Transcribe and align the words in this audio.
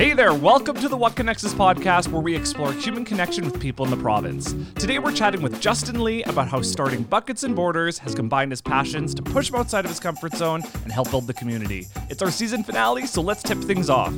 Hey 0.00 0.14
there, 0.14 0.32
welcome 0.32 0.76
to 0.76 0.88
the 0.88 0.96
What 0.96 1.14
Connects 1.14 1.44
Us 1.44 1.52
podcast, 1.52 2.08
where 2.08 2.22
we 2.22 2.34
explore 2.34 2.72
human 2.72 3.04
connection 3.04 3.44
with 3.44 3.60
people 3.60 3.84
in 3.84 3.90
the 3.90 3.98
province. 3.98 4.54
Today 4.76 4.98
we're 4.98 5.12
chatting 5.12 5.42
with 5.42 5.60
Justin 5.60 6.02
Lee 6.02 6.22
about 6.22 6.48
how 6.48 6.62
starting 6.62 7.02
Buckets 7.02 7.42
and 7.42 7.54
Borders 7.54 7.98
has 7.98 8.14
combined 8.14 8.50
his 8.50 8.62
passions 8.62 9.12
to 9.12 9.20
push 9.20 9.50
him 9.50 9.56
outside 9.56 9.84
of 9.84 9.90
his 9.90 10.00
comfort 10.00 10.32
zone 10.32 10.62
and 10.84 10.90
help 10.90 11.10
build 11.10 11.26
the 11.26 11.34
community. 11.34 11.86
It's 12.08 12.22
our 12.22 12.30
season 12.30 12.64
finale, 12.64 13.04
so 13.04 13.20
let's 13.20 13.42
tip 13.42 13.58
things 13.58 13.90
off. 13.90 14.14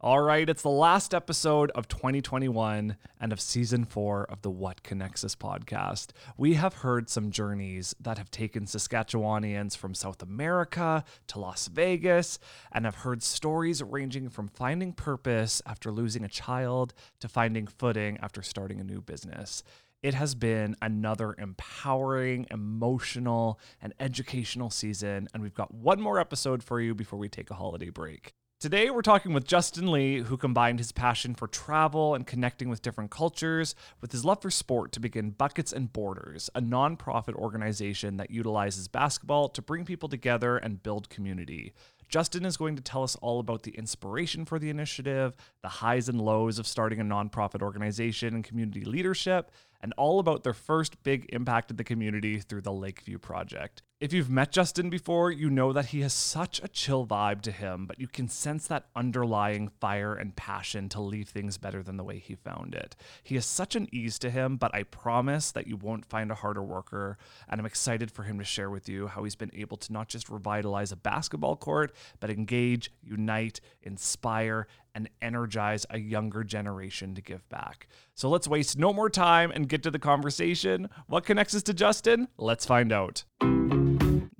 All 0.00 0.20
right, 0.20 0.48
it's 0.48 0.62
the 0.62 0.68
last 0.68 1.12
episode 1.12 1.72
of 1.72 1.88
2021 1.88 2.96
and 3.20 3.32
of 3.32 3.40
season 3.40 3.84
four 3.84 4.26
of 4.30 4.42
the 4.42 4.50
What 4.50 4.84
Connects 4.84 5.24
Us 5.24 5.34
podcast. 5.34 6.10
We 6.36 6.54
have 6.54 6.72
heard 6.72 7.10
some 7.10 7.32
journeys 7.32 7.96
that 7.98 8.16
have 8.16 8.30
taken 8.30 8.66
Saskatchewanians 8.66 9.76
from 9.76 9.94
South 9.94 10.22
America 10.22 11.02
to 11.26 11.40
Las 11.40 11.66
Vegas 11.66 12.38
and 12.70 12.84
have 12.84 12.94
heard 12.94 13.24
stories 13.24 13.82
ranging 13.82 14.28
from 14.28 14.46
finding 14.46 14.92
purpose 14.92 15.60
after 15.66 15.90
losing 15.90 16.22
a 16.22 16.28
child 16.28 16.94
to 17.18 17.26
finding 17.26 17.66
footing 17.66 18.18
after 18.22 18.40
starting 18.40 18.78
a 18.78 18.84
new 18.84 19.00
business. 19.00 19.64
It 20.00 20.14
has 20.14 20.36
been 20.36 20.76
another 20.80 21.34
empowering, 21.38 22.46
emotional, 22.52 23.58
and 23.82 23.92
educational 23.98 24.70
season, 24.70 25.26
and 25.34 25.42
we've 25.42 25.54
got 25.54 25.74
one 25.74 26.00
more 26.00 26.20
episode 26.20 26.62
for 26.62 26.80
you 26.80 26.94
before 26.94 27.18
we 27.18 27.28
take 27.28 27.50
a 27.50 27.54
holiday 27.54 27.90
break. 27.90 28.32
Today, 28.60 28.90
we're 28.90 29.02
talking 29.02 29.32
with 29.32 29.46
Justin 29.46 29.92
Lee, 29.92 30.18
who 30.18 30.36
combined 30.36 30.80
his 30.80 30.90
passion 30.90 31.36
for 31.36 31.46
travel 31.46 32.16
and 32.16 32.26
connecting 32.26 32.68
with 32.68 32.82
different 32.82 33.08
cultures 33.08 33.76
with 34.00 34.10
his 34.10 34.24
love 34.24 34.42
for 34.42 34.50
sport 34.50 34.90
to 34.90 34.98
begin 34.98 35.30
Buckets 35.30 35.72
and 35.72 35.92
Borders, 35.92 36.50
a 36.56 36.60
nonprofit 36.60 37.34
organization 37.34 38.16
that 38.16 38.32
utilizes 38.32 38.88
basketball 38.88 39.48
to 39.50 39.62
bring 39.62 39.84
people 39.84 40.08
together 40.08 40.56
and 40.56 40.82
build 40.82 41.08
community. 41.08 41.72
Justin 42.08 42.44
is 42.44 42.56
going 42.56 42.74
to 42.74 42.82
tell 42.82 43.04
us 43.04 43.14
all 43.16 43.38
about 43.38 43.62
the 43.62 43.78
inspiration 43.78 44.44
for 44.44 44.58
the 44.58 44.70
initiative, 44.70 45.36
the 45.62 45.68
highs 45.68 46.08
and 46.08 46.20
lows 46.20 46.58
of 46.58 46.66
starting 46.66 47.00
a 47.00 47.04
nonprofit 47.04 47.62
organization 47.62 48.34
and 48.34 48.42
community 48.42 48.84
leadership, 48.84 49.52
and 49.80 49.94
all 49.96 50.18
about 50.18 50.42
their 50.42 50.52
first 50.52 51.00
big 51.04 51.26
impact 51.32 51.70
in 51.70 51.76
the 51.76 51.84
community 51.84 52.40
through 52.40 52.62
the 52.62 52.72
Lakeview 52.72 53.18
Project. 53.18 53.82
If 54.00 54.12
you've 54.12 54.30
met 54.30 54.52
Justin 54.52 54.90
before, 54.90 55.32
you 55.32 55.50
know 55.50 55.72
that 55.72 55.86
he 55.86 56.02
has 56.02 56.12
such 56.12 56.62
a 56.62 56.68
chill 56.68 57.04
vibe 57.04 57.40
to 57.42 57.50
him, 57.50 57.84
but 57.84 57.98
you 57.98 58.06
can 58.06 58.28
sense 58.28 58.68
that 58.68 58.86
underlying 58.94 59.70
fire 59.80 60.14
and 60.14 60.36
passion 60.36 60.88
to 60.90 61.00
leave 61.00 61.28
things 61.28 61.58
better 61.58 61.82
than 61.82 61.96
the 61.96 62.04
way 62.04 62.20
he 62.20 62.36
found 62.36 62.76
it. 62.76 62.94
He 63.24 63.34
has 63.34 63.44
such 63.44 63.74
an 63.74 63.88
ease 63.90 64.16
to 64.20 64.30
him, 64.30 64.56
but 64.56 64.72
I 64.72 64.84
promise 64.84 65.50
that 65.50 65.66
you 65.66 65.76
won't 65.76 66.06
find 66.06 66.30
a 66.30 66.36
harder 66.36 66.62
worker, 66.62 67.18
and 67.48 67.60
I'm 67.60 67.66
excited 67.66 68.12
for 68.12 68.22
him 68.22 68.38
to 68.38 68.44
share 68.44 68.70
with 68.70 68.88
you 68.88 69.08
how 69.08 69.24
he's 69.24 69.34
been 69.34 69.50
able 69.52 69.76
to 69.78 69.92
not 69.92 70.06
just 70.06 70.28
revitalize 70.28 70.92
a 70.92 70.96
basketball 70.96 71.56
court, 71.56 71.92
but 72.20 72.30
engage, 72.30 72.92
unite, 73.02 73.60
inspire, 73.82 74.68
and 74.94 75.10
energize 75.20 75.86
a 75.90 75.98
younger 75.98 76.44
generation 76.44 77.16
to 77.16 77.20
give 77.20 77.48
back. 77.48 77.88
So 78.14 78.28
let's 78.28 78.46
waste 78.46 78.78
no 78.78 78.92
more 78.92 79.10
time 79.10 79.50
and 79.50 79.68
get 79.68 79.82
to 79.82 79.90
the 79.90 79.98
conversation. 79.98 80.88
What 81.08 81.24
connects 81.24 81.56
us 81.56 81.64
to 81.64 81.74
Justin? 81.74 82.28
Let's 82.38 82.64
find 82.64 82.92
out. 82.92 83.24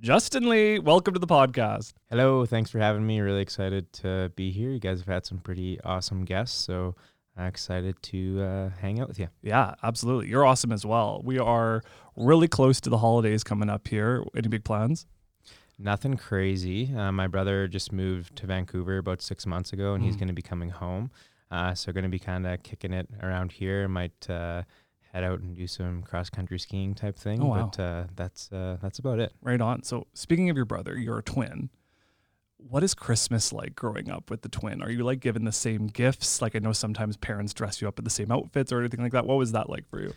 Justin 0.01 0.47
Lee, 0.47 0.79
welcome 0.79 1.13
to 1.13 1.19
the 1.19 1.27
podcast. 1.27 1.93
Hello, 2.09 2.45
thanks 2.45 2.69
for 2.71 2.79
having 2.79 3.05
me. 3.05 3.19
Really 3.19 3.41
excited 3.41 3.91
to 3.93 4.31
be 4.35 4.49
here. 4.49 4.69
You 4.71 4.79
guys 4.79 4.99
have 4.99 5.07
had 5.07 5.25
some 5.25 5.39
pretty 5.39 5.79
awesome 5.81 6.23
guests, 6.23 6.57
so 6.63 6.95
I'm 7.35 7.47
excited 7.47 8.01
to 8.03 8.41
uh, 8.41 8.69
hang 8.79 9.01
out 9.01 9.09
with 9.09 9.19
you. 9.19 9.27
Yeah, 9.41 9.73
absolutely. 9.83 10.29
You're 10.29 10.45
awesome 10.45 10.71
as 10.71 10.85
well. 10.85 11.21
We 11.23 11.37
are 11.37 11.81
really 12.15 12.47
close 12.47 12.79
to 12.81 12.89
the 12.89 12.99
holidays 12.99 13.43
coming 13.43 13.69
up 13.69 13.89
here. 13.89 14.23
Any 14.35 14.47
big 14.47 14.63
plans? 14.63 15.05
Nothing 15.77 16.15
crazy. 16.15 16.95
Uh, 16.95 17.11
my 17.11 17.27
brother 17.27 17.67
just 17.67 17.91
moved 17.91 18.37
to 18.37 18.47
Vancouver 18.47 18.97
about 18.99 19.21
six 19.21 19.45
months 19.45 19.73
ago, 19.73 19.93
and 19.95 20.03
he's 20.03 20.15
Mm. 20.15 20.19
going 20.19 20.27
to 20.29 20.33
be 20.33 20.41
coming 20.41 20.69
home. 20.69 21.11
Uh, 21.51 21.73
so 21.73 21.91
going 21.91 22.03
to 22.03 22.09
be 22.09 22.19
kind 22.19 22.47
of 22.47 22.63
kicking 22.63 22.93
it 22.93 23.09
around 23.21 23.51
here. 23.51 23.87
Might 23.89 24.29
uh, 24.29 24.63
head 25.11 25.23
out 25.23 25.39
and 25.39 25.55
do 25.55 25.67
some 25.67 26.01
cross 26.03 26.29
country 26.29 26.59
skiing 26.59 26.93
type 26.93 27.15
thing. 27.17 27.41
Oh, 27.41 27.47
wow. 27.47 27.71
But 27.75 27.81
uh, 27.83 28.03
that's 28.15 28.51
uh, 28.51 28.77
that's 28.81 28.99
about 28.99 29.19
it. 29.19 29.33
Right 29.41 29.59
on. 29.61 29.83
So, 29.83 30.07
speaking 30.13 30.49
of 30.49 30.55
your 30.55 30.65
brother, 30.65 30.97
you're 30.97 31.17
a 31.19 31.23
twin. 31.23 31.69
What 32.57 32.83
is 32.83 32.93
Christmas 32.93 33.53
like 33.53 33.73
growing 33.75 34.09
up 34.11 34.29
with 34.29 34.41
the 34.41 34.49
twin? 34.49 34.81
Are 34.83 34.89
you 34.91 35.03
like 35.03 35.21
given 35.21 35.45
the 35.45 35.51
same 35.51 35.87
gifts? 35.87 36.41
Like, 36.41 36.55
I 36.55 36.59
know 36.59 36.73
sometimes 36.73 37.15
parents 37.15 37.53
dress 37.53 37.81
you 37.81 37.87
up 37.87 37.97
in 37.97 38.03
the 38.03 38.09
same 38.11 38.31
outfits 38.31 38.71
or 38.73 38.79
anything 38.81 39.01
like 39.01 39.13
that. 39.13 39.25
What 39.25 39.37
was 39.37 39.53
that 39.53 39.69
like 39.69 39.87
for 39.89 40.01
you? 40.01 40.13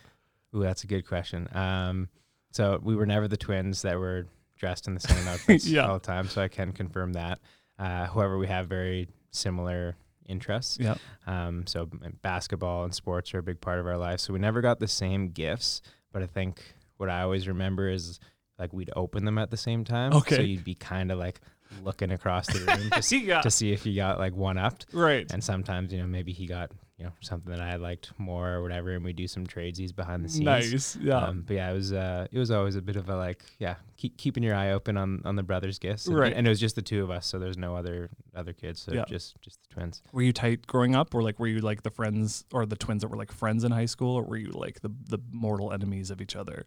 Ooh, 0.54 0.62
that's 0.62 0.82
a 0.82 0.88
good 0.88 1.06
question. 1.06 1.48
Um, 1.54 2.08
so 2.50 2.81
we 2.82 2.97
were 2.97 3.06
never 3.06 3.28
the 3.28 3.36
twins 3.36 3.82
that 3.82 3.97
were 3.98 4.26
dressed 4.58 4.88
in 4.88 4.94
the 4.94 5.00
same 5.00 5.26
outfits 5.28 5.66
Yeah. 5.66 5.86
all 5.86 5.94
the 5.94 6.00
time. 6.00 6.26
So 6.28 6.42
I 6.42 6.48
can 6.48 6.72
confirm 6.72 7.12
that. 7.12 7.38
Uh, 7.78 8.06
however, 8.06 8.36
we 8.38 8.48
have 8.48 8.66
very 8.66 9.08
similar 9.31 9.94
interests. 10.27 10.78
Yeah. 10.81 10.94
Um, 11.27 11.66
so 11.66 11.88
basketball 12.22 12.84
and 12.84 12.94
sports 12.94 13.34
are 13.34 13.38
a 13.38 13.43
big 13.43 13.60
part 13.60 13.78
of 13.78 13.87
our 13.87 13.97
life. 13.97 14.21
So 14.21 14.33
we 14.33 14.38
never 14.38 14.60
got 14.60 14.81
the 14.81 14.88
same 14.88 15.28
gifts, 15.28 15.83
but 16.12 16.22
I 16.22 16.27
think 16.27 16.62
what 16.97 17.09
I 17.09 17.22
always 17.22 17.49
remember 17.49 17.88
is 17.88 18.21
like 18.59 18.72
we'd 18.72 18.91
open 18.94 19.25
them 19.25 19.38
at 19.38 19.50
the 19.50 19.56
same 19.56 19.84
time. 19.84 20.12
Okay. 20.12 20.37
So 20.37 20.43
you'd 20.43 20.65
be 20.65 20.75
kind 20.75 21.11
of 21.11 21.19
like 21.19 21.41
looking 21.82 22.11
across 22.11 22.47
the 22.47 22.61
room 22.78 22.91
to, 23.03 23.16
yeah. 23.19 23.41
to 23.41 23.50
see 23.50 23.72
if 23.72 23.87
you 23.87 23.97
got 23.97 24.19
like 24.19 24.37
one 24.37 24.59
upped. 24.59 24.87
right. 24.93 25.31
And 25.32 25.43
sometimes, 25.43 25.93
you 25.93 26.00
know, 26.00 26.06
maybe 26.06 26.32
he 26.32 26.47
got, 26.47 26.71
you 27.02 27.08
know, 27.08 27.14
something 27.20 27.50
that 27.50 27.60
I 27.60 27.74
liked 27.76 28.12
more 28.16 28.52
or 28.52 28.62
whatever, 28.62 28.92
and 28.92 29.04
we 29.04 29.12
do 29.12 29.26
some 29.26 29.44
trades 29.44 29.80
tradesies 29.80 29.94
behind 29.94 30.24
the 30.24 30.28
scenes. 30.28 30.44
Nice. 30.44 30.96
Yeah. 31.02 31.16
Um, 31.18 31.42
but 31.44 31.54
yeah, 31.54 31.68
it 31.70 31.74
was 31.74 31.92
uh, 31.92 32.28
it 32.30 32.38
was 32.38 32.52
always 32.52 32.76
a 32.76 32.80
bit 32.82 32.94
of 32.94 33.08
a 33.08 33.16
like, 33.16 33.42
yeah, 33.58 33.74
keep 33.96 34.16
keeping 34.16 34.44
your 34.44 34.54
eye 34.54 34.70
open 34.70 34.96
on 34.96 35.20
on 35.24 35.34
the 35.34 35.42
brothers' 35.42 35.80
gifts, 35.80 36.06
and, 36.06 36.16
Right. 36.16 36.32
And 36.32 36.46
it 36.46 36.50
was 36.50 36.60
just 36.60 36.76
the 36.76 36.82
two 36.82 37.02
of 37.02 37.10
us, 37.10 37.26
so 37.26 37.40
there's 37.40 37.58
no 37.58 37.74
other 37.74 38.08
other 38.36 38.52
kids, 38.52 38.80
so 38.82 38.92
Yeah. 38.92 39.04
just 39.08 39.40
just 39.40 39.58
the 39.62 39.74
twins. 39.74 40.00
were 40.12 40.22
you 40.22 40.32
tight 40.32 40.64
growing 40.68 40.94
up, 40.94 41.12
or 41.14 41.22
like 41.24 41.40
were 41.40 41.48
you 41.48 41.60
like 41.60 41.82
the 41.82 41.90
friends 41.90 42.44
or 42.52 42.64
the 42.66 42.76
twins 42.76 43.02
that 43.02 43.08
were 43.08 43.16
like 43.16 43.32
friends 43.32 43.64
in 43.64 43.72
high 43.72 43.86
school, 43.86 44.14
or 44.14 44.22
were 44.22 44.36
you 44.36 44.50
like 44.52 44.80
the 44.82 44.92
the 45.08 45.19
mortal 45.32 45.72
enemies 45.72 46.10
of 46.12 46.20
each 46.20 46.36
other? 46.36 46.66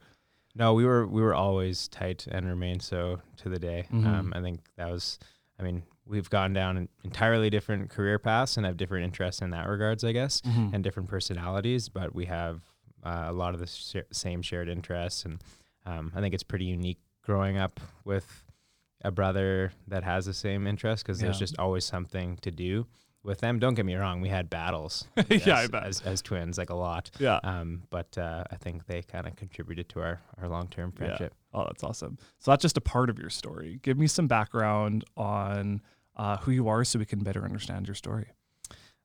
No, 0.53 0.73
we 0.73 0.83
were 0.85 1.07
we 1.07 1.21
were 1.21 1.33
always 1.33 1.87
tight 1.87 2.27
and 2.29 2.45
remain 2.45 2.81
so 2.81 3.21
to 3.37 3.47
the 3.49 3.59
day. 3.59 3.87
Mhm. 3.91 4.05
Um, 4.05 4.33
I 4.35 4.41
think 4.41 4.59
that 4.77 4.89
was, 4.91 5.17
I 5.59 5.63
mean, 5.63 5.83
we've 6.07 6.29
gone 6.29 6.53
down 6.53 6.87
entirely 7.03 7.49
different 7.49 7.89
career 7.89 8.19
paths 8.19 8.57
and 8.57 8.65
have 8.65 8.77
different 8.77 9.05
interests 9.05 9.41
in 9.41 9.49
that 9.51 9.67
regards, 9.67 10.03
I 10.03 10.11
guess, 10.11 10.41
and 10.45 10.83
different 10.83 11.09
personalities, 11.09 11.89
but 11.89 12.13
we 12.13 12.25
have 12.25 12.61
uh, 13.03 13.25
a 13.27 13.33
lot 13.33 13.53
of 13.53 13.59
the 13.59 13.67
sh- 13.67 14.05
same 14.11 14.41
shared 14.41 14.69
interests, 14.69 15.25
and 15.25 15.41
um, 15.85 16.11
I 16.15 16.21
think 16.21 16.33
it's 16.33 16.43
pretty 16.43 16.65
unique 16.65 16.99
growing 17.23 17.57
up 17.57 17.79
with 18.03 18.43
a 19.03 19.11
brother 19.11 19.71
that 19.87 20.03
has 20.03 20.25
the 20.25 20.33
same 20.33 20.65
interests 20.67 21.03
because 21.03 21.19
there's 21.19 21.37
just 21.39 21.57
always 21.59 21.85
something 21.85 22.37
to 22.37 22.49
do 22.51 22.87
with 23.23 23.39
them. 23.39 23.57
Don't 23.59 23.73
get 23.75 23.85
me 23.85 23.95
wrong, 23.95 24.21
we 24.21 24.29
had 24.29 24.49
battles 24.49 25.07
yeah, 25.29 25.67
as, 25.73 26.01
as, 26.01 26.21
twins, 26.21 26.57
like 26.57 26.69
a 26.69 26.75
lot. 26.75 27.09
yeah. 27.19 27.39
Um, 27.43 27.83
but 27.89 28.15
uh, 28.17 28.43
I 28.51 28.55
think 28.57 28.85
they 28.87 29.01
kind 29.03 29.27
of 29.27 29.35
contributed 29.35 29.89
to 29.89 30.01
our, 30.01 30.21
our 30.41 30.47
long 30.47 30.67
term 30.67 30.91
Yeah. 30.93 31.05
friendship. 31.07 31.33
Oh, 31.53 31.63
that's 31.65 31.83
awesome. 31.83 32.17
So 32.39 32.51
that's 32.51 32.61
just 32.61 32.77
a 32.77 32.81
part 32.81 33.09
of 33.09 33.17
your 33.19 33.29
story. 33.29 33.79
Give 33.81 33.97
me 33.97 34.07
some 34.07 34.27
background 34.27 35.05
on 35.17 35.81
uh, 36.15 36.37
who 36.37 36.51
you 36.51 36.67
are 36.67 36.83
so 36.83 36.99
we 36.99 37.05
can 37.05 37.19
better 37.19 37.43
understand 37.43 37.87
your 37.87 37.95
story. 37.95 38.27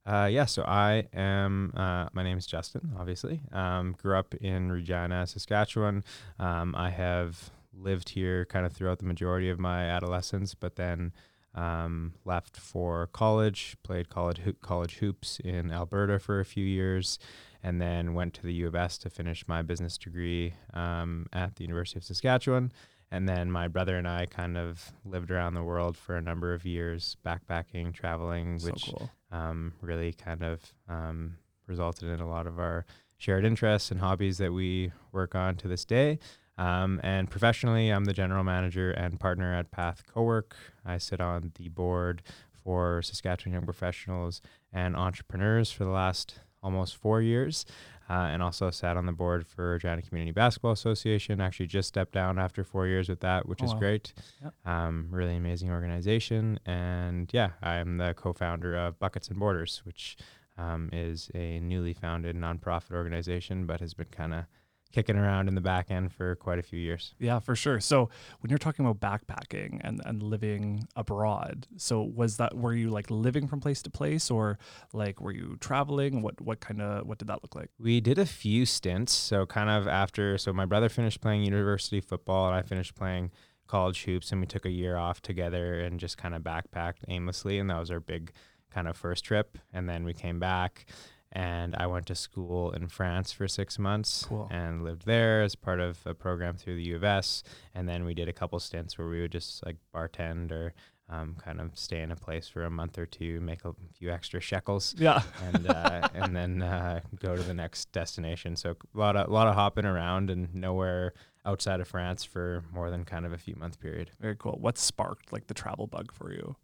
Uh, 0.06 0.28
yeah, 0.31 0.47
so 0.47 0.62
I 0.62 1.06
am, 1.12 1.72
uh, 1.76 2.09
my 2.12 2.22
name 2.22 2.38
is 2.38 2.47
Justin, 2.47 2.93
obviously. 2.98 3.43
Um, 3.53 3.94
grew 4.00 4.16
up 4.16 4.34
in 4.34 4.72
Regina, 4.72 5.26
Saskatchewan. 5.26 6.04
Um, 6.38 6.75
I 6.75 6.91
have 6.91 7.50
lived 7.72 8.10
here 8.10 8.44
kind 8.47 8.65
of 8.65 8.72
throughout 8.72 8.98
the 8.98 9.04
majority 9.04 9.50
of 9.50 9.59
my 9.59 9.84
adolescence, 9.84 10.54
but 10.54 10.76
then 10.76 11.12
um, 11.54 12.15
left 12.25 12.56
for 12.56 13.09
college, 13.09 13.77
played 13.82 14.09
college, 14.09 14.38
hoo- 14.38 14.56
college 14.60 14.98
hoops 14.98 15.38
in 15.41 15.71
Alberta 15.71 16.19
for 16.19 16.41
a 16.41 16.44
few 16.44 16.65
years, 16.65 17.19
and 17.62 17.81
then 17.81 18.15
went 18.15 18.32
to 18.34 18.42
the 18.42 18.54
U 18.54 18.69
of 18.69 18.75
S 18.75 18.97
to 18.98 19.10
finish 19.10 19.47
my 19.47 19.60
business 19.60 19.98
degree 19.98 20.54
um, 20.72 21.27
at 21.32 21.56
the 21.56 21.65
University 21.65 21.98
of 21.98 22.04
Saskatchewan. 22.04 22.72
And 23.12 23.28
then 23.28 23.50
my 23.50 23.66
brother 23.66 23.97
and 23.97 24.06
I 24.06 24.26
kind 24.26 24.56
of 24.56 24.93
lived 25.04 25.31
around 25.31 25.54
the 25.54 25.65
world 25.65 25.97
for 25.97 26.16
a 26.16 26.22
number 26.22 26.54
of 26.54 26.65
years, 26.65 27.16
backpacking, 27.26 27.93
traveling, 27.93 28.60
which 28.60 28.84
cool. 28.84 29.10
um, 29.33 29.72
really 29.80 30.12
kind 30.12 30.42
of 30.42 30.60
um, 30.89 31.36
resulted 31.66 32.09
in 32.09 32.21
a 32.21 32.28
lot 32.28 32.47
of 32.47 32.59
our 32.59 32.86
shared 33.18 33.45
interests 33.45 33.91
and 33.91 34.01
hobbies 34.01 34.39
that 34.39 34.53
we 34.53 34.92
work 35.12 35.34
on 35.34 35.57
to 35.57 35.68
this 35.68 35.84
day. 35.84 36.18
Um, 36.57 37.01
and 37.03 37.28
professionally, 37.30 37.91
I'm 37.91 38.04
the 38.04 38.12
general 38.12 38.45
manager 38.45 38.91
and 38.91 39.18
partner 39.18 39.54
at 39.54 39.71
Path 39.71 40.04
Cowork. 40.15 40.53
I 40.84 40.98
sit 40.98 41.21
on 41.21 41.53
the 41.57 41.68
board 41.68 42.22
for 42.53 43.03
Saskatchewan 43.03 43.54
Young 43.54 43.65
Professionals 43.65 44.41
and 44.72 44.95
Entrepreneurs 44.95 45.72
for 45.72 45.84
the 45.84 45.91
last 45.91 46.41
almost 46.62 46.97
four 46.97 47.22
years, 47.22 47.65
uh, 48.10 48.28
and 48.33 48.42
also 48.42 48.71
sat 48.71 48.97
on 48.97 49.07
the 49.07 49.12
board 49.12 49.47
for 49.47 49.71
Regina 49.71 50.03
Community 50.03 50.33
Basketball 50.33 50.72
Association. 50.72 51.41
Actually, 51.41 51.68
just 51.68 51.89
stepped 51.89 52.12
down 52.12 52.39
after 52.39 52.65
four 52.65 52.86
years 52.89 53.09
with 53.09 53.21
that, 53.21 53.48
which 53.48 53.62
Oh, 53.62 53.66
is 53.66 53.72
wow. 53.74 53.78
great. 53.78 54.12
Yep. 54.42 54.54
Um, 54.66 55.07
really 55.10 55.36
amazing 55.36 55.71
organization, 55.71 56.59
and 56.66 57.30
yeah, 57.33 57.51
I'm 57.62 57.98
the 57.98 58.12
co-founder 58.15 58.77
of 58.77 58.98
Buckets 58.98 59.28
and 59.28 59.39
Borders, 59.39 59.80
which 59.84 60.16
um, 60.59 60.91
is 60.92 61.30
a 61.34 61.60
newly 61.60 61.95
founded 61.95 62.36
nonprofit 62.36 62.92
organization, 62.92 63.65
but 63.65 63.80
has 63.80 63.95
been 63.95 64.09
kind 64.10 64.34
of 64.34 64.45
kicking 64.92 65.16
around 65.16 65.48
in 65.48 65.54
the 65.54 65.60
back 65.60 65.91
end 65.91 66.13
for 66.13 66.34
quite 66.37 66.59
a 66.59 66.63
few 66.63 66.78
years. 66.78 67.15
Yeah, 67.19 67.39
for 67.39 67.54
sure. 67.54 67.81
So 67.81 68.10
when 68.41 68.51
you're 68.51 68.59
talking 68.59 68.84
about 68.84 69.01
backpacking 69.01 69.81
and, 69.83 70.01
and 70.04 70.22
living 70.22 70.87
abroad, 70.97 71.66
so 71.77 72.03
was 72.03 72.37
that 72.39 72.57
were 72.57 72.75
you 72.75 72.91
like 72.91 73.10
living 73.10 73.47
from 73.47 73.60
place 73.60 73.83
to 73.83 73.91
place 73.91 74.31
or 74.31 74.59
like 74.92 75.21
were 75.21 75.33
you 75.33 75.57
traveling? 75.60 76.22
What 76.22 76.41
what 76.41 76.60
kind 76.60 76.83
of 76.83 77.07
what 77.07 77.19
did 77.19 77.28
that 77.28 77.42
look 77.42 77.54
like? 77.54 77.71
We 77.78 78.01
did 78.01 78.19
a 78.19 78.27
few 78.27 78.66
stints. 78.66 79.13
So 79.13 79.47
kind 79.47 79.71
of 79.71 79.87
after 79.87 80.39
so 80.39 80.53
my 80.53 80.66
brother 80.66 80.89
finished 80.89 81.21
playing 81.21 81.45
university 81.45 82.01
football 82.01 82.47
and 82.47 82.54
I 82.54 82.63
finished 82.63 82.95
playing 82.95 83.31
college 83.66 84.04
hoops 84.04 84.33
and 84.33 84.41
we 84.41 84.47
took 84.47 84.66
a 84.66 84.71
year 84.71 84.97
off 84.97 85.22
together 85.22 85.81
and 85.81 86.01
just 86.01 86.19
kind 86.19 86.34
of 86.34 86.43
backpacked 86.43 87.04
aimlessly 87.07 87.59
and 87.59 87.71
that 87.71 87.78
was 87.78 87.91
our 87.91 88.01
big 88.01 88.33
kind 88.69 88.89
of 88.89 88.97
first 88.97 89.25
trip 89.25 89.59
and 89.72 89.89
then 89.89 90.04
we 90.04 90.13
came 90.13 90.41
back 90.41 90.86
and 91.32 91.74
I 91.77 91.86
went 91.86 92.06
to 92.06 92.15
school 92.15 92.72
in 92.72 92.88
France 92.88 93.30
for 93.32 93.47
six 93.47 93.78
months 93.78 94.24
Cool. 94.28 94.48
and 94.50 94.82
lived 94.82 95.06
there 95.06 95.42
as 95.42 95.54
part 95.54 95.78
of 95.80 95.98
a 96.04 96.15
program 96.15 96.56
through 96.56 96.77
the 96.77 96.82
U 96.84 96.97
of 96.97 97.04
S. 97.04 97.42
And 97.74 97.88
then 97.88 98.04
we 98.04 98.15
did 98.15 98.28
a 98.28 98.32
couple 98.32 98.59
stints 98.59 98.98
where 98.98 99.06
we 99.09 99.21
would 99.21 99.30
just 99.32 99.65
like 99.65 99.77
bartend 99.94 100.50
or 100.50 100.72
um, 101.09 101.36
kind 101.44 101.60
of 101.60 101.77
stay 101.77 102.03
in 102.03 102.12
a 102.12 102.16
place 102.16 102.48
for 102.48 102.65
a 102.65 102.71
month 102.71 102.97
or 102.98 103.04
two, 103.06 103.41
make 103.41 103.65
a 103.65 103.74
few 103.92 104.10
extra 104.12 104.41
shekels, 104.41 104.94
Yeah. 104.97 105.22
and 105.53 105.68
uh, 105.68 106.09
and 106.15 106.36
then 106.36 106.62
uh, 106.62 107.00
go 107.18 107.36
to 107.36 107.42
the 107.42 107.54
next 107.54 107.91
destination. 107.92 108.54
So 108.56 108.76
a 108.94 108.98
lot 108.98 109.16
of 109.16 109.28
a 109.28 109.33
lot 109.33 109.48
of 109.48 109.54
hopping 109.56 109.84
around 109.86 110.30
and 110.30 110.54
nowhere 110.54 111.12
outside 111.44 111.80
of 111.80 111.88
France 111.88 112.22
for 112.22 112.62
more 112.72 112.91
than 112.91 113.04
kind 113.04 113.26
of 113.26 113.33
a 113.33 113.38
few 113.38 113.56
month 113.56 113.80
period. 113.80 114.10
Very 114.21 114.36
cool. 114.36 114.56
What 114.60 114.78
sparked 114.78 115.33
like 115.33 115.48
the 115.48 115.54
travel 115.54 115.86
bug 115.88 116.12
for 116.12 116.33
you? 116.33 116.54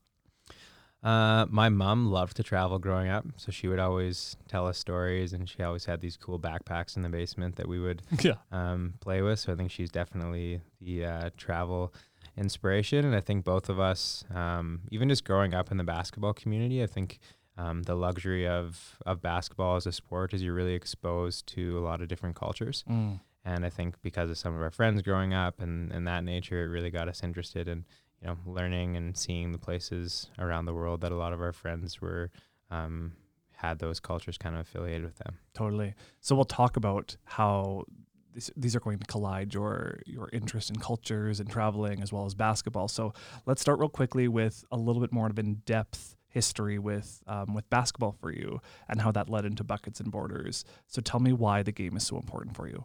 Uh, 1.02 1.46
my 1.50 1.68
mom 1.68 2.10
loved 2.10 2.36
to 2.36 2.42
travel 2.42 2.78
growing 2.78 3.08
up, 3.08 3.24
so 3.36 3.52
she 3.52 3.68
would 3.68 3.78
always 3.78 4.36
tell 4.48 4.66
us 4.66 4.78
stories, 4.78 5.32
and 5.32 5.48
she 5.48 5.62
always 5.62 5.84
had 5.84 6.00
these 6.00 6.16
cool 6.16 6.38
backpacks 6.38 6.96
in 6.96 7.02
the 7.02 7.08
basement 7.08 7.56
that 7.56 7.68
we 7.68 7.78
would 7.78 8.02
yeah. 8.22 8.34
um, 8.50 8.94
play 9.00 9.22
with. 9.22 9.38
So 9.38 9.52
I 9.52 9.56
think 9.56 9.70
she's 9.70 9.90
definitely 9.90 10.60
the 10.80 11.04
uh, 11.04 11.30
travel 11.36 11.92
inspiration, 12.36 13.04
and 13.04 13.14
I 13.14 13.20
think 13.20 13.44
both 13.44 13.68
of 13.68 13.78
us, 13.78 14.24
um, 14.34 14.80
even 14.90 15.08
just 15.08 15.24
growing 15.24 15.54
up 15.54 15.70
in 15.70 15.76
the 15.76 15.84
basketball 15.84 16.34
community, 16.34 16.82
I 16.82 16.86
think. 16.86 17.18
Um, 17.58 17.84
the 17.84 17.94
luxury 17.94 18.46
of, 18.46 18.98
of 19.06 19.22
basketball 19.22 19.76
as 19.76 19.86
a 19.86 19.92
sport 19.92 20.34
is 20.34 20.42
you're 20.42 20.52
really 20.52 20.74
exposed 20.74 21.46
to 21.54 21.78
a 21.78 21.80
lot 21.80 22.02
of 22.02 22.08
different 22.08 22.36
cultures. 22.36 22.84
Mm. 22.86 23.20
And 23.46 23.64
I 23.64 23.70
think 23.70 23.94
because 24.02 24.28
of 24.28 24.36
some 24.36 24.54
of 24.54 24.60
our 24.60 24.70
friends 24.70 25.00
growing 25.00 25.32
up 25.32 25.62
and, 25.62 25.90
and 25.90 26.06
that 26.06 26.22
nature, 26.22 26.64
it 26.64 26.68
really 26.68 26.90
got 26.90 27.08
us 27.08 27.22
interested 27.22 27.66
in, 27.66 27.86
you 28.20 28.28
know, 28.28 28.36
learning 28.46 28.96
and 28.96 29.16
seeing 29.16 29.52
the 29.52 29.58
places 29.58 30.30
around 30.38 30.64
the 30.64 30.74
world 30.74 31.00
that 31.02 31.12
a 31.12 31.16
lot 31.16 31.32
of 31.32 31.40
our 31.40 31.52
friends 31.52 32.00
were, 32.00 32.30
um, 32.70 33.12
had 33.52 33.78
those 33.78 34.00
cultures 34.00 34.38
kind 34.38 34.54
of 34.54 34.62
affiliated 34.62 35.04
with 35.04 35.16
them. 35.16 35.38
Totally. 35.54 35.94
So 36.20 36.34
we'll 36.34 36.44
talk 36.44 36.76
about 36.76 37.16
how 37.24 37.84
these, 38.34 38.50
these 38.56 38.76
are 38.76 38.80
going 38.80 38.98
to 38.98 39.06
collide 39.06 39.54
your 39.54 40.00
your 40.04 40.28
interest 40.32 40.68
in 40.68 40.76
cultures 40.76 41.40
and 41.40 41.48
traveling 41.50 42.02
as 42.02 42.12
well 42.12 42.26
as 42.26 42.34
basketball. 42.34 42.88
So 42.88 43.14
let's 43.46 43.62
start 43.62 43.78
real 43.78 43.88
quickly 43.88 44.28
with 44.28 44.64
a 44.70 44.76
little 44.76 45.00
bit 45.00 45.10
more 45.10 45.26
of 45.26 45.38
in 45.38 45.62
depth 45.64 46.16
history 46.28 46.78
with 46.78 47.22
um, 47.26 47.54
with 47.54 47.68
basketball 47.70 48.12
for 48.12 48.30
you 48.30 48.60
and 48.90 49.00
how 49.00 49.10
that 49.12 49.30
led 49.30 49.46
into 49.46 49.64
buckets 49.64 50.00
and 50.00 50.12
borders. 50.12 50.64
So 50.86 51.00
tell 51.00 51.18
me 51.18 51.32
why 51.32 51.62
the 51.62 51.72
game 51.72 51.96
is 51.96 52.06
so 52.06 52.16
important 52.16 52.54
for 52.54 52.68
you. 52.68 52.84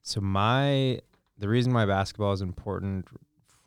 So 0.00 0.20
my, 0.20 1.00
the 1.38 1.48
reason 1.48 1.72
why 1.72 1.86
basketball 1.86 2.32
is 2.32 2.42
important 2.42 3.06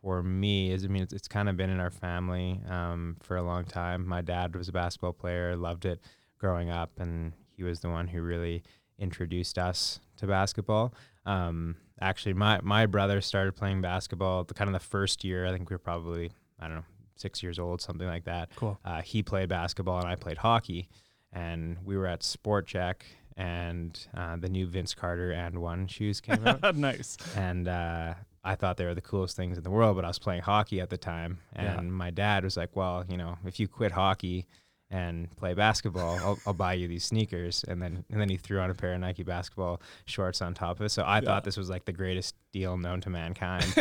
for 0.07 0.24
me 0.24 0.71
is, 0.71 0.86
I 0.86 0.88
mean, 0.88 1.04
it's, 1.04 1.12
it's 1.12 1.27
kind 1.27 1.50
of 1.50 1.57
been 1.57 1.69
in 1.69 1.81
our 1.81 1.92
family 1.92 2.62
um, 2.69 3.18
for 3.21 3.36
a 3.36 3.44
long 3.44 3.65
time. 3.65 4.07
My 4.07 4.21
dad 4.21 4.56
was 4.56 4.69
a 4.69 4.71
basketball 4.71 5.12
player, 5.12 5.57
loved 5.57 5.83
it 5.83 6.00
growing 6.38 6.69
up, 6.69 6.92
and 6.98 7.33
he 7.50 7.63
was 7.63 7.81
the 7.81 7.89
one 7.89 8.07
who 8.07 8.21
really 8.21 8.63
introduced 8.98 9.57
us 9.57 10.00
to 10.15 10.25
basketball. 10.25 10.94
Um, 11.25 11.75
actually, 12.00 12.36
my 12.36 12.62
my 12.63 12.86
brother 12.86 13.19
started 13.19 13.57
playing 13.57 13.81
basketball 13.81 14.45
the 14.45 14.54
kind 14.54 14.69
of 14.69 14.74
the 14.74 14.88
first 14.88 15.25
year. 15.25 15.45
I 15.45 15.51
think 15.51 15.69
we 15.69 15.74
were 15.74 15.80
probably 15.80 16.31
I 16.57 16.69
don't 16.69 16.77
know 16.77 16.86
six 17.18 17.44
years 17.44 17.59
old, 17.59 17.81
something 17.81 18.07
like 18.07 18.24
that. 18.24 18.56
Cool. 18.56 18.80
Uh, 18.86 19.01
he 19.01 19.21
played 19.24 19.50
basketball 19.50 20.00
and 20.00 20.07
I 20.07 20.15
played 20.15 20.38
hockey, 20.38 20.88
and 21.33 21.80
we 21.83 21.98
were 21.98 22.07
at 22.07 22.24
Sport 22.24 22.65
Chek, 22.65 23.01
and 23.36 24.07
uh, 24.15 24.38
the 24.38 24.48
new 24.48 24.68
Vince 24.68 24.94
Carter 24.94 25.33
AND1 25.33 25.89
shoes 25.89 26.21
came 26.21 26.48
out, 26.48 26.75
nice. 26.77 27.18
and 27.36 27.68
uh, 27.68 28.13
I 28.44 28.56
thought 28.56 28.78
they 28.78 28.86
were 28.86 28.95
the 28.95 29.01
coolest 29.01 29.36
things 29.36 29.57
in 29.57 29.63
the 29.63 29.69
world. 29.72 29.95
But 29.95 30.06
I 30.06 30.10
was 30.10 30.19
playing 30.19 30.42
hockey 30.44 30.80
at 30.81 30.89
the 30.89 30.98
time, 30.98 31.39
and 31.54 31.66
Yeah. 31.66 31.81
my 31.81 32.12
dad 32.12 32.44
was 32.44 32.56
like, 32.57 32.75
"Well, 32.75 33.04
you 33.10 33.18
know, 33.18 33.38
if 33.45 33.60
you 33.60 33.68
quit 33.68 33.92
hockey." 33.92 34.48
And 34.89 35.36
play 35.36 35.54
basketball. 35.54 36.16
I'll, 36.19 36.39
I'll 36.48 36.54
buy 36.54 36.72
you 36.72 36.88
these 36.88 37.04
sneakers, 37.04 37.66
and 37.68 37.81
then 37.81 38.06
and 38.10 38.22
then 38.22 38.30
he 38.30 38.38
threw 38.38 38.62
on 38.62 38.69
a 38.69 38.74
pair 38.74 38.94
of 38.94 39.01
Nike 39.01 39.22
basketball 39.24 39.81
shorts 40.06 40.42
on 40.42 40.54
top 40.54 40.80
of 40.80 40.86
it. 40.86 40.89
So 40.92 41.04
I 41.04 41.16
Yeah. 41.18 41.25
thought 41.25 41.44
this 41.44 41.57
was 41.57 41.69
like 41.69 41.84
the 41.84 41.92
greatest 41.92 42.36
deal 42.54 42.78
known 42.78 43.01
to 43.01 43.10
mankind. 43.10 43.66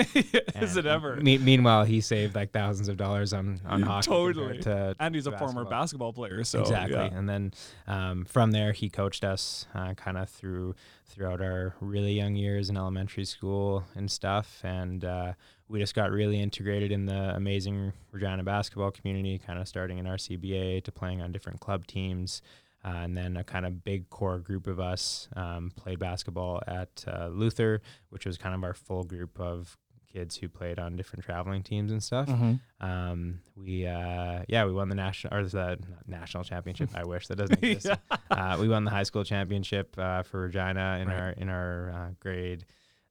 is 0.57 0.77
it 0.77 0.85
ever? 0.85 1.15
me- 1.17 1.39
meanwhile, 1.39 1.85
he 1.85 2.01
saved 2.01 2.35
like 2.35 2.51
thousands 2.51 2.89
of 2.89 2.97
dollars 2.97 3.33
on 3.33 3.61
on 3.65 3.83
hockey. 3.83 4.07
Totally. 4.09 4.59
To 4.63 4.97
and 4.99 5.15
he's 5.15 5.29
a 5.29 5.31
former 5.39 5.63
basketball. 5.65 5.71
basketball 5.71 6.13
player, 6.13 6.43
so 6.43 6.61
exactly. 6.63 6.97
yeah. 6.97 7.17
And 7.17 7.29
then 7.29 7.53
um, 7.87 8.25
from 8.25 8.51
there, 8.51 8.73
he 8.73 8.91
coached 8.91 9.23
us 9.23 9.67
uh, 9.77 9.95
kind 9.95 10.19
of 10.19 10.29
through 10.29 10.75
throughout 11.07 11.41
our 11.41 11.77
really 11.81 12.15
young 12.15 12.35
years 12.35 12.69
in 12.69 12.77
elementary 12.77 13.25
school 13.27 13.85
and 13.95 14.11
stuff. 14.11 14.61
And 14.65 15.05
uh, 15.05 15.35
we 15.69 15.79
just 15.81 15.95
got 15.95 16.11
really 16.13 16.41
integrated 16.41 16.93
in 16.93 17.07
the 17.07 17.35
amazing 17.35 17.93
Regina 18.13 18.43
basketball 18.45 18.91
community, 18.91 19.39
kind 19.39 19.59
of 19.59 19.67
starting 19.67 19.99
in 19.99 20.05
RCBA 20.07 20.85
to 20.85 20.93
playing 20.93 21.21
on 21.23 21.33
different 21.33 21.61
club 21.61 21.87
teams. 21.87 22.43
Uh, 22.85 22.99
and 23.03 23.17
then 23.17 23.37
a 23.37 23.43
kind 23.43 23.67
of 23.67 23.83
big 23.83 24.09
core 24.11 24.39
group 24.39 24.69
of 24.69 24.79
us 24.79 25.29
um, 25.35 25.73
played 25.75 25.99
basketball 25.99 26.63
at 26.69 27.05
uh, 27.09 27.27
Luther, 27.33 27.83
which 28.11 28.25
was 28.27 28.39
kind 28.39 28.55
of 28.55 28.63
our 28.63 28.75
full 28.75 29.03
group 29.03 29.41
of 29.41 29.77
kids 30.13 30.37
who 30.37 30.49
played 30.49 30.79
on 30.79 30.95
different 30.95 31.25
traveling 31.25 31.65
teams 31.65 31.91
and 31.91 32.01
stuff. 32.01 32.29
Mhm. 32.29 32.61
Um, 32.81 33.41
we 33.57 33.87
uh, 33.89 34.45
yeah, 34.47 34.65
we 34.67 34.73
won 34.73 34.89
the 34.89 34.95
national 34.95 35.35
or 35.35 35.43
the 35.45 35.79
national 36.07 36.45
championship. 36.45 36.91
I 36.95 37.05
wish 37.05 37.27
that 37.27 37.37
doesn't 37.37 37.61
exist. 37.65 37.99
uh, 38.31 38.57
we 38.61 38.69
won 38.69 38.85
the 38.85 38.93
high 38.93 39.03
school 39.03 39.25
championship 39.25 39.93
uh, 39.99 40.23
for 40.23 40.43
Regina 40.43 40.99
in 41.03 41.09
Right. 41.09 41.19
our 41.21 41.31
in 41.31 41.49
our 41.49 41.91
uh, 41.91 42.11
grade 42.21 42.67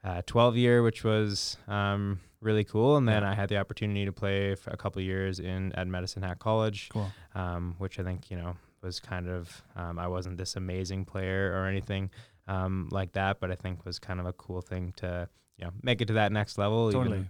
uh, 0.05 0.21
12 0.27 0.55
year, 0.55 0.83
which 0.83 1.03
was 1.03 1.57
um, 1.67 2.19
really 2.39 2.63
cool. 2.63 2.95
And 2.95 3.07
then 3.07 3.23
Yeah. 3.23 3.31
I 3.31 3.33
had 3.33 3.49
the 3.49 3.57
opportunity 3.57 4.05
to 4.05 4.11
play 4.13 4.55
for 4.55 4.69
a 4.69 4.77
couple 4.77 5.01
years 5.01 5.39
in 5.39 5.71
at 5.73 5.87
Medicine 5.87 6.21
Hat 6.23 6.37
College, 6.39 6.89
Cool. 6.89 7.11
um, 7.33 7.75
which 7.79 7.99
I 7.99 8.03
think 8.03 8.29
you 8.29 8.37
know 8.37 8.55
was 8.83 8.99
kind 8.99 9.27
of 9.27 9.63
um, 9.75 9.97
I 9.99 10.07
wasn't 10.07 10.37
this 10.37 10.55
amazing 10.55 11.05
player 11.05 11.51
or 11.55 11.65
anything 11.65 12.11
um, 12.47 12.87
like 12.91 13.13
that, 13.13 13.39
but 13.39 13.49
I 13.51 13.55
think 13.55 13.83
was 13.83 13.97
kind 13.99 14.19
of 14.19 14.27
a 14.27 14.33
cool 14.33 14.61
thing 14.61 14.93
to 14.97 15.27
you 15.57 15.65
know 15.65 15.71
make 15.81 16.01
it 16.01 16.05
to 16.09 16.13
that 16.13 16.31
next 16.31 16.57
level. 16.59 16.89
even 16.89 17.01
Totally. 17.03 17.29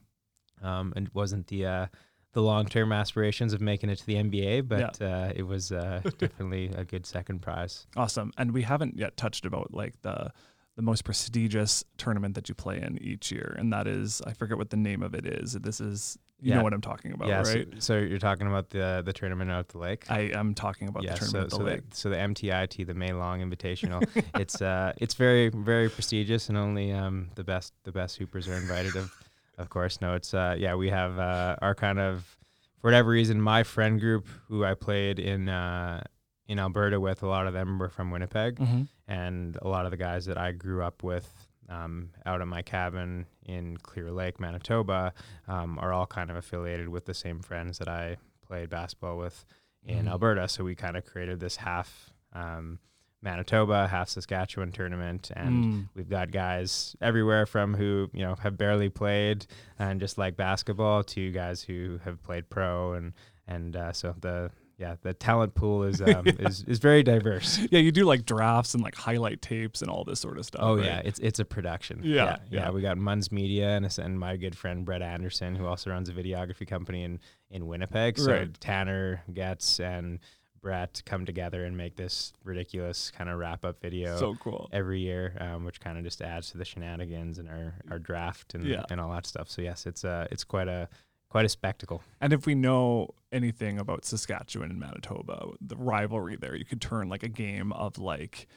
um, 0.62 0.92
and 0.98 1.08
it 1.08 1.16
wasn't 1.16 1.48
the 1.48 1.66
uh, 1.66 1.86
the 2.34 2.42
long 2.42 2.66
term 2.66 2.92
aspirations 2.92 3.54
of 3.54 3.62
making 3.62 3.90
it 3.90 4.00
to 4.00 4.06
the 4.06 4.16
NBA, 4.16 4.68
but 4.68 5.02
uh, 5.02 5.32
it 5.34 5.44
was 5.44 5.72
uh, 5.72 6.02
definitely 6.18 6.66
a 6.76 6.84
good 6.84 7.06
second 7.06 7.42
prize. 7.42 7.88
Awesome. 7.96 8.34
And 8.38 8.52
we 8.52 8.64
haven't 8.64 8.98
yet 8.98 9.16
touched 9.16 9.46
about 9.46 9.74
like 9.74 10.02
the 10.02 10.32
the 10.76 10.82
most 10.82 11.04
prestigious 11.06 11.84
tournament 11.98 12.36
that 12.36 12.50
you 12.50 12.56
play 12.56 12.82
in 12.82 12.98
each 13.02 13.32
year, 13.32 13.56
and 13.58 13.72
that 13.74 13.88
is 13.88 14.22
I 14.28 14.34
forget 14.34 14.58
what 14.58 14.70
the 14.70 14.78
name 14.78 15.02
of 15.04 15.14
it 15.14 15.26
is. 15.26 15.54
This 15.54 15.80
is 15.80 16.18
you 16.42 16.50
Yeah. 16.50 16.58
know 16.58 16.64
what 16.64 16.74
I'm 16.74 16.82
talking 16.82 17.14
about, 17.14 17.30
yeah, 17.30 17.44
right? 17.44 17.66
so, 17.76 17.80
so 17.80 17.98
you're 17.98 18.20
talking 18.20 18.46
about 18.48 18.70
the 18.72 19.02
the 19.06 19.14
tournament 19.14 19.50
out 19.52 19.60
at 19.60 19.68
the 19.70 19.78
lake. 19.78 20.06
I 20.10 20.22
am 20.34 20.54
talking 20.54 20.90
about 20.90 21.04
yeah, 21.04 21.14
the 21.14 21.20
tournament 21.20 21.52
so 21.52 21.58
at 21.58 21.60
the 21.60 21.64
the, 21.64 21.72
lake. 21.72 21.82
so 21.94 22.10
the 22.10 22.18
MTIT, 22.18 22.86
the 22.86 22.94
May 22.94 23.14
Long 23.14 23.40
Invitational, 23.40 24.06
it's 24.36 24.62
uh 24.62 24.92
it's 24.98 25.14
very 25.14 25.48
very 25.50 25.90
prestigious, 25.90 26.50
and 26.50 26.58
only 26.58 26.92
um 26.92 27.30
the 27.36 27.44
best 27.46 27.74
the 27.86 27.92
best 27.94 28.18
hoopers 28.18 28.48
are 28.50 28.58
invited. 28.58 28.96
Of 28.98 29.12
of 29.58 29.70
course, 29.70 30.02
no, 30.02 30.14
it's 30.16 30.34
uh 30.34 30.56
yeah 30.58 30.76
we 30.76 30.90
have 30.90 31.18
uh 31.18 31.56
our 31.62 31.74
kind 31.74 32.00
of 32.00 32.38
for 32.82 32.88
whatever 32.88 33.12
reason 33.12 33.40
my 33.42 33.64
friend 33.64 33.98
group 34.02 34.28
who 34.50 34.66
I 34.66 34.74
played 34.74 35.20
in 35.20 35.48
uh 35.48 36.04
in 36.48 36.60
Alberta 36.60 37.00
with 37.00 37.24
a 37.24 37.28
lot 37.28 37.48
of 37.48 37.54
them 37.54 37.80
were 37.80 37.90
from 37.90 38.12
Winnipeg. 38.12 38.58
Mm-hmm. 38.58 38.84
And 39.08 39.58
a 39.62 39.68
lot 39.68 39.86
of 39.86 39.92
the 39.92 39.98
guys 39.98 40.26
that 40.26 40.38
I 40.38 40.52
grew 40.52 40.84
up 40.84 41.04
with 41.04 41.48
um, 41.70 42.10
out 42.28 42.42
at 42.42 42.48
my 42.48 42.62
cabin 42.62 43.26
in 43.44 43.78
Clear 43.78 44.12
Lake, 44.12 44.40
Manitoba, 44.40 45.14
um, 45.48 45.80
are 45.80 45.92
all 45.92 46.06
kind 46.06 46.30
of 46.30 46.36
affiliated 46.36 46.90
with 46.90 47.06
the 47.06 47.14
same 47.14 47.40
friends 47.40 47.80
that 47.80 47.88
I 47.88 48.18
played 48.46 48.70
basketball 48.70 49.18
with 49.18 49.46
in 49.84 50.06
Mhm. 50.06 50.10
Alberta. 50.10 50.48
So 50.48 50.64
we 50.64 50.76
kind 50.76 50.96
of 50.96 51.06
created 51.06 51.40
this 51.40 51.56
half 51.58 52.12
um, 52.34 52.80
Manitoba, 53.22 53.88
half 53.88 54.10
Saskatchewan 54.10 54.72
tournament, 54.72 55.32
and 55.36 55.64
Mm. 55.66 55.90
we've 55.96 56.10
got 56.10 56.30
guys 56.32 56.96
everywhere 57.02 57.48
from 57.48 57.74
who 57.74 58.10
you 58.14 58.24
know 58.24 58.36
have 58.36 58.56
barely 58.58 58.90
played 58.90 59.48
and 59.80 60.00
just 60.00 60.18
like 60.20 60.36
basketball 60.38 61.04
to 61.06 61.32
guys 61.32 61.64
who 61.64 62.00
have 62.04 62.22
played 62.22 62.50
pro 62.52 62.94
and 62.94 63.14
and 63.48 63.76
uh, 63.76 63.92
so 63.94 64.14
the 64.20 64.52
yeah 64.78 64.96
the 65.02 65.14
talent 65.14 65.56
pool 65.56 65.84
is 65.84 66.02
um, 66.02 66.26
is 66.28 66.64
is 66.68 66.80
very 66.80 67.04
diverse. 67.04 67.60
Yeah, 67.72 67.80
you 67.80 67.92
do 67.92 68.06
like 68.06 68.26
drafts 68.26 68.74
and 68.74 68.84
like 68.84 68.96
highlight 68.96 69.42
tapes 69.42 69.82
and 69.82 69.90
all 69.90 70.04
this 70.04 70.20
sort 70.20 70.38
of 70.38 70.46
stuff. 70.46 70.62
Oh 70.64 70.76
right? 70.78 70.86
yeah, 70.86 71.02
it's 71.04 71.20
it's 71.20 71.40
a 71.40 71.46
production. 71.46 72.02
Yeah, 72.04 72.24
yeah, 72.24 72.38
yeah. 72.50 72.70
We 72.72 72.82
got 72.82 72.98
Munns 72.98 73.32
Media 73.32 73.70
and, 73.78 73.98
and 74.00 74.20
my 74.20 74.38
good 74.38 74.58
friend 74.58 74.86
Brett 74.86 75.02
Anderson, 75.02 75.56
who 75.56 75.66
also 75.66 75.90
runs 75.92 76.10
a 76.10 76.14
videography 76.14 76.68
company 76.68 77.04
in 77.04 77.20
in 77.50 77.68
Winnipeg. 77.68 78.18
So 78.18 78.32
Right. 78.32 78.60
Tanner 78.60 79.24
Getz 79.34 79.80
and 79.80 80.20
Brett 80.62 81.04
come 81.06 81.28
together 81.28 81.64
and 81.66 81.78
make 81.78 81.96
this 81.96 82.34
ridiculous 82.44 83.12
kind 83.12 83.30
of 83.30 83.38
wrap 83.38 83.64
up 83.64 83.80
video 83.80 84.18
So 84.18 84.34
cool. 84.42 84.68
every 84.74 85.00
year, 85.00 85.38
um, 85.40 85.64
which 85.64 85.80
kind 85.80 85.96
of 85.96 86.04
just 86.04 86.24
adds 86.24 86.50
to 86.52 86.58
the 86.58 86.66
shenanigans 86.66 87.38
and 87.38 87.48
our, 87.48 87.76
our 87.92 88.00
draft 88.00 88.56
and, 88.56 88.66
Yeah. 88.66 88.82
and 88.90 89.00
all 89.00 89.12
that 89.12 89.28
stuff. 89.28 89.48
So 89.48 89.62
yes, 89.62 89.86
it's 89.86 90.04
uh 90.04 90.26
it's 90.32 90.44
quite 90.44 90.68
a 90.68 90.90
quite 91.36 91.46
a 91.46 91.50
spectacle. 91.50 92.02
And 92.22 92.32
if 92.32 92.46
we 92.46 92.56
know 92.56 93.10
anything 93.30 93.78
about 93.78 94.06
Saskatchewan 94.06 94.72
and 94.72 94.80
Manitoba, 94.80 95.48
the 95.60 95.76
rivalry 95.76 96.38
there, 96.38 96.56
you 96.56 96.64
could 96.64 96.80
turn 96.80 97.10
like 97.10 97.24
a 97.24 97.28
game 97.28 97.74
of 97.74 97.98
like 97.98 98.48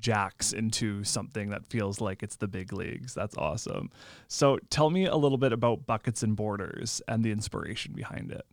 jacks 0.00 0.52
into 0.52 1.04
something 1.04 1.50
that 1.50 1.64
feels 1.64 2.00
like 2.00 2.24
it's 2.24 2.34
the 2.34 2.48
big 2.48 2.72
leagues. 2.72 3.14
That's 3.14 3.36
awesome. 3.36 3.88
So 4.26 4.58
tell 4.68 4.90
me 4.90 5.06
a 5.06 5.14
little 5.14 5.38
bit 5.38 5.52
about 5.52 5.86
Buckets 5.86 6.24
and 6.24 6.34
Borders 6.34 7.00
and 7.06 7.22
the 7.22 7.30
inspiration 7.30 7.92
behind 7.94 8.32
it. 8.32 8.44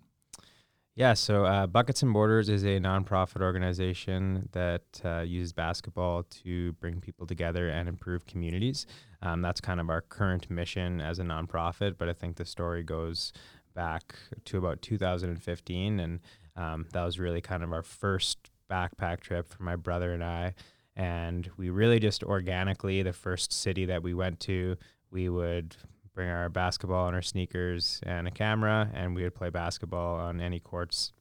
Yeah, 0.94 1.14
so 1.14 1.46
uh, 1.46 1.68
Buckets 1.68 2.04
and 2.04 2.14
Borders 2.14 2.50
is 2.50 2.64
a 2.64 2.78
nonprofit 2.78 3.42
organization 3.42 4.50
that 4.52 4.84
uh, 5.04 5.22
uses 5.22 5.54
basketball 5.54 6.24
to 6.44 6.74
bring 6.74 7.00
people 7.00 7.26
together 7.26 7.70
and 7.70 7.90
improve 7.90 8.28
communities. 8.28 8.86
Um, 9.22 9.42
that's 9.42 9.62
kind 9.62 9.80
of 9.80 9.90
our 9.90 10.02
current 10.02 10.52
mission 10.52 11.00
as 11.00 11.18
a 11.20 11.24
nonprofit, 11.24 11.98
but 11.98 12.10
I 12.10 12.14
think 12.14 12.36
the 12.36 12.46
story 12.46 12.84
goes 12.84 13.32
back 13.74 14.16
to 14.46 14.58
about 14.58 14.82
2015, 14.82 16.00
and 16.00 16.20
um, 16.56 16.88
that 16.94 17.04
was 17.04 17.20
really 17.20 17.42
kind 17.42 17.64
of 17.64 17.72
our 17.74 17.84
first 17.84 18.50
backpack 18.70 19.20
trip 19.20 19.50
for 19.50 19.64
my 19.64 19.76
brother 19.76 20.14
and 20.14 20.24
I. 20.24 20.54
And 20.96 21.50
we 21.58 21.70
really 21.70 22.00
just 22.00 22.24
organically, 22.24 23.02
the 23.02 23.14
first 23.14 23.54
city 23.54 23.86
that 23.86 24.04
we 24.04 24.14
went 24.14 24.40
to, 24.42 24.78
we 25.10 25.30
would 25.30 25.76
bring 26.14 26.30
our 26.30 26.50
basketball 26.50 27.08
and 27.08 27.16
our 27.16 27.22
sneakers 27.22 28.00
and 28.04 28.28
a 28.28 28.32
camera, 28.32 28.90
and 28.94 29.16
we 29.16 29.24
would 29.24 29.36
play 29.36 29.50
basketball 29.50 30.16
on 30.16 30.42
any 30.42 30.60
courts 30.60 31.14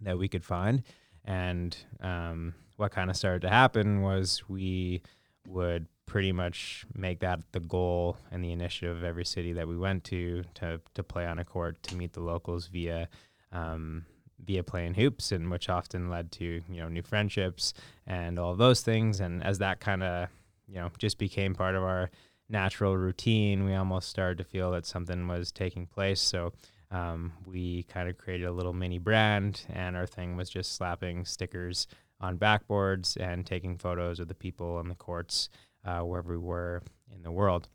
that 0.00 0.18
we 0.18 0.28
could 0.28 0.44
find. 0.44 0.82
And 1.24 1.76
um, 2.00 2.54
what 2.76 2.92
kind 2.92 3.10
of 3.10 3.16
started 3.16 3.42
to 3.42 3.48
happen 3.48 4.02
was 4.02 4.42
we 4.48 5.02
would 5.48 5.86
pretty 6.06 6.32
much 6.32 6.86
make 6.94 7.20
that 7.20 7.40
the 7.52 7.60
goal 7.60 8.16
and 8.30 8.42
the 8.42 8.52
initiative 8.52 8.96
of 8.96 9.04
every 9.04 9.24
city 9.24 9.52
that 9.52 9.68
we 9.68 9.76
went 9.76 10.04
to 10.04 10.44
to 10.54 10.80
to 10.94 11.02
play 11.02 11.26
on 11.26 11.38
a 11.38 11.44
court 11.44 11.82
to 11.82 11.96
meet 11.96 12.12
the 12.12 12.20
locals 12.20 12.68
via 12.68 13.08
um, 13.52 14.06
via 14.44 14.62
playing 14.62 14.94
hoops, 14.94 15.32
and 15.32 15.50
which 15.50 15.68
often 15.68 16.08
led 16.08 16.30
to 16.30 16.62
you 16.68 16.80
know 16.80 16.88
new 16.88 17.02
friendships 17.02 17.74
and 18.06 18.38
all 18.38 18.54
those 18.54 18.80
things. 18.80 19.20
And 19.20 19.42
as 19.42 19.58
that 19.58 19.80
kind 19.80 20.02
of 20.02 20.28
you 20.68 20.76
know 20.76 20.90
just 20.98 21.18
became 21.18 21.54
part 21.54 21.74
of 21.74 21.82
our 21.82 22.10
natural 22.48 22.96
routine, 22.96 23.64
we 23.64 23.74
almost 23.74 24.08
started 24.08 24.38
to 24.38 24.44
feel 24.44 24.70
that 24.70 24.86
something 24.86 25.26
was 25.26 25.50
taking 25.50 25.86
place. 25.86 26.20
So 26.20 26.52
um, 26.92 27.32
we 27.44 27.82
kind 27.84 28.08
of 28.08 28.16
created 28.16 28.46
a 28.46 28.52
little 28.52 28.72
mini 28.72 28.98
brand, 28.98 29.62
and 29.68 29.96
our 29.96 30.06
thing 30.06 30.36
was 30.36 30.48
just 30.48 30.76
slapping 30.76 31.24
stickers 31.24 31.88
on 32.20 32.38
backboards 32.38 33.16
and 33.20 33.44
taking 33.44 33.76
photos 33.76 34.20
of 34.20 34.28
the 34.28 34.34
people 34.34 34.76
on 34.76 34.88
the 34.88 34.94
courts 34.94 35.50
uh, 35.86 36.00
wherever 36.00 36.32
we 36.32 36.38
were 36.38 36.82
in 37.14 37.22
the 37.22 37.30
world. 37.30 37.68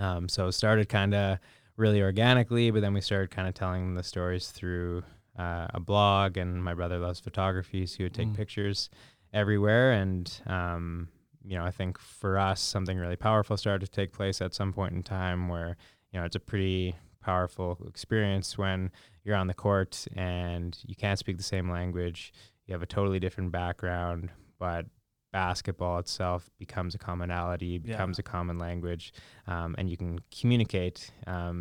Um, 0.00 0.28
so 0.28 0.48
it 0.48 0.52
started 0.52 0.88
kind 0.88 1.14
of 1.14 1.38
really 1.76 2.02
organically, 2.02 2.70
but 2.70 2.80
then 2.82 2.94
we 2.94 3.00
started 3.00 3.30
kind 3.30 3.46
of 3.48 3.54
telling 3.54 3.94
the 3.94 4.02
stories 4.02 4.50
through 4.50 5.02
uh, 5.38 5.66
a 5.74 5.80
blog. 5.80 6.36
And 6.36 6.62
my 6.62 6.74
brother 6.74 6.98
loves 6.98 7.20
photography, 7.20 7.86
so 7.86 7.98
he 7.98 8.02
would 8.04 8.14
take 8.14 8.28
Mm. 8.28 8.36
pictures 8.36 8.90
everywhere. 9.32 9.92
And 9.92 10.40
um, 10.46 11.08
you 11.44 11.56
know, 11.56 11.64
I 11.64 11.70
think 11.70 11.98
for 11.98 12.38
us, 12.38 12.60
something 12.60 12.98
really 12.98 13.16
powerful 13.16 13.56
started 13.56 13.86
to 13.86 13.90
take 13.92 14.12
place 14.12 14.40
at 14.42 14.54
some 14.54 14.72
point 14.72 14.94
in 14.94 15.02
time 15.02 15.48
where 15.48 15.76
you 16.12 16.18
know 16.18 16.26
it's 16.26 16.36
a 16.36 16.40
pretty 16.40 16.96
powerful 17.20 17.78
experience 17.88 18.56
when 18.56 18.90
you're 19.24 19.36
on 19.36 19.46
the 19.48 19.54
court 19.54 20.06
and 20.16 20.78
you 20.86 20.94
can't 20.94 21.18
speak 21.18 21.36
the 21.36 21.42
same 21.42 21.70
language. 21.70 22.32
You 22.66 22.72
have 22.72 22.82
a 22.82 22.86
totally 22.86 23.18
different 23.20 23.50
background, 23.52 24.30
but 24.58 24.86
basketball 25.42 25.98
itself 25.98 26.50
becomes 26.58 26.94
a 26.94 26.98
commonality, 26.98 27.66
Yeah. 27.72 27.80
becomes 27.92 28.18
a 28.18 28.22
common 28.22 28.56
language, 28.58 29.12
um, 29.46 29.74
and 29.78 29.88
you 29.90 29.96
can 29.96 30.18
communicate 30.40 30.98
um, 31.26 31.58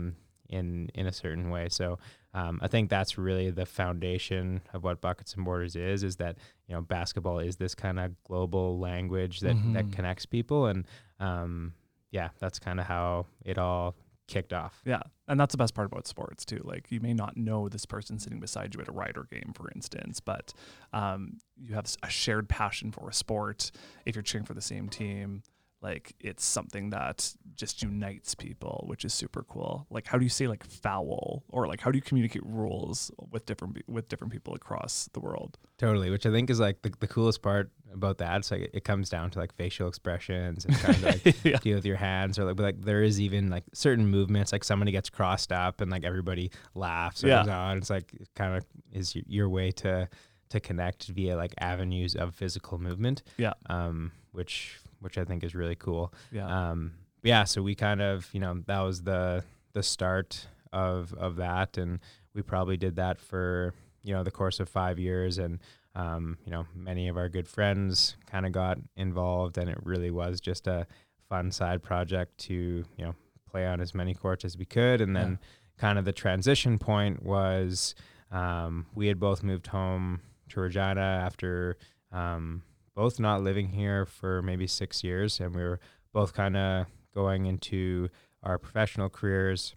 in 0.50 0.90
in 1.00 1.06
a 1.08 1.12
certain 1.24 1.48
way. 1.56 1.66
So 1.70 1.88
um, 2.34 2.60
I 2.66 2.68
think 2.68 2.90
that's 2.90 3.18
really 3.18 3.50
the 3.52 3.66
foundation 3.66 4.62
of 4.74 4.84
what 4.86 5.02
Buckets 5.02 5.34
and 5.36 5.44
Borders 5.46 5.76
is. 5.76 6.04
Is 6.04 6.16
that 6.18 6.38
you 6.68 6.74
know 6.76 6.82
basketball 6.82 7.40
is 7.50 7.56
this 7.58 7.76
kind 7.76 8.00
of 8.00 8.08
global 8.24 8.80
language 8.80 9.36
that 9.42 9.58
that 9.74 9.86
Mhm. 9.88 9.92
connects 9.98 10.26
people, 10.26 10.66
and 10.72 10.86
um, 11.20 11.74
yeah, 12.18 12.30
that's 12.40 12.60
kind 12.60 12.80
of 12.80 12.86
how 12.88 13.26
it 13.46 13.58
all 13.58 13.96
kicked 14.28 14.54
off. 14.54 14.82
Yeah. 14.86 15.02
And 15.28 15.40
that's 15.40 15.54
the 15.54 15.58
best 15.58 15.74
part 15.74 15.88
about 15.92 16.08
sports 16.08 16.46
too. 16.46 16.62
Like 16.64 16.92
you 16.92 17.00
may 17.00 17.14
not 17.14 17.38
know 17.38 17.70
this 17.70 17.86
person 17.86 18.20
sitting 18.20 18.40
beside 18.40 18.76
you 18.76 18.82
at 18.82 18.88
a 18.88 18.92
Rider 18.92 19.28
game, 19.30 19.54
for 19.56 19.72
instance, 19.72 20.20
but 20.20 20.54
um, 20.94 21.38
you 21.56 21.74
have 21.74 21.88
a 22.04 22.10
shared 22.10 22.50
passion 22.50 22.92
for 22.92 23.10
a 23.10 23.14
sport. 23.14 23.72
If 24.06 24.16
you're 24.16 24.24
cheering 24.24 24.46
for 24.46 24.54
the 24.54 24.62
same 24.62 24.90
team, 24.90 25.44
like 25.82 26.14
it's 26.20 26.44
something 26.44 26.90
that 26.90 27.34
just 27.56 27.84
unites 27.84 28.34
people, 28.36 28.84
which 28.88 29.06
is 29.06 29.14
super 29.14 29.44
cool. 29.44 29.86
Like 29.90 30.08
how 30.08 30.18
do 30.18 30.24
you 30.24 30.30
say 30.30 30.48
like 30.48 30.66
foul 30.66 31.44
or 31.50 31.68
like 31.68 31.82
how 31.82 31.92
do 31.92 31.98
you 31.98 32.02
communicate 32.02 32.44
rules 32.46 33.12
with 33.32 33.46
different 33.46 33.78
with 33.88 34.10
different 34.10 34.34
people 34.34 34.56
across 34.56 35.10
the 35.14 35.20
world? 35.20 35.58
Totally, 35.78 36.10
which 36.10 36.26
I 36.26 36.32
think 36.32 36.50
is 36.50 36.60
like 36.60 36.82
the, 36.82 36.92
the 37.00 37.08
coolest 37.08 37.42
part 37.42 37.72
about 37.94 38.18
that. 38.20 38.38
It's 38.38 38.52
like 38.52 38.70
it, 38.74 38.84
comes 38.84 39.10
down 39.10 39.32
to 39.32 39.40
like 39.40 39.54
facial 39.56 39.88
expressions 39.88 40.66
and 40.66 40.76
trying 40.78 40.96
to 41.00 41.06
like 41.06 41.36
yeah. 41.44 41.58
deal 41.58 41.76
with 41.76 41.86
your 41.86 41.96
hands 41.96 42.38
or 42.38 42.46
like 42.46 42.56
but 42.56 42.64
like 42.64 42.82
there 42.82 43.02
is 43.04 43.20
even 43.20 43.50
like 43.50 43.64
certain 43.74 44.08
movements 44.08 44.52
like 44.52 44.64
somebody 44.64 44.92
gets 44.92 45.10
crossed 45.10 45.52
up 45.52 45.82
and 45.82 45.90
like 45.90 46.04
everybody 46.04 46.52
laughs 46.76 47.24
or 47.24 47.28
Yeah. 47.28 47.44
goes 47.44 47.50
on. 47.50 47.78
It's 47.78 47.90
like 47.90 48.14
it 48.14 48.30
kind 48.36 48.56
of 48.58 48.66
is 48.92 49.16
your 49.28 49.50
way 49.50 49.72
to 49.72 50.08
to 50.50 50.60
connect 50.60 51.08
via 51.08 51.36
like 51.36 51.54
avenues 51.60 52.16
of 52.16 52.34
physical 52.36 52.78
movement. 52.78 53.24
Yeah. 53.38 53.54
Um, 53.70 54.12
which 54.32 54.80
which 55.00 55.18
I 55.18 55.24
think 55.26 55.44
is 55.44 55.54
really 55.56 55.76
cool. 55.76 56.14
Yeah. 56.32 56.70
Um, 56.72 56.94
yeah, 57.24 57.44
so 57.44 57.62
we 57.62 57.76
kind 57.76 58.02
of, 58.02 58.30
you 58.34 58.40
know, 58.40 58.62
that 58.68 58.80
was 58.82 59.02
the 59.04 59.44
the 59.74 59.84
start 59.84 60.48
of 60.72 61.14
of 61.16 61.36
that, 61.38 61.78
and 61.78 62.00
we 62.34 62.42
probably 62.42 62.78
did 62.78 62.96
that 62.98 63.20
for 63.20 63.74
you 64.04 64.14
know 64.14 64.24
the 64.24 64.32
course 64.32 64.60
of 64.60 64.70
five 64.70 64.98
years, 65.00 65.38
and 65.38 65.60
um, 65.98 66.38
you 66.46 66.52
know, 66.52 66.66
many 66.76 67.08
of 67.08 67.18
our 67.18 67.28
good 67.28 67.48
friends 67.48 68.16
kind 68.28 68.46
of 68.46 68.52
got 68.52 68.78
involved, 68.96 69.58
and 69.58 69.68
it 69.68 69.80
really 69.84 70.12
was 70.12 70.40
just 70.40 70.68
a 70.68 70.86
fun 71.28 71.52
side 71.52 71.82
project 71.82 72.38
to 72.38 72.54
you 72.54 73.06
know 73.06 73.16
play 73.50 73.66
on 73.66 73.82
as 73.82 73.96
many 73.96 74.14
courts 74.14 74.46
as 74.46 74.58
we 74.58 74.66
could, 74.66 75.02
and 75.02 75.16
then 75.16 75.40
kind 75.78 75.98
of 75.98 76.06
the 76.06 76.14
transition 76.14 76.78
point 76.78 77.24
was 77.24 77.96
um, 78.32 78.86
we 78.94 79.08
had 79.08 79.20
both 79.20 79.42
moved 79.42 79.68
home 79.68 80.22
to 80.50 80.62
Regina 80.62 81.02
after 81.02 81.78
um, 82.12 82.62
both 82.96 83.20
not 83.20 83.42
living 83.42 83.70
here 83.70 84.06
for 84.06 84.44
maybe 84.44 84.68
six 84.68 85.04
years, 85.04 85.40
and 85.40 85.56
we 85.56 85.64
were 85.64 85.80
both 86.14 86.32
kind 86.32 86.56
of 86.56 86.86
going 87.16 87.48
into 87.48 88.08
our 88.44 88.60
professional 88.60 89.10
careers. 89.10 89.74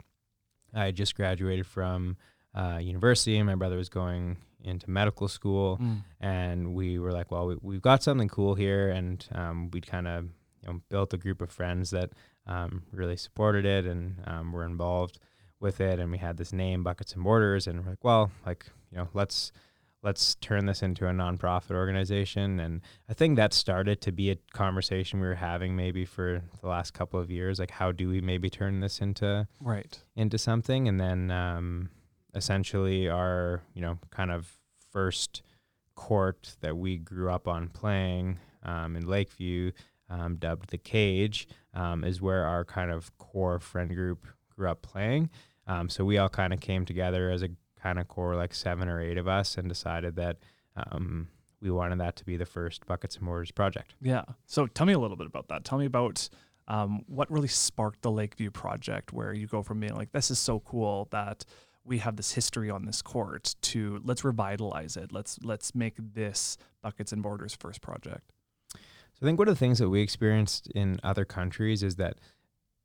I 0.75 0.85
had 0.87 0.97
just 0.97 1.15
graduated 1.17 1.67
from 1.67 2.19
uh, 2.55 2.79
university, 2.81 3.39
and 3.39 3.47
my 3.47 3.55
brother 3.55 3.77
was 3.77 3.89
going 3.89 4.37
into 4.65 4.91
medical 4.91 5.29
school, 5.29 5.79
Mm. 5.81 6.03
and 6.21 6.75
we 6.75 6.99
were 6.99 7.13
like, 7.13 7.31
"Well, 7.31 7.47
we, 7.47 7.57
we've 7.63 7.83
got 7.83 8.03
something 8.03 8.29
cool 8.29 8.55
here," 8.55 8.91
and 8.91 9.27
um, 9.33 9.71
we'd 9.71 9.87
kind 9.87 10.07
of 10.09 10.25
you 10.63 10.69
know 10.73 10.81
built 10.89 11.13
a 11.15 11.19
group 11.19 11.41
of 11.43 11.51
friends 11.51 11.91
that 11.91 12.11
um, 12.47 12.83
really 12.93 13.17
supported 13.17 13.65
it 13.65 13.87
and 13.87 14.17
um, 14.27 14.53
were 14.53 14.65
involved 14.65 15.19
with 15.61 15.81
it, 15.81 15.99
and 15.99 16.11
we 16.11 16.19
had 16.19 16.37
this 16.37 16.53
name, 16.53 16.83
Buckets 16.83 17.13
and 17.15 17.23
Borders, 17.25 17.67
and 17.67 17.85
we're 17.85 17.91
like, 17.91 18.05
"Well, 18.05 18.31
like 18.47 18.67
you 18.91 18.99
know, 18.99 19.09
let's." 19.15 19.53
Let's 20.03 20.35
turn 20.37 20.65
this 20.65 20.83
into 20.83 21.07
a 21.07 21.11
nonprofit 21.11 21.73
organization, 21.73 22.59
and 22.59 22.81
I 23.11 23.13
think 23.13 23.37
that 23.37 23.53
started 23.53 24.01
to 24.01 24.13
be 24.13 24.31
a 24.31 24.37
conversation 24.55 25.21
we 25.21 25.27
were 25.27 25.35
having 25.35 25.77
maybe 25.77 26.07
for 26.07 26.41
the 26.63 26.69
last 26.69 26.95
couple 26.95 27.21
of 27.21 27.31
years. 27.31 27.59
Like, 27.59 27.71
how 27.73 27.93
do 27.93 28.09
we 28.09 28.23
maybe 28.23 28.49
turn 28.49 28.81
this 28.81 29.03
into 29.03 29.47
Right. 29.61 30.03
into 30.17 30.39
something? 30.39 30.89
And 30.89 30.99
then 30.99 31.31
um, 31.31 31.91
essentially, 32.35 33.09
our 33.09 33.63
you 33.75 33.83
know 33.83 33.99
kind 34.11 34.31
of 34.31 34.53
first 34.93 35.43
court 35.95 36.57
that 36.61 36.77
we 36.77 36.97
grew 36.97 37.31
up 37.31 37.47
on 37.47 37.69
playing 37.69 38.39
um, 38.63 38.97
in 38.97 39.07
Lakeview, 39.07 39.73
um, 40.09 40.37
dubbed 40.37 40.71
the 40.71 40.79
Cage, 40.79 41.47
um, 41.75 42.05
is 42.05 42.21
where 42.21 42.45
our 42.45 42.65
kind 42.65 42.91
of 42.91 43.17
core 43.19 43.61
friend 43.61 43.95
group 43.95 44.27
grew 44.57 44.69
up 44.69 44.83
playing. 44.83 45.31
Um, 45.67 45.89
so 45.89 46.05
we 46.05 46.19
all 46.19 46.29
kind 46.29 46.53
of 46.53 46.61
came 46.61 46.85
together 46.85 47.31
as 47.31 47.43
a 47.43 47.51
kind 47.81 47.99
of 47.99 48.09
core, 48.09 48.35
like 48.35 48.55
seven 48.55 48.89
or 48.89 49.01
eight 49.01 49.19
of 49.19 49.29
us, 49.29 49.57
and 49.57 49.69
decided 49.69 50.17
that 50.17 50.39
um, 50.77 51.29
we 51.61 51.71
wanted 51.71 52.01
that 52.01 52.17
to 52.17 52.25
be 52.25 52.37
the 52.37 52.47
first 52.47 52.87
Buckets 52.87 53.17
and 53.17 53.27
Borders 53.27 53.51
project. 53.51 53.95
Yeah. 54.01 54.25
So 54.47 54.67
tell 54.67 54.87
me 54.87 54.93
a 54.93 54.99
little 54.99 55.17
bit 55.17 55.27
about 55.27 55.49
that. 55.49 55.65
Tell 55.65 55.79
me 55.79 55.87
about 55.87 56.29
um, 56.69 57.05
what 57.07 57.31
really 57.31 57.49
sparked 57.49 58.03
the 58.03 58.11
Lakeview 58.11 58.51
project, 58.51 59.13
where 59.13 59.33
you 59.33 59.47
go 59.47 59.63
from 59.63 59.81
being 59.81 59.95
like, 59.95 60.13
this 60.13 60.31
is 60.31 60.39
so 60.39 60.61
cool 60.61 61.09
that 61.11 61.45
we 61.85 61.99
have 61.99 62.17
this 62.17 62.33
history 62.33 62.71
on 62.71 62.85
this 62.85 63.03
court 63.03 63.55
to 63.63 64.01
let's 64.05 64.23
revitalize 64.25 64.97
it. 64.97 65.13
Let's 65.13 65.39
let's 65.43 65.75
make 65.75 65.95
this 65.99 66.57
Buckets 66.83 67.13
and 67.13 67.23
Borders 67.23 67.55
first 67.59 67.81
project. 67.81 68.33
So 68.75 68.79
I 69.23 69.25
think 69.27 69.39
one 69.39 69.49
of 69.49 69.55
the 69.55 69.59
things 69.59 69.79
that 69.79 69.89
we 69.91 70.01
experienced 70.01 70.69
in 70.75 70.99
other 71.03 71.25
countries 71.25 71.83
is 71.83 71.97
that 71.97 72.19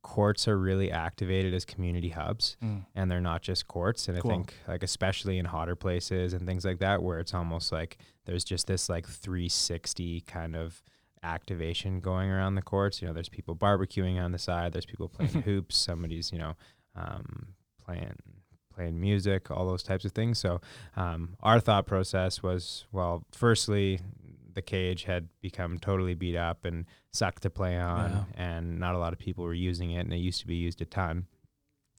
courts 0.02 0.46
are 0.46 0.56
really 0.58 0.90
activated 0.90 1.52
as 1.52 1.64
community 1.64 2.10
hubs 2.10 2.56
Mm. 2.62 2.86
and 2.94 3.10
they're 3.10 3.20
not 3.20 3.42
just 3.42 3.66
courts 3.66 4.06
and 4.08 4.16
Cool. 4.20 4.30
i 4.30 4.34
think 4.34 4.54
like 4.68 4.84
especially 4.84 5.36
in 5.36 5.46
hotter 5.46 5.74
places 5.74 6.32
and 6.32 6.46
things 6.46 6.64
like 6.64 6.78
that 6.78 7.02
where 7.02 7.18
it's 7.18 7.34
almost 7.34 7.72
like 7.72 7.98
there's 8.24 8.44
just 8.44 8.68
this 8.68 8.88
like 8.88 9.04
360 9.08 10.20
kind 10.20 10.54
of 10.54 10.80
activation 11.24 11.98
going 11.98 12.30
around 12.30 12.54
the 12.54 12.62
courts 12.62 13.02
you 13.02 13.08
know 13.08 13.14
there's 13.14 13.28
people 13.28 13.56
barbecuing 13.56 14.22
on 14.22 14.30
the 14.30 14.38
side 14.38 14.72
there's 14.72 14.86
people 14.86 15.08
playing 15.08 15.42
hoops 15.42 15.76
somebody's 15.76 16.30
you 16.30 16.38
know 16.38 16.54
um, 16.94 17.48
playing 17.84 18.14
playing 18.76 19.00
music 19.00 19.50
all 19.50 19.66
those 19.66 19.82
types 19.82 20.04
of 20.04 20.12
things. 20.12 20.38
So 20.38 20.60
um, 20.96 21.36
our 21.42 21.58
thought 21.58 21.86
process 21.86 22.42
was 22.42 22.84
well 22.92 23.24
firstly 23.32 24.00
the 24.54 24.62
cage 24.62 25.04
had 25.04 25.28
become 25.42 25.78
totally 25.78 26.14
beat 26.14 26.36
up 26.36 26.64
and 26.64 26.86
sucked 27.12 27.42
to 27.42 27.50
play 27.50 27.78
on 27.78 28.26
and 28.36 28.78
not 28.78 28.94
a 28.94 28.98
lot 28.98 29.12
of 29.12 29.18
people 29.18 29.44
were 29.44 29.52
using 29.52 29.90
it 29.90 30.00
and 30.00 30.12
it 30.12 30.18
used 30.18 30.40
to 30.40 30.46
be 30.46 30.56
used 30.56 30.80
a 30.80 30.84
ton. 30.84 31.26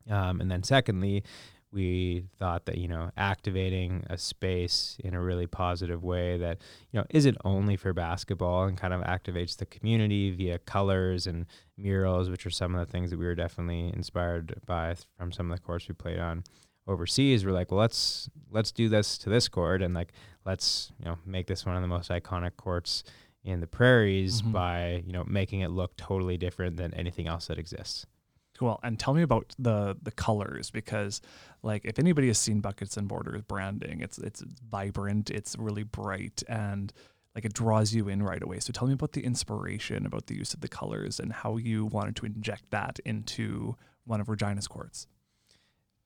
Um, 0.10 0.42
and 0.42 0.50
then 0.50 0.64
secondly 0.64 1.24
we 1.72 2.24
thought 2.40 2.66
that 2.66 2.78
you 2.78 2.88
know 2.88 3.12
activating 3.18 4.06
a 4.10 4.18
space 4.18 4.98
in 5.04 5.14
a 5.14 5.22
really 5.22 5.48
positive 5.48 6.04
way 6.04 6.38
that 6.38 6.58
you 6.92 7.00
know 7.00 7.06
isn't 7.10 7.38
only 7.44 7.76
for 7.76 7.94
basketball 7.94 8.64
and 8.64 8.78
kind 8.78 8.94
of 8.94 9.02
activates 9.02 9.58
the 9.58 9.66
community 9.66 10.32
via 10.32 10.58
colors 10.60 11.28
and 11.28 11.46
murals 11.78 12.30
which 12.30 12.46
are 12.46 12.50
some 12.50 12.74
of 12.74 12.86
the 12.86 12.92
things 12.92 13.12
that 13.12 13.20
we 13.20 13.26
were 13.26 13.36
definitely 13.36 13.92
inspired 13.94 14.56
by 14.66 14.96
from 15.18 15.32
some 15.32 15.52
of 15.52 15.58
the 15.58 15.64
courts 15.64 15.88
we 15.88 15.94
played 15.94 16.20
on 16.20 16.44
overseas 16.88 17.46
we're 17.46 17.52
like 17.52 17.72
well 17.72 17.80
let's 17.80 18.30
let's 18.52 18.72
do 18.72 18.88
this 18.90 19.18
to 19.18 19.30
this 19.30 19.48
court 19.48 19.82
and 19.82 19.94
like 19.94 20.14
let's 20.46 20.92
you 21.00 21.06
know 21.06 21.18
make 21.26 21.48
this 21.48 21.66
one 21.66 21.76
of 21.76 21.82
the 21.82 21.88
most 21.88 22.10
iconic 22.10 22.56
courts 22.58 23.04
in 23.44 23.60
the 23.60 23.68
prairies 23.68 24.42
Mhm. 24.42 24.52
by 24.52 25.04
you 25.06 25.12
know 25.14 25.24
making 25.26 25.60
it 25.62 25.70
look 25.72 25.96
totally 25.98 26.38
different 26.38 26.78
than 26.78 26.94
anything 26.94 27.28
else 27.28 27.48
that 27.48 27.58
exists 27.58 28.06
Cool. 28.58 28.80
And 28.82 28.98
tell 28.98 29.14
me 29.14 29.22
about 29.22 29.54
the 29.60 29.96
the 30.02 30.10
colors 30.10 30.72
because 30.72 31.22
like 31.62 31.86
if 31.86 32.00
anybody 32.00 32.26
has 32.26 32.40
seen 32.40 32.60
Buckets 32.60 32.98
and 32.98 33.08
Borders 33.08 33.44
branding, 33.44 34.02
it's 34.02 34.18
it's 34.18 34.42
vibrant, 34.68 35.30
it's 35.30 35.56
really 35.60 35.84
bright 35.84 36.42
and 36.50 36.92
like 37.36 37.46
it 37.46 37.54
draws 37.54 37.94
you 37.94 38.08
in 38.10 38.24
right 38.24 38.42
away. 38.42 38.60
So 38.60 38.74
tell 38.74 38.88
me 38.88 38.96
about 38.96 39.12
the 39.12 39.24
inspiration, 39.24 40.08
about 40.08 40.26
the 40.26 40.34
use 40.36 40.56
of 40.56 40.62
the 40.62 40.68
colors 40.68 41.20
and 41.20 41.32
how 41.32 41.58
you 41.58 41.86
wanted 41.86 42.16
to 42.16 42.26
inject 42.26 42.72
that 42.72 42.98
into 43.06 43.76
one 44.06 44.20
of 44.22 44.28
Regina's 44.28 44.68
courts. 44.68 45.06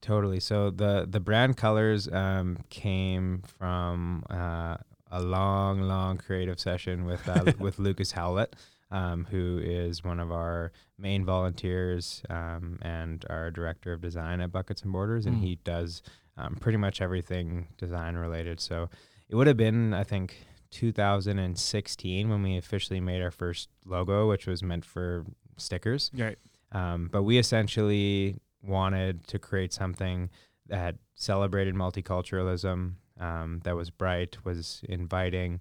Totally. 0.02 0.40
So 0.40 0.70
the 0.72 1.06
the 1.10 1.20
brand 1.20 1.58
colors 1.58 2.08
um, 2.08 2.58
came 2.70 3.44
from 3.60 4.24
uh, 4.30 4.78
a 5.12 5.22
long, 5.22 5.82
long 5.82 6.18
creative 6.18 6.60
session 6.60 7.06
with 7.06 7.28
uh, 7.30 7.52
with 7.60 7.78
Lucas 7.80 8.12
Howlett, 8.14 8.56
um, 8.90 9.28
who 9.30 9.60
is 9.64 10.04
one 10.04 10.20
of 10.20 10.32
our 10.32 10.72
main 10.98 11.24
volunteers 11.26 12.24
um, 12.30 12.80
and 12.82 13.26
our 13.30 13.52
director 13.52 13.94
of 13.94 14.02
design 14.02 14.42
at 14.42 14.52
Buckets 14.52 14.82
and 14.82 14.92
Borders, 14.92 15.26
and 15.26 15.38
Mm. 15.38 15.42
he 15.44 15.56
does 15.64 16.02
um, 16.38 16.56
pretty 16.60 16.78
much 16.78 17.02
everything 17.02 17.68
design 17.78 18.16
related. 18.16 18.60
So 18.60 18.90
it 19.30 19.36
would 19.36 19.48
have 19.48 19.58
been, 19.58 19.94
I 19.94 20.04
think, 20.04 20.38
2016 20.72 22.30
when 22.30 22.44
we 22.44 22.58
officially 22.58 23.00
made 23.00 23.22
our 23.22 23.32
first 23.32 23.70
logo, 23.86 24.28
which 24.30 24.48
was 24.48 24.64
meant 24.64 24.86
for 24.86 25.26
stickers. 25.58 26.12
Right. 26.18 26.38
Um, 26.72 27.10
but 27.12 27.24
we 27.24 27.38
essentially 27.38 28.38
wanted 28.62 29.28
to 29.28 29.40
create 29.40 29.74
something 29.74 30.30
that 30.68 30.96
celebrated 31.16 31.76
multiculturalism, 31.76 32.94
um, 33.20 33.62
that 33.64 33.76
was 33.76 33.90
bright, 33.90 34.38
was 34.44 34.82
inviting, 34.88 35.60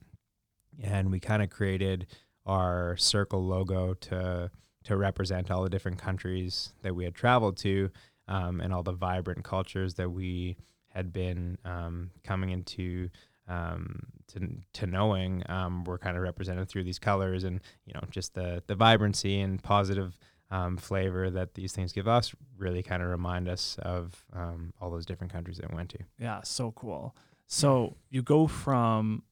and 0.82 1.10
we 1.10 1.20
kind 1.20 1.42
of 1.42 1.50
created 1.50 2.06
our 2.46 2.96
circle 2.96 3.44
logo 3.44 3.94
to 3.94 4.50
to 4.82 4.96
represent 4.96 5.50
all 5.50 5.62
the 5.62 5.68
different 5.68 5.98
countries 5.98 6.72
that 6.80 6.94
we 6.94 7.04
had 7.04 7.14
traveled 7.14 7.56
to, 7.58 7.90
um, 8.28 8.60
and 8.60 8.72
all 8.72 8.82
the 8.82 8.92
vibrant 8.92 9.44
cultures 9.44 9.94
that 9.94 10.10
we 10.10 10.56
had 10.88 11.12
been 11.12 11.58
um, 11.64 12.10
coming 12.24 12.50
into 12.50 13.10
um, 13.48 14.00
to 14.28 14.48
to 14.72 14.86
knowing 14.86 15.42
um, 15.48 15.84
were 15.84 15.98
kind 15.98 16.16
of 16.16 16.22
represented 16.22 16.68
through 16.68 16.84
these 16.84 16.98
colors 16.98 17.44
and 17.44 17.60
you 17.84 17.92
know 17.94 18.00
just 18.10 18.34
the 18.34 18.62
the 18.66 18.74
vibrancy 18.74 19.40
and 19.40 19.62
positive 19.62 20.16
um, 20.50 20.76
flavor 20.76 21.30
that 21.30 21.54
these 21.54 21.72
things 21.72 21.92
give 21.92 22.08
us 22.08 22.34
really 22.58 22.82
kind 22.82 23.02
of 23.02 23.08
remind 23.08 23.48
us 23.48 23.76
of 23.82 24.24
um, 24.32 24.72
all 24.80 24.90
those 24.90 25.06
different 25.06 25.32
countries 25.32 25.58
that 25.58 25.70
we 25.70 25.76
went 25.76 25.90
to. 25.90 25.98
Yeah, 26.18 26.40
so 26.42 26.72
cool. 26.72 27.16
So 27.46 27.96
you 28.10 28.22
go 28.22 28.46
from 28.46 29.22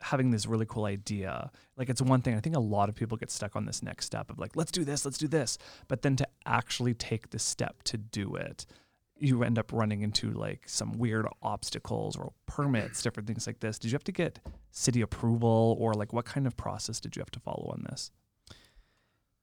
having 0.00 0.30
this 0.30 0.46
really 0.46 0.66
cool 0.66 0.86
idea, 0.86 1.50
like 1.76 1.88
it's 1.90 2.00
one 2.00 2.22
thing. 2.22 2.34
I 2.34 2.40
think 2.40 2.56
a 2.56 2.60
lot 2.60 2.88
of 2.88 2.94
people 2.94 3.18
get 3.18 3.30
stuck 3.30 3.54
on 3.54 3.66
this 3.66 3.82
next 3.82 4.06
step 4.06 4.30
of 4.30 4.38
like, 4.38 4.56
let's 4.56 4.72
do 4.72 4.84
this, 4.84 5.04
let's 5.04 5.18
do 5.18 5.28
this, 5.28 5.58
but 5.88 6.02
then 6.02 6.16
to 6.16 6.26
actually 6.46 6.94
take 6.94 7.30
the 7.30 7.38
step 7.38 7.82
to 7.84 7.98
do 7.98 8.34
it, 8.34 8.64
you 9.16 9.42
end 9.42 9.58
up 9.58 9.72
running 9.72 10.00
into 10.00 10.30
like 10.30 10.62
some 10.66 10.96
weird 10.96 11.26
obstacles 11.42 12.16
or 12.16 12.32
permits, 12.46 13.02
different 13.02 13.26
things 13.26 13.46
like 13.46 13.60
this. 13.60 13.78
Did 13.78 13.90
you 13.90 13.94
have 13.94 14.04
to 14.04 14.12
get 14.12 14.40
city 14.70 15.02
approval, 15.02 15.76
or 15.78 15.92
like 15.92 16.12
what 16.12 16.24
kind 16.24 16.46
of 16.46 16.56
process 16.56 17.00
did 17.00 17.16
you 17.16 17.20
have 17.20 17.30
to 17.32 17.40
follow 17.40 17.70
on 17.72 17.84
this? 17.90 18.10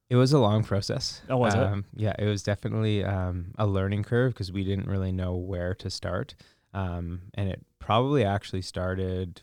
It 0.10 0.15
was 0.15 0.32
a 0.32 0.39
long 0.39 0.63
process. 0.63 1.22
Oh, 1.30 1.38
was 1.38 1.54
it? 1.54 1.60
um, 1.60 1.86
Yeah, 1.96 2.13
it 2.17 2.26
was 2.26 2.41
definitely 2.43 3.04
um, 3.04 3.54
a 3.58 3.67
learning 3.67 4.04
curve 4.04 4.34
because 4.34 4.52
we 4.52 4.63
didn't 4.63 4.88
really 4.88 5.12
know 5.12 5.36
where 5.36 5.74
to 5.76 5.89
start. 5.89 6.36
Um, 6.74 7.24
and 7.34 7.50
it 7.50 7.65
probably 7.80 8.24
actually 8.24 8.62
started 8.62 9.41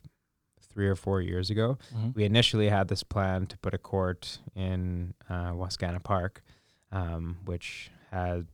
three 0.60 0.88
or 0.88 0.96
four 0.96 1.20
years 1.20 1.50
ago. 1.50 1.78
We 2.14 2.24
initially 2.24 2.68
had 2.68 2.88
this 2.88 3.02
plan 3.02 3.46
to 3.46 3.58
put 3.58 3.74
a 3.74 3.78
court 3.78 4.38
in 4.56 5.14
uh, 5.28 5.52
Wascana 5.52 6.02
Park, 6.02 6.42
um, 6.90 7.38
which 7.44 7.90
had 8.10 8.46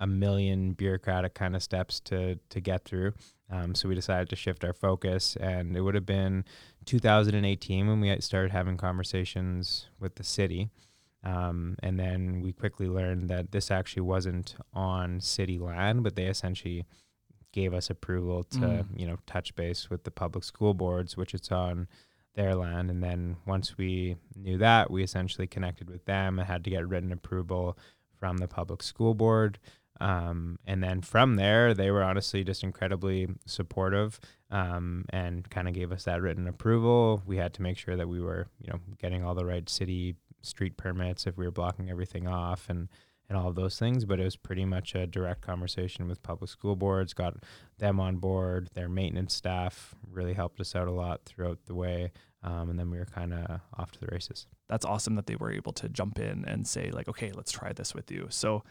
a 0.00 0.06
million 0.06 0.72
bureaucratic 0.72 1.34
kind 1.34 1.56
of 1.56 1.62
steps 1.62 2.00
to 2.00 2.38
to 2.50 2.60
get 2.60 2.84
through. 2.84 3.12
Um, 3.50 3.74
so 3.74 3.88
we 3.88 3.94
decided 3.94 4.28
to 4.30 4.36
shift 4.36 4.62
our 4.64 4.72
focus, 4.74 5.36
and 5.40 5.76
it 5.76 5.80
would 5.80 5.94
have 5.94 6.06
been 6.06 6.44
2018 6.84 7.86
when 7.86 8.00
we 8.00 8.20
started 8.20 8.50
having 8.50 8.76
conversations 8.76 9.86
with 9.98 10.16
the 10.16 10.24
city. 10.24 10.68
Um, 11.24 11.76
and 11.82 11.98
then 11.98 12.40
we 12.42 12.52
quickly 12.52 12.88
learned 12.88 13.28
that 13.28 13.50
this 13.50 13.70
actually 13.70 14.02
wasn't 14.02 14.54
on 14.72 15.20
city 15.20 15.58
land, 15.58 16.04
but 16.04 16.14
they 16.16 16.26
essentially 16.26 16.86
gave 17.52 17.74
us 17.74 17.90
approval 17.90 18.44
to, 18.44 18.58
Mm. 18.58 18.86
you 18.94 19.06
know, 19.06 19.16
touch 19.26 19.54
base 19.56 19.90
with 19.90 20.04
the 20.04 20.10
public 20.10 20.44
school 20.44 20.74
boards, 20.74 21.16
which 21.16 21.34
it's 21.34 21.50
on 21.50 21.88
their 22.34 22.54
land. 22.54 22.88
And 22.90 23.02
then 23.02 23.36
once 23.46 23.76
we 23.76 24.16
knew 24.36 24.58
that, 24.58 24.90
we 24.90 25.02
essentially 25.02 25.46
connected 25.48 25.90
with 25.90 26.04
them 26.04 26.38
and 26.38 26.46
had 26.46 26.62
to 26.64 26.70
get 26.70 26.86
written 26.88 27.10
approval 27.10 27.76
from 28.14 28.36
the 28.36 28.46
public 28.46 28.82
school 28.82 29.14
board. 29.14 29.58
Um, 30.00 30.58
and 30.64 30.80
then 30.84 31.00
from 31.02 31.34
there, 31.34 31.74
they 31.74 31.90
were 31.90 32.04
honestly 32.04 32.44
just 32.44 32.62
incredibly 32.62 33.26
supportive 33.46 34.20
um, 34.50 35.04
and 35.10 35.48
kind 35.50 35.66
of 35.66 35.74
gave 35.74 35.90
us 35.90 36.04
that 36.04 36.22
written 36.22 36.46
approval. 36.46 37.22
We 37.26 37.38
had 37.38 37.52
to 37.54 37.62
make 37.62 37.78
sure 37.78 37.96
that 37.96 38.08
we 38.08 38.20
were, 38.20 38.46
you 38.60 38.70
know, 38.72 38.78
getting 38.98 39.24
all 39.24 39.34
the 39.34 39.44
right 39.46 39.68
city 39.68 40.14
street 40.42 40.76
permits 40.76 41.26
if 41.26 41.36
we 41.36 41.44
were 41.44 41.50
blocking 41.50 41.90
everything 41.90 42.26
off 42.26 42.68
and 42.68 42.88
and 43.28 43.36
all 43.36 43.48
of 43.48 43.54
those 43.54 43.78
things. 43.78 44.04
But 44.04 44.20
it 44.20 44.24
was 44.24 44.36
pretty 44.36 44.64
much 44.64 44.94
a 44.94 45.06
direct 45.06 45.42
conversation 45.42 46.08
with 46.08 46.22
public 46.22 46.50
school 46.50 46.76
boards. 46.76 47.12
Got 47.12 47.34
them 47.78 48.00
on 48.00 48.16
board. 48.16 48.70
Their 48.74 48.88
maintenance 48.88 49.34
staff 49.34 49.94
really 50.10 50.32
helped 50.32 50.60
us 50.60 50.74
out 50.74 50.88
a 50.88 50.92
lot 50.92 51.24
throughout 51.26 51.58
the 51.66 51.74
way. 51.74 52.12
Um, 52.42 52.70
and 52.70 52.78
then 52.78 52.90
we 52.90 52.98
were 52.98 53.04
kind 53.04 53.34
of 53.34 53.60
off 53.76 53.90
to 53.92 54.00
the 54.00 54.08
races. 54.12 54.46
That's 54.68 54.84
awesome 54.84 55.16
that 55.16 55.26
they 55.26 55.36
were 55.36 55.52
able 55.52 55.72
to 55.74 55.88
jump 55.88 56.18
in 56.18 56.44
and 56.46 56.66
say 56.66 56.90
like, 56.90 57.08
okay, 57.08 57.32
let's 57.32 57.52
try 57.52 57.72
this 57.72 57.94
with 57.94 58.10
you. 58.10 58.28
So 58.30 58.62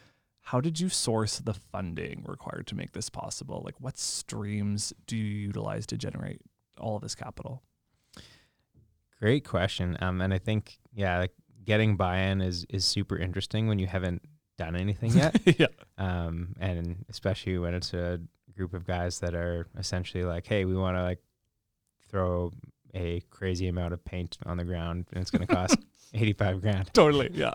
how 0.42 0.62
did 0.62 0.80
you 0.80 0.88
source 0.88 1.40
the 1.40 1.54
funding 1.54 2.24
required 2.26 2.68
to 2.68 2.76
make 2.76 2.94
this 2.94 3.10
possible? 3.10 3.62
Like 3.66 3.76
what 3.80 3.98
streams 3.98 4.94
do 5.06 5.18
you 5.18 5.48
utilize 5.48 5.86
to 5.88 5.98
generate 5.98 6.40
all 6.80 6.96
of 6.96 7.02
this 7.02 7.16
capital? 7.16 7.62
Great 9.20 9.44
question. 9.44 9.98
Um, 10.00 10.22
and 10.22 10.34
I 10.34 10.38
think 10.38 10.80
yeah, 10.94 11.18
like 11.18 11.34
getting 11.68 11.98
buy-in 11.98 12.42
is 12.42 12.66
is 12.70 12.86
super 12.86 13.18
interesting 13.18 13.68
when 13.68 13.78
you 13.78 13.86
haven't 13.86 14.24
done 14.58 14.76
anything 14.76 15.12
yet. 15.12 15.40
yeah. 15.60 15.68
um, 16.00 16.56
and 16.60 17.06
especially 17.10 17.60
when 17.60 17.76
it's 17.76 17.94
a 17.94 18.20
group 18.56 18.74
of 18.74 18.88
guys 18.88 19.20
that 19.20 19.36
are 19.36 19.68
essentially 19.78 20.24
like, 20.24 20.48
hey, 20.48 20.66
we 20.66 20.76
want 20.76 20.98
to 20.98 21.04
like 21.04 21.20
throw 22.10 22.52
a 22.96 23.22
crazy 23.30 23.68
amount 23.68 23.94
of 23.94 24.04
paint 24.04 24.38
on 24.46 24.58
the 24.58 24.64
ground 24.64 25.06
and 25.12 25.22
it's 25.22 25.30
going 25.30 25.46
to 25.48 25.54
cost 25.54 25.78
85 26.14 26.62
grand. 26.62 26.94
Totally. 26.94 27.30
Yeah. 27.34 27.54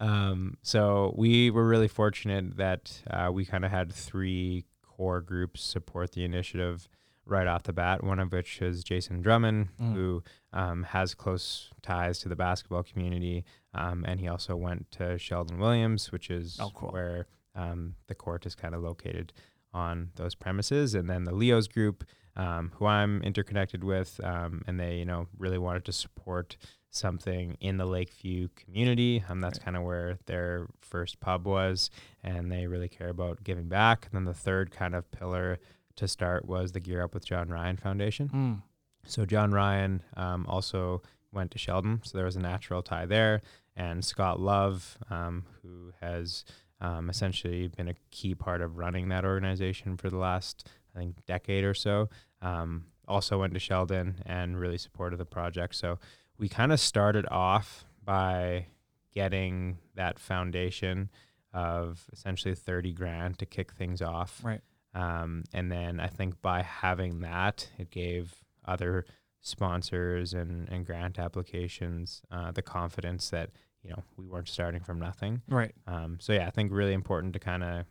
Um, 0.00 0.56
so 0.62 1.14
we 1.18 1.50
were 1.50 1.66
really 1.66 1.88
fortunate 1.88 2.56
that 2.56 3.02
uh, 3.10 3.30
we 3.32 3.44
kind 3.44 3.64
of 3.64 3.70
had 3.70 3.92
three 3.92 4.64
core 4.82 5.20
groups 5.20 5.60
support 5.60 6.12
the 6.12 6.24
initiative 6.24 6.88
right 7.28 7.46
off 7.46 7.62
the 7.64 7.72
bat. 7.72 8.02
One 8.02 8.18
of 8.18 8.32
which 8.32 8.60
is 8.62 8.82
Jason 8.82 9.20
Drummond, 9.20 9.68
Mm. 9.80 9.92
who 9.94 10.22
um, 10.52 10.82
has 10.84 11.14
close 11.14 11.70
ties 11.82 12.18
to 12.20 12.28
the 12.28 12.36
basketball 12.36 12.82
community, 12.82 13.44
um, 13.74 14.04
and 14.06 14.18
he 14.20 14.28
also 14.28 14.56
went 14.56 14.90
to 14.92 15.18
Sheldon 15.18 15.58
Williams, 15.58 16.10
which 16.10 16.30
is 16.30 16.58
Oh, 16.60 16.70
cool. 16.74 16.90
where 16.90 17.26
um, 17.54 17.94
the 18.06 18.14
court 18.14 18.46
is 18.46 18.54
kind 18.54 18.74
of 18.74 18.82
located 18.82 19.32
on 19.74 20.10
those 20.16 20.34
premises. 20.34 20.94
And 20.94 21.10
then 21.10 21.24
the 21.24 21.34
Leos 21.34 21.68
group, 21.68 22.04
um, 22.36 22.72
who 22.76 22.86
I'm 22.86 23.20
interconnected 23.22 23.82
with, 23.84 24.20
um, 24.24 24.62
and 24.66 24.78
they 24.80 24.96
you 24.98 25.04
know 25.04 25.26
really 25.36 25.58
wanted 25.58 25.84
to 25.86 25.92
support 25.92 26.56
something 26.90 27.56
in 27.60 27.76
the 27.76 27.84
Lakeview 27.84 28.48
community. 28.56 29.22
Um, 29.28 29.40
that's 29.40 29.58
kind 29.58 29.76
of 29.76 29.82
where 29.82 30.18
their 30.26 30.68
first 30.80 31.20
pub 31.20 31.46
was, 31.46 31.90
and 32.22 32.50
they 32.50 32.66
really 32.66 32.88
care 32.88 33.08
about 33.10 33.44
giving 33.44 33.68
back. 33.68 34.06
And 34.06 34.14
then 34.14 34.24
the 34.24 34.32
third 34.38 34.70
kind 34.70 34.94
of 34.94 35.10
pillar 35.10 35.58
to 35.98 36.08
start 36.08 36.46
was 36.46 36.72
the 36.72 36.80
Gear 36.80 37.02
Up 37.02 37.14
with 37.14 37.24
John 37.24 37.48
Ryan 37.48 37.76
Foundation. 37.76 38.28
Mm. 38.28 38.62
So 39.06 39.24
John 39.24 39.52
Ryan 39.52 40.02
um, 40.16 40.46
also 40.48 41.02
went 41.32 41.50
to 41.52 41.58
Sheldon, 41.58 42.00
so 42.04 42.16
there 42.16 42.24
was 42.24 42.36
a 42.36 42.40
natural 42.40 42.82
tie 42.82 43.06
there. 43.06 43.42
And 43.76 44.04
Scott 44.04 44.40
Love, 44.40 44.98
um, 45.08 45.44
who 45.62 45.92
has 46.00 46.44
um, 46.80 47.08
essentially 47.10 47.68
been 47.68 47.88
a 47.88 47.94
key 48.10 48.34
part 48.34 48.60
of 48.60 48.76
running 48.76 49.08
that 49.08 49.24
organization 49.24 49.96
for 49.96 50.10
the 50.10 50.16
last, 50.16 50.68
I 50.94 50.98
think, 50.98 51.16
decade 51.26 51.64
or 51.64 51.74
so, 51.74 52.08
um, 52.42 52.86
also 53.06 53.38
went 53.38 53.54
to 53.54 53.60
Sheldon 53.60 54.16
and 54.26 54.58
really 54.58 54.78
supported 54.78 55.18
the 55.18 55.24
project. 55.24 55.74
So 55.74 55.98
we 56.38 56.48
kind 56.48 56.72
of 56.72 56.80
started 56.80 57.26
off 57.30 57.84
by 58.04 58.66
getting 59.12 59.78
that 59.94 60.18
foundation 60.18 61.10
of 61.52 62.06
essentially 62.12 62.54
30 62.54 62.92
grand 62.92 63.38
to 63.38 63.46
kick 63.46 63.72
things 63.72 64.02
off. 64.02 64.40
Right. 64.44 64.60
Um, 64.98 65.44
and 65.52 65.70
then 65.70 66.00
I 66.00 66.08
think 66.08 66.40
by 66.42 66.62
having 66.62 67.20
that, 67.20 67.68
it 67.78 67.90
gave 67.90 68.34
other 68.64 69.04
sponsors 69.40 70.34
and, 70.34 70.68
and 70.68 70.84
grant 70.84 71.18
applications 71.18 72.22
uh, 72.30 72.50
the 72.50 72.62
confidence 72.62 73.30
that, 73.30 73.50
you 73.82 73.90
know, 73.90 74.02
we 74.16 74.24
weren't 74.26 74.48
starting 74.48 74.82
from 74.82 74.98
nothing. 74.98 75.42
Right. 75.48 75.74
Um, 75.86 76.18
so 76.20 76.32
yeah, 76.32 76.46
I 76.46 76.50
think 76.50 76.72
really 76.72 76.92
important 76.92 77.32
to 77.34 77.38
kind 77.38 77.62
of 77.62 77.84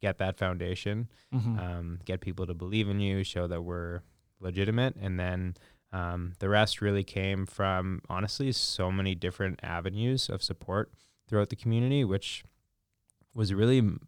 get 0.00 0.18
that 0.18 0.36
foundation, 0.36 1.08
Mhm. 1.32 1.58
um, 1.58 1.98
get 2.04 2.20
people 2.20 2.46
to 2.46 2.54
believe 2.54 2.88
in 2.88 3.00
you, 3.00 3.24
show 3.24 3.46
that 3.46 3.62
we're 3.62 4.02
legitimate, 4.40 4.96
and 4.96 5.18
then 5.18 5.54
um, 5.92 6.32
the 6.38 6.48
rest 6.48 6.80
really 6.80 7.04
came 7.04 7.46
from 7.46 8.00
honestly 8.08 8.50
so 8.52 8.90
many 8.90 9.14
different 9.14 9.60
avenues 9.62 10.28
of 10.28 10.42
support 10.42 10.90
throughout 11.28 11.50
the 11.50 11.56
community, 11.56 12.02
which 12.04 12.44
was 13.34 13.52
really 13.54 13.78
m- 13.78 14.00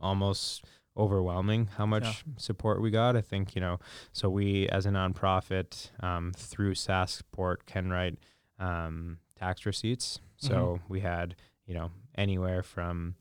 almost 0.00 0.64
overwhelming 0.96 1.66
how 1.76 1.86
much 1.86 2.04
Yeah. 2.04 2.32
support 2.36 2.80
we 2.80 2.90
got. 2.90 3.16
I 3.16 3.20
think 3.20 3.54
you 3.54 3.60
know, 3.60 3.78
so 4.12 4.28
we 4.30 4.68
as 4.68 4.86
a 4.86 4.90
nonprofit 4.90 5.90
um, 6.02 6.32
through 6.36 6.74
Sask 6.74 7.10
Sport 7.18 7.66
can 7.66 7.90
write 7.90 8.18
um, 8.58 9.18
tax 9.38 9.66
receipts. 9.66 10.20
So 10.36 10.80
we 10.88 11.00
had 11.00 11.34
you 11.66 11.74
know 11.74 11.90
anywhere 12.16 12.62
from 12.62 13.14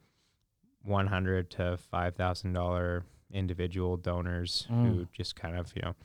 one 0.83 1.07
hundred 1.07 1.49
to 1.51 1.77
five 1.77 2.15
thousand 2.15 2.53
dollar 2.53 3.05
individual 3.31 3.97
donors 3.97 4.65
who 4.69 4.75
Mm. 4.75 5.11
just 5.11 5.35
kind 5.35 5.57
of 5.57 5.71
you 5.75 5.81
know 5.81 5.95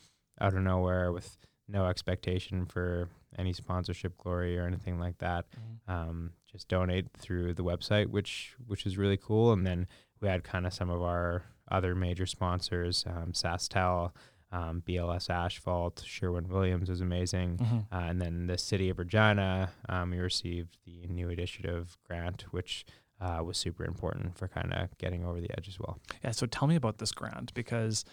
out 0.40 0.54
of 0.54 0.60
nowhere 0.62 1.12
with 1.12 1.36
no 1.66 1.86
expectation 1.86 2.64
for 2.64 3.08
any 3.36 3.52
sponsorship 3.52 4.16
glory 4.16 4.58
or 4.58 4.66
anything 4.66 4.98
like 4.98 5.18
that 5.18 5.44
Mhm. 5.50 5.92
um, 5.92 6.32
just 6.50 6.68
donate 6.68 7.10
through 7.12 7.52
the 7.54 7.64
website 7.64 8.06
which 8.06 8.54
which 8.66 8.86
is 8.86 8.96
really 8.96 9.18
cool 9.18 9.52
and 9.52 9.66
then 9.66 9.86
we 10.20 10.28
had 10.28 10.42
kind 10.44 10.66
of 10.66 10.72
some 10.72 10.88
of 10.88 11.02
our 11.02 11.42
other 11.70 11.94
major 11.94 12.26
sponsors 12.26 13.04
um, 13.06 13.32
SaskTel 13.32 14.12
um, 14.50 14.82
bls 14.86 15.28
asphalt 15.28 16.02
sherwin 16.06 16.48
williams 16.48 16.88
was 16.88 17.00
amazing 17.00 17.58
Mhm. 17.58 17.86
uh, 17.92 17.96
and 18.08 18.20
then 18.20 18.46
the 18.46 18.56
city 18.58 18.88
of 18.88 18.98
Regina, 18.98 19.70
um, 19.88 20.10
we 20.10 20.18
received 20.18 20.78
the 20.86 21.06
new 21.08 21.28
initiative 21.28 21.98
grant, 22.04 22.42
which 22.50 22.86
uh, 23.20 23.42
was 23.44 23.58
super 23.58 23.84
important 23.84 24.38
for 24.38 24.46
kind 24.48 24.72
of 24.72 24.96
getting 24.98 25.24
over 25.24 25.40
the 25.40 25.50
edge 25.58 25.66
as 25.68 25.78
well. 25.80 25.98
Yeah. 26.24 26.30
So 26.30 26.46
tell 26.46 26.68
me 26.68 26.76
about 26.76 26.98
this 26.98 27.10
grant 27.12 27.52
because 27.52 28.04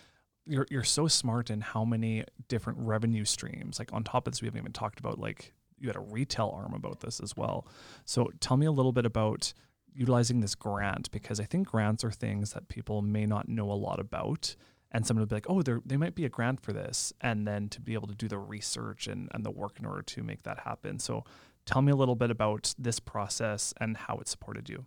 you're 0.47 0.65
you're 0.71 0.83
so 0.83 1.07
smart 1.07 1.49
in 1.49 1.61
how 1.61 1.85
many 1.85 2.23
different 2.47 2.79
revenue 2.79 3.23
streams. 3.23 3.77
Like 3.79 3.93
on 3.93 4.03
top 4.03 4.27
of 4.27 4.33
this, 4.33 4.41
we 4.41 4.47
haven't 4.47 4.59
even 4.61 4.73
talked 4.73 4.99
about 4.99 5.19
like 5.19 5.53
you 5.79 5.87
had 5.87 5.95
a 5.95 5.99
retail 6.01 6.51
arm 6.55 6.73
about 6.73 7.01
this 7.01 7.19
as 7.19 7.35
well. 7.37 7.67
So 8.05 8.31
tell 8.39 8.57
me 8.57 8.65
a 8.65 8.71
little 8.71 8.91
bit 8.91 9.05
about 9.05 9.53
utilizing 9.95 10.41
this 10.41 10.55
grant 10.55 11.09
because 11.11 11.39
I 11.39 11.45
think 11.45 11.67
grants 11.67 12.03
are 12.03 12.11
things 12.11 12.53
that 12.53 12.67
people 12.67 13.01
may 13.01 13.25
not 13.25 13.47
know 13.47 13.71
a 13.71 13.73
lot 13.73 13.99
about. 13.99 14.55
And 14.91 15.05
someone 15.05 15.21
would 15.21 15.29
be 15.29 15.35
like, 15.35 15.49
oh, 15.49 15.61
there 15.61 15.81
they 15.85 15.97
might 15.97 16.15
be 16.15 16.25
a 16.25 16.29
grant 16.29 16.61
for 16.61 16.71
this. 16.71 17.11
And 17.19 17.47
then 17.47 17.67
to 17.69 17.81
be 17.81 17.93
able 17.95 18.07
to 18.07 18.15
do 18.15 18.27
the 18.27 18.37
research 18.37 19.07
and, 19.07 19.29
and 19.33 19.45
the 19.45 19.51
work 19.51 19.77
in 19.79 19.85
order 19.85 20.01
to 20.01 20.23
make 20.23 20.43
that 20.43 20.59
happen. 20.59 20.99
So 20.99 21.25
tell 21.65 21.81
me 21.81 21.91
a 21.91 21.95
little 21.95 22.15
bit 22.15 22.31
about 22.31 22.73
this 22.77 22.99
process 22.99 23.73
and 23.79 23.97
how 23.97 24.17
it 24.17 24.27
supported 24.27 24.69
you. 24.69 24.85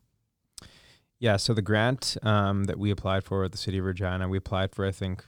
Yeah, 1.20 1.36
so 1.36 1.52
the 1.52 1.62
grant 1.62 2.16
um, 2.22 2.64
that 2.64 2.78
we 2.78 2.90
applied 2.90 3.24
for 3.24 3.42
with 3.42 3.52
the 3.52 3.58
city 3.58 3.78
of 3.78 3.84
Regina, 3.84 4.28
we 4.28 4.38
applied 4.38 4.72
for 4.72 4.86
I 4.86 4.92
think 4.92 5.24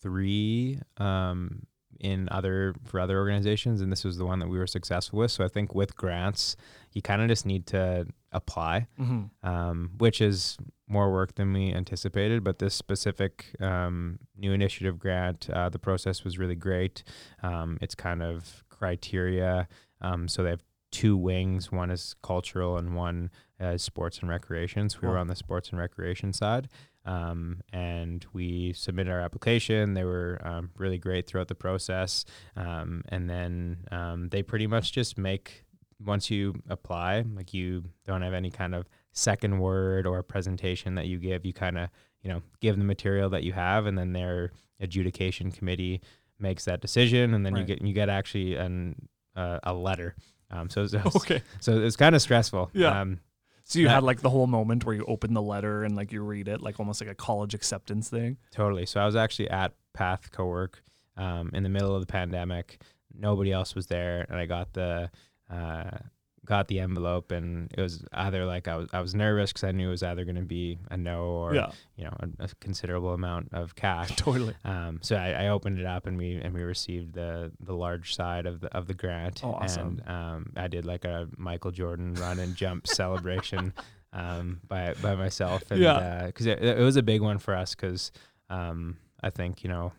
three 0.00 0.80
um, 0.98 1.66
in 1.98 2.28
other 2.30 2.74
for 2.84 3.00
other 3.00 3.18
organizations, 3.18 3.80
and 3.80 3.90
this 3.90 4.04
was 4.04 4.18
the 4.18 4.24
one 4.24 4.38
that 4.38 4.48
we 4.48 4.58
were 4.58 4.66
successful 4.66 5.18
with. 5.18 5.32
So 5.32 5.44
I 5.44 5.48
think 5.48 5.74
with 5.74 5.96
grants, 5.96 6.56
you 6.96 7.02
kind 7.02 7.20
of 7.20 7.28
just 7.28 7.44
need 7.44 7.66
to 7.66 8.06
apply. 8.32 8.86
Mm-hmm. 8.98 9.48
um, 9.48 9.90
which 9.98 10.20
is 10.20 10.56
more 10.88 11.12
work 11.12 11.34
than 11.34 11.52
we 11.52 11.72
anticipated. 11.72 12.42
But 12.42 12.58
this 12.58 12.74
specific 12.74 13.54
um, 13.60 14.18
new 14.36 14.52
initiative 14.52 14.98
grant, 14.98 15.50
uh, 15.50 15.68
the 15.68 15.78
process 15.78 16.24
was 16.24 16.38
really 16.38 16.54
great. 16.54 17.02
Um, 17.42 17.76
it's 17.80 17.94
kind 17.94 18.22
of 18.22 18.64
criteria. 18.70 19.68
Um, 20.00 20.26
so 20.28 20.42
they 20.42 20.50
have 20.50 20.64
two 20.92 21.16
wings 21.16 21.70
one 21.72 21.90
is 21.90 22.14
cultural 22.22 22.78
and 22.78 22.94
one 22.94 23.30
is 23.60 23.82
sports 23.82 24.20
and 24.20 24.30
recreation. 24.30 24.88
So 24.88 24.98
we 25.02 25.08
were 25.08 25.18
on 25.18 25.26
the 25.28 25.36
sports 25.36 25.70
and 25.70 25.78
recreation 25.78 26.32
side. 26.32 26.68
Um, 27.04 27.60
and 27.72 28.26
we 28.32 28.72
submitted 28.72 29.12
our 29.12 29.20
application. 29.20 29.94
They 29.94 30.04
were 30.04 30.40
um, 30.44 30.70
really 30.76 30.98
great 30.98 31.26
throughout 31.26 31.48
the 31.48 31.54
process. 31.54 32.24
Um, 32.56 33.02
and 33.10 33.28
then 33.30 33.84
um, 33.92 34.28
they 34.30 34.42
pretty 34.42 34.66
much 34.66 34.92
just 34.92 35.16
make 35.18 35.64
once 36.04 36.30
you 36.30 36.54
apply, 36.68 37.24
like 37.34 37.54
you 37.54 37.84
don't 38.06 38.22
have 38.22 38.34
any 38.34 38.50
kind 38.50 38.74
of 38.74 38.86
second 39.12 39.58
word 39.58 40.06
or 40.06 40.22
presentation 40.22 40.94
that 40.96 41.06
you 41.06 41.18
give. 41.18 41.44
You 41.46 41.52
kind 41.52 41.78
of, 41.78 41.88
you 42.22 42.30
know, 42.30 42.42
give 42.60 42.76
the 42.78 42.84
material 42.84 43.30
that 43.30 43.42
you 43.44 43.52
have, 43.52 43.86
and 43.86 43.96
then 43.98 44.12
their 44.12 44.50
adjudication 44.80 45.50
committee 45.50 46.00
makes 46.38 46.64
that 46.66 46.80
decision, 46.80 47.32
and 47.34 47.44
then 47.46 47.56
you 47.56 47.64
get 47.64 47.80
you 47.82 47.92
get 47.94 48.08
actually 48.08 48.56
an 48.56 49.08
uh, 49.34 49.58
a 49.62 49.72
letter. 49.72 50.14
Um, 50.50 50.68
so 50.70 50.86
so, 50.86 51.00
Okay. 51.16 51.42
so 51.60 51.78
it's 51.78 51.96
kind 51.96 52.14
of 52.14 52.22
stressful. 52.22 52.70
Yeah. 52.74 53.00
Um, 53.00 53.20
So 53.64 53.78
you 53.80 53.86
That- 53.86 53.94
had 53.94 54.02
like 54.04 54.20
the 54.20 54.30
whole 54.30 54.46
moment 54.46 54.84
where 54.84 54.94
you 54.94 55.04
open 55.06 55.34
the 55.34 55.42
letter 55.42 55.82
and 55.82 55.96
like 55.96 56.12
you 56.12 56.22
read 56.22 56.46
it, 56.46 56.60
like 56.60 56.78
almost 56.78 57.00
like 57.00 57.10
a 57.10 57.14
college 57.16 57.52
acceptance 57.54 58.08
thing. 58.08 58.36
Totally. 58.52 58.86
So 58.86 59.00
I 59.00 59.06
was 59.06 59.16
actually 59.16 59.50
at 59.50 59.72
Path 59.92 60.30
Cowork 60.30 60.74
um, 61.16 61.50
in 61.52 61.62
the 61.64 61.68
middle 61.68 61.94
of 61.94 62.00
the 62.00 62.06
pandemic. 62.06 62.80
Nobody 63.18 63.50
else 63.50 63.74
was 63.74 63.86
there, 63.86 64.24
and 64.28 64.38
I 64.38 64.44
got 64.46 64.74
the 64.74 65.10
uh, 65.50 65.98
got 66.46 66.68
the 66.68 66.80
envelope, 66.80 67.32
and 67.32 67.70
it 67.76 67.80
was 67.80 68.02
either 68.12 68.46
like 68.46 68.68
I 68.68 68.76
was 68.76 68.88
I 68.92 69.00
was 69.00 69.14
nervous 69.14 69.52
because 69.52 69.64
I 69.64 69.72
knew 69.72 69.88
it 69.88 69.90
was 69.90 70.02
either 70.02 70.24
going 70.24 70.36
to 70.36 70.42
be 70.42 70.78
a 70.90 70.96
no 70.96 71.24
or 71.24 71.54
yeah, 71.54 71.70
you 71.96 72.04
know 72.04 72.16
a, 72.20 72.44
a 72.44 72.48
considerable 72.60 73.12
amount 73.12 73.50
of 73.52 73.74
cash. 73.74 74.10
totally. 74.16 74.54
Um, 74.64 75.00
so 75.02 75.16
I, 75.16 75.30
I 75.32 75.48
opened 75.48 75.78
it 75.78 75.84
up 75.84 76.06
and 76.06 76.16
we 76.16 76.36
and 76.36 76.54
we 76.54 76.62
received 76.62 77.12
the 77.12 77.52
the 77.60 77.74
large 77.74 78.14
side 78.14 78.46
of 78.46 78.60
the 78.60 78.74
of 78.74 78.86
the 78.86 78.94
grant. 78.94 79.42
Oh, 79.44 79.52
awesome. 79.52 80.00
And 80.06 80.16
um, 80.16 80.52
I 80.56 80.68
did 80.68 80.86
like 80.86 81.04
a 81.04 81.28
Michael 81.36 81.72
Jordan 81.72 82.14
run 82.14 82.38
and 82.38 82.54
jump 82.56 82.86
celebration 82.86 83.74
um, 84.12 84.60
by 84.66 84.94
by 85.02 85.14
myself. 85.16 85.70
And, 85.70 85.80
Yeah. 85.80 86.26
Because 86.26 86.46
it, 86.46 86.62
it 86.62 86.78
was 86.78 86.96
a 86.96 87.02
big 87.02 87.20
one 87.20 87.38
for 87.38 87.54
us 87.54 87.74
because 87.74 88.12
um, 88.48 88.96
I 89.20 89.30
think 89.30 89.62
you 89.62 89.68
know 89.68 89.92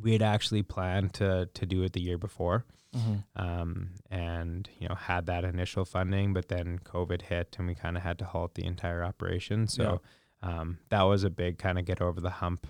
we 0.00 0.12
had 0.12 0.22
actually 0.22 0.62
planned 0.62 1.14
to 1.14 1.48
to 1.52 1.66
do 1.66 1.82
it 1.82 1.92
the 1.92 2.00
year 2.00 2.18
before 2.18 2.64
um, 3.36 3.90
and 4.10 4.68
you 4.78 4.88
know 4.88 4.94
had 4.94 5.26
that 5.26 5.44
initial 5.44 5.84
funding, 5.84 6.32
but 6.32 6.48
then 6.48 6.78
COVID 6.84 7.22
hit 7.22 7.56
and 7.58 7.66
we 7.66 7.74
kind 7.74 7.96
of 7.96 8.02
had 8.02 8.18
to 8.18 8.24
halt 8.24 8.54
the 8.54 8.64
entire 8.64 9.02
operation. 9.04 9.66
So 9.66 10.00
um, 10.42 10.78
that 10.90 11.02
was 11.02 11.24
a 11.24 11.30
big 11.30 11.58
kind 11.58 11.78
of 11.78 11.84
get 11.84 12.00
over 12.00 12.20
the 12.20 12.30
hump 12.30 12.66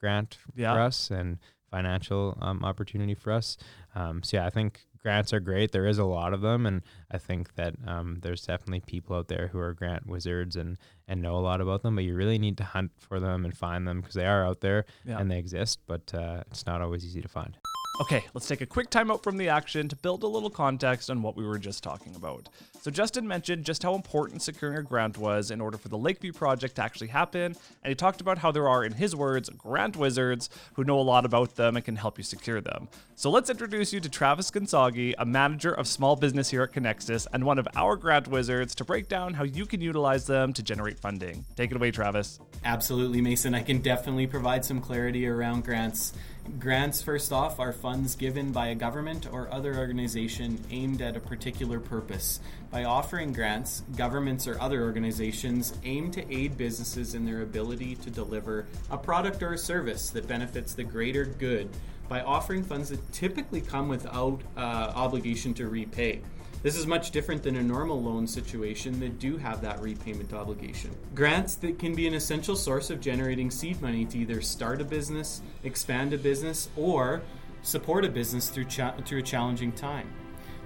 grant 0.00 0.38
Yeah. 0.54 0.74
for 0.74 0.80
us 0.80 1.10
and 1.10 1.38
financial 1.70 2.36
um, 2.40 2.64
opportunity 2.64 3.14
for 3.14 3.32
us. 3.32 3.56
Um, 3.94 4.22
so 4.22 4.36
yeah, 4.36 4.46
I 4.46 4.50
think 4.50 4.86
grants 5.02 5.32
are 5.32 5.40
great. 5.40 5.72
There 5.72 5.86
is 5.86 5.98
a 5.98 6.04
lot 6.04 6.32
of 6.32 6.40
them, 6.40 6.66
and 6.66 6.82
I 7.10 7.18
think 7.18 7.54
that 7.56 7.74
um, 7.86 8.18
there's 8.22 8.42
definitely 8.46 8.80
people 8.80 9.16
out 9.16 9.28
there 9.28 9.48
who 9.48 9.58
are 9.58 9.74
grant 9.74 10.06
wizards 10.06 10.56
and 10.56 10.78
and 11.08 11.20
know 11.20 11.36
a 11.36 11.40
lot 11.40 11.60
about 11.60 11.82
them. 11.82 11.94
But 11.96 12.04
you 12.04 12.14
really 12.14 12.38
need 12.38 12.56
to 12.58 12.64
hunt 12.64 12.92
for 12.98 13.18
them 13.20 13.44
and 13.44 13.56
find 13.56 13.86
them 13.88 14.00
because 14.00 14.14
they 14.14 14.26
are 14.26 14.44
out 14.46 14.60
there 14.60 14.84
Yeah. 15.04 15.18
and 15.18 15.30
they 15.30 15.38
exist, 15.38 15.80
but 15.86 16.12
uh, 16.14 16.44
it's 16.50 16.64
not 16.66 16.80
always 16.80 17.04
easy 17.04 17.20
to 17.22 17.28
find. 17.28 17.56
Okay, 18.00 18.24
let's 18.34 18.48
take 18.48 18.60
a 18.60 18.66
quick 18.66 18.90
timeout 18.90 19.22
from 19.22 19.36
the 19.36 19.48
action 19.48 19.88
to 19.88 19.94
build 19.94 20.24
a 20.24 20.26
little 20.26 20.50
context 20.50 21.10
on 21.10 21.22
what 21.22 21.36
we 21.36 21.46
were 21.46 21.60
just 21.60 21.84
talking 21.84 22.16
about. 22.16 22.48
So, 22.80 22.90
Justin 22.90 23.26
mentioned 23.26 23.64
just 23.64 23.84
how 23.84 23.94
important 23.94 24.42
securing 24.42 24.76
a 24.76 24.82
grant 24.82 25.16
was 25.16 25.52
in 25.52 25.60
order 25.60 25.78
for 25.78 25.88
the 25.88 25.96
Lakeview 25.96 26.32
project 26.32 26.74
to 26.74 26.82
actually 26.82 27.06
happen, 27.06 27.54
and 27.84 27.88
he 27.88 27.94
talked 27.94 28.20
about 28.20 28.38
how 28.38 28.50
there 28.50 28.68
are, 28.68 28.84
in 28.84 28.94
his 28.94 29.14
words, 29.14 29.48
grant 29.48 29.96
wizards 29.96 30.50
who 30.72 30.82
know 30.82 30.98
a 30.98 31.02
lot 31.02 31.24
about 31.24 31.54
them 31.54 31.76
and 31.76 31.84
can 31.84 31.94
help 31.94 32.18
you 32.18 32.24
secure 32.24 32.60
them. 32.60 32.88
So, 33.14 33.30
let's 33.30 33.48
introduce 33.48 33.92
you 33.92 34.00
to 34.00 34.08
Travis 34.08 34.50
Gonzagi, 34.50 35.14
a 35.16 35.24
manager 35.24 35.72
of 35.72 35.86
small 35.86 36.16
business 36.16 36.50
here 36.50 36.64
at 36.64 36.72
Conexus 36.72 37.28
and 37.32 37.44
one 37.44 37.60
of 37.60 37.68
our 37.76 37.94
grant 37.94 38.26
wizards, 38.26 38.74
to 38.74 38.84
break 38.84 39.08
down 39.08 39.34
how 39.34 39.44
you 39.44 39.66
can 39.66 39.80
utilize 39.80 40.26
them 40.26 40.52
to 40.54 40.64
generate 40.64 40.98
funding. 40.98 41.44
Take 41.54 41.70
it 41.70 41.76
away, 41.76 41.92
Travis. 41.92 42.40
Absolutely, 42.64 43.20
Mason. 43.20 43.54
I 43.54 43.62
can 43.62 43.78
definitely 43.78 44.26
provide 44.26 44.64
some 44.64 44.80
clarity 44.80 45.28
around 45.28 45.62
grants. 45.62 46.12
Grants, 46.58 47.00
first 47.00 47.32
off, 47.32 47.58
are 47.58 47.72
funds 47.72 48.14
given 48.16 48.52
by 48.52 48.68
a 48.68 48.74
government 48.74 49.26
or 49.32 49.52
other 49.52 49.76
organization 49.76 50.62
aimed 50.70 51.00
at 51.00 51.16
a 51.16 51.20
particular 51.20 51.80
purpose. 51.80 52.38
By 52.70 52.84
offering 52.84 53.32
grants, 53.32 53.82
governments 53.96 54.46
or 54.46 54.60
other 54.60 54.82
organizations 54.82 55.72
aim 55.84 56.10
to 56.10 56.32
aid 56.32 56.58
businesses 56.58 57.14
in 57.14 57.24
their 57.24 57.40
ability 57.40 57.96
to 57.96 58.10
deliver 58.10 58.66
a 58.90 58.98
product 58.98 59.42
or 59.42 59.54
a 59.54 59.58
service 59.58 60.10
that 60.10 60.28
benefits 60.28 60.74
the 60.74 60.84
greater 60.84 61.24
good 61.24 61.70
by 62.08 62.20
offering 62.20 62.62
funds 62.62 62.90
that 62.90 63.12
typically 63.12 63.62
come 63.62 63.88
without 63.88 64.42
uh, 64.56 64.92
obligation 64.94 65.54
to 65.54 65.68
repay. 65.68 66.20
This 66.64 66.76
is 66.78 66.86
much 66.86 67.10
different 67.10 67.42
than 67.42 67.56
a 67.56 67.62
normal 67.62 68.00
loan 68.00 68.26
situation 68.26 68.98
that 69.00 69.18
do 69.18 69.36
have 69.36 69.60
that 69.60 69.82
repayment 69.82 70.32
obligation. 70.32 70.96
Grants 71.14 71.56
that 71.56 71.78
can 71.78 71.94
be 71.94 72.06
an 72.06 72.14
essential 72.14 72.56
source 72.56 72.88
of 72.88 73.02
generating 73.02 73.50
seed 73.50 73.82
money 73.82 74.06
to 74.06 74.18
either 74.18 74.40
start 74.40 74.80
a 74.80 74.84
business, 74.84 75.42
expand 75.62 76.14
a 76.14 76.16
business, 76.16 76.70
or 76.74 77.20
support 77.60 78.06
a 78.06 78.08
business 78.08 78.48
through, 78.48 78.64
cha- 78.64 78.96
through 79.04 79.18
a 79.18 79.22
challenging 79.22 79.72
time. 79.72 80.10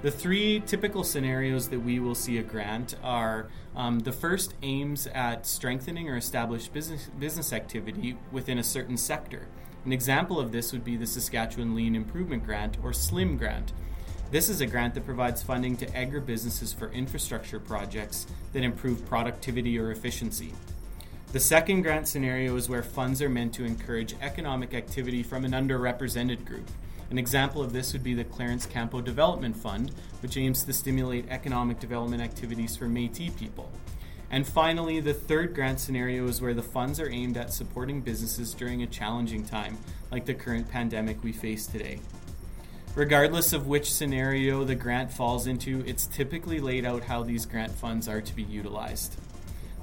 The 0.03 0.13
three 0.13 0.61
typical 0.61 1.03
scenarios 1.03 1.69
that 1.71 1.81
we 1.81 1.99
will 1.99 2.15
see 2.15 2.39
a 2.39 2.45
grant 2.45 2.95
are 3.03 3.49
um, 3.75 3.99
the 3.99 4.13
first 4.13 4.55
aims 4.63 5.09
at 5.09 5.49
strengthening 5.49 6.09
or 6.09 6.17
establish 6.17 6.69
business, 6.69 7.11
business 7.19 7.53
activity 7.53 8.17
within 8.31 8.59
a 8.61 8.63
certain 8.63 8.97
sector. 8.97 9.49
An 9.85 9.93
example 9.93 10.39
of 10.39 10.53
this 10.53 10.73
would 10.73 10.85
be 10.85 10.97
the 10.97 11.07
Saskatchewan 11.09 11.75
Lean 11.75 11.97
Improvement 11.97 12.45
Grant 12.45 12.77
or 12.85 12.93
SLIM 12.93 13.37
grant. 13.37 13.73
This 14.31 14.51
is 14.51 14.61
a 14.61 14.67
grant 14.67 14.93
that 14.93 15.07
provides 15.07 15.43
funding 15.43 15.75
to 15.79 15.87
agribusinesses 15.87 16.75
for 16.75 16.91
infrastructure 16.91 17.59
projects 17.59 18.27
that 18.53 18.62
improve 18.62 19.07
productivity 19.07 19.79
or 19.79 19.91
efficiency. 19.91 20.53
The 21.33 21.41
second 21.41 21.81
grant 21.81 22.09
scenario 22.09 22.55
is 22.57 22.69
where 22.69 22.83
funds 22.83 23.23
are 23.23 23.31
meant 23.31 23.55
to 23.55 23.64
encourage 23.64 24.14
economic 24.21 24.75
activity 24.75 25.23
from 25.23 25.47
an 25.47 25.53
underrepresented 25.53 26.45
group. 26.45 26.69
An 27.11 27.17
example 27.17 27.62
of 27.62 27.73
this 27.73 27.95
would 27.95 28.05
be 28.05 28.12
the 28.12 28.25
Clarence 28.25 28.67
Campeau 28.67 29.03
Development 29.03 29.57
Fund, 29.57 29.93
which 30.21 30.37
aims 30.37 30.62
to 30.64 30.75
stimulate 30.75 31.31
economic 31.31 31.81
development 31.81 32.23
activities 32.23 32.77
for 32.77 32.87
Metis 32.87 33.33
people. 33.33 33.71
And 34.31 34.47
finally, 34.47 35.01
the 35.01 35.14
third 35.14 35.55
grant 35.55 35.81
scenario 35.81 36.29
is 36.29 36.43
where 36.43 36.53
the 36.53 36.62
funds 36.62 37.01
are 37.01 37.09
aimed 37.09 37.38
at 37.38 37.51
supporting 37.51 38.03
businesses 38.03 38.53
during 38.53 38.83
a 38.83 38.87
challenging 38.87 39.43
time, 39.43 39.79
like 40.12 40.27
the 40.27 40.35
current 40.35 40.69
pandemic 40.69 41.25
we 41.25 41.33
face 41.33 41.67
today. 41.67 42.01
Regardless 42.94 43.53
of 43.53 43.66
which 43.66 43.92
scenario 43.92 44.64
the 44.64 44.74
grant 44.74 45.12
falls 45.12 45.46
into, 45.46 45.85
it's 45.87 46.07
typically 46.07 46.59
laid 46.59 46.85
out 46.85 47.05
how 47.05 47.22
these 47.22 47.46
grant 47.46 47.72
funds 47.72 48.09
are 48.09 48.20
to 48.20 48.35
be 48.35 48.42
utilized. 48.42 49.16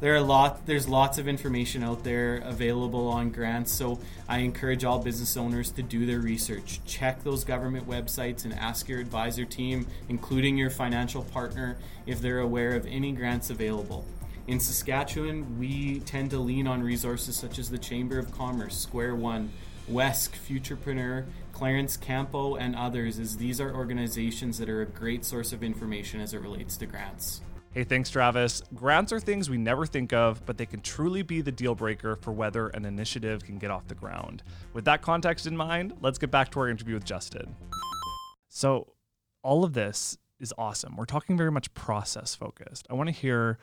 There 0.02 0.14
are 0.14 0.22
lot 0.22 0.66
there's 0.66 0.90
lots 0.90 1.18
of 1.18 1.28
information 1.28 1.82
out 1.82 2.04
there 2.04 2.38
available 2.44 3.08
on 3.08 3.32
grants, 3.32 3.72
so 3.72 4.00
I 4.28 4.40
encourage 4.40 4.84
all 4.84 5.00
business 5.00 5.38
owners 5.38 5.72
to 5.72 5.84
do 5.84 6.06
their 6.06 6.20
research. 6.20 6.82
Check 6.86 7.24
those 7.24 7.46
government 7.46 7.88
websites 7.88 8.44
and 8.44 8.54
ask 8.54 8.90
your 8.90 9.00
advisor 9.00 9.46
team, 9.46 9.88
including 10.10 10.58
your 10.58 10.70
financial 10.70 11.24
partner, 11.24 11.78
if 12.06 12.20
they're 12.20 12.40
aware 12.40 12.76
of 12.76 12.86
any 12.86 13.14
grants 13.14 13.50
available. 13.50 14.04
In 14.48 14.60
Saskatchewan, 14.60 15.58
we 15.58 16.02
tend 16.02 16.30
to 16.32 16.40
lean 16.40 16.68
on 16.68 16.84
resources 16.84 17.38
such 17.38 17.58
as 17.58 17.70
the 17.70 17.80
Chamber 17.80 18.20
of 18.20 18.32
Commerce, 18.32 18.78
Square 18.78 19.16
One, 19.16 19.50
WESK, 19.88 20.36
Futurepreneur, 20.36 21.26
Clarence 21.52 21.98
Campeau, 21.98 22.60
and 22.60 22.76
others, 22.76 23.20
as 23.20 23.38
these 23.38 23.62
are 23.62 23.74
organizations 23.74 24.58
that 24.58 24.70
are 24.70 24.82
a 24.82 24.86
great 24.86 25.24
source 25.24 25.54
of 25.54 25.64
information 25.64 26.20
as 26.20 26.34
it 26.34 26.42
relates 26.42 26.78
to 26.78 26.86
grants. 26.86 27.42
Hey, 27.72 27.84
thanks, 27.84 28.10
Travis. 28.10 28.64
Grants 28.74 29.12
are 29.12 29.20
things 29.20 29.50
we 29.50 29.58
never 29.58 29.86
think 29.86 30.14
of, 30.14 30.46
but 30.46 30.58
they 30.58 30.66
can 30.66 30.80
truly 30.80 31.24
be 31.24 31.42
the 31.42 31.52
deal 31.52 31.76
breaker 31.76 32.16
for 32.16 32.32
whether 32.32 32.68
an 32.70 32.86
initiative 32.86 33.44
can 33.44 33.58
get 33.58 33.70
off 33.70 33.88
the 33.88 33.96
ground. 33.96 34.44
With 34.74 34.86
that 34.86 35.02
context 35.02 35.46
in 35.46 35.58
mind, 35.58 35.94
let's 36.02 36.18
get 36.18 36.32
back 36.32 36.52
to 36.52 36.62
our 36.62 36.70
interview 36.70 36.94
with 36.94 37.04
Justin. 37.04 37.56
So, 38.48 38.94
all 39.44 39.66
of 39.66 39.74
this 39.74 40.18
is 40.40 40.54
awesome. 40.58 40.96
We're 40.96 41.06
talking 41.06 41.38
very 41.38 41.52
much 41.52 41.74
process 41.74 42.34
focused. 42.34 42.88
I 42.90 42.94
want 42.94 43.08
to 43.10 43.14
hear 43.14 43.60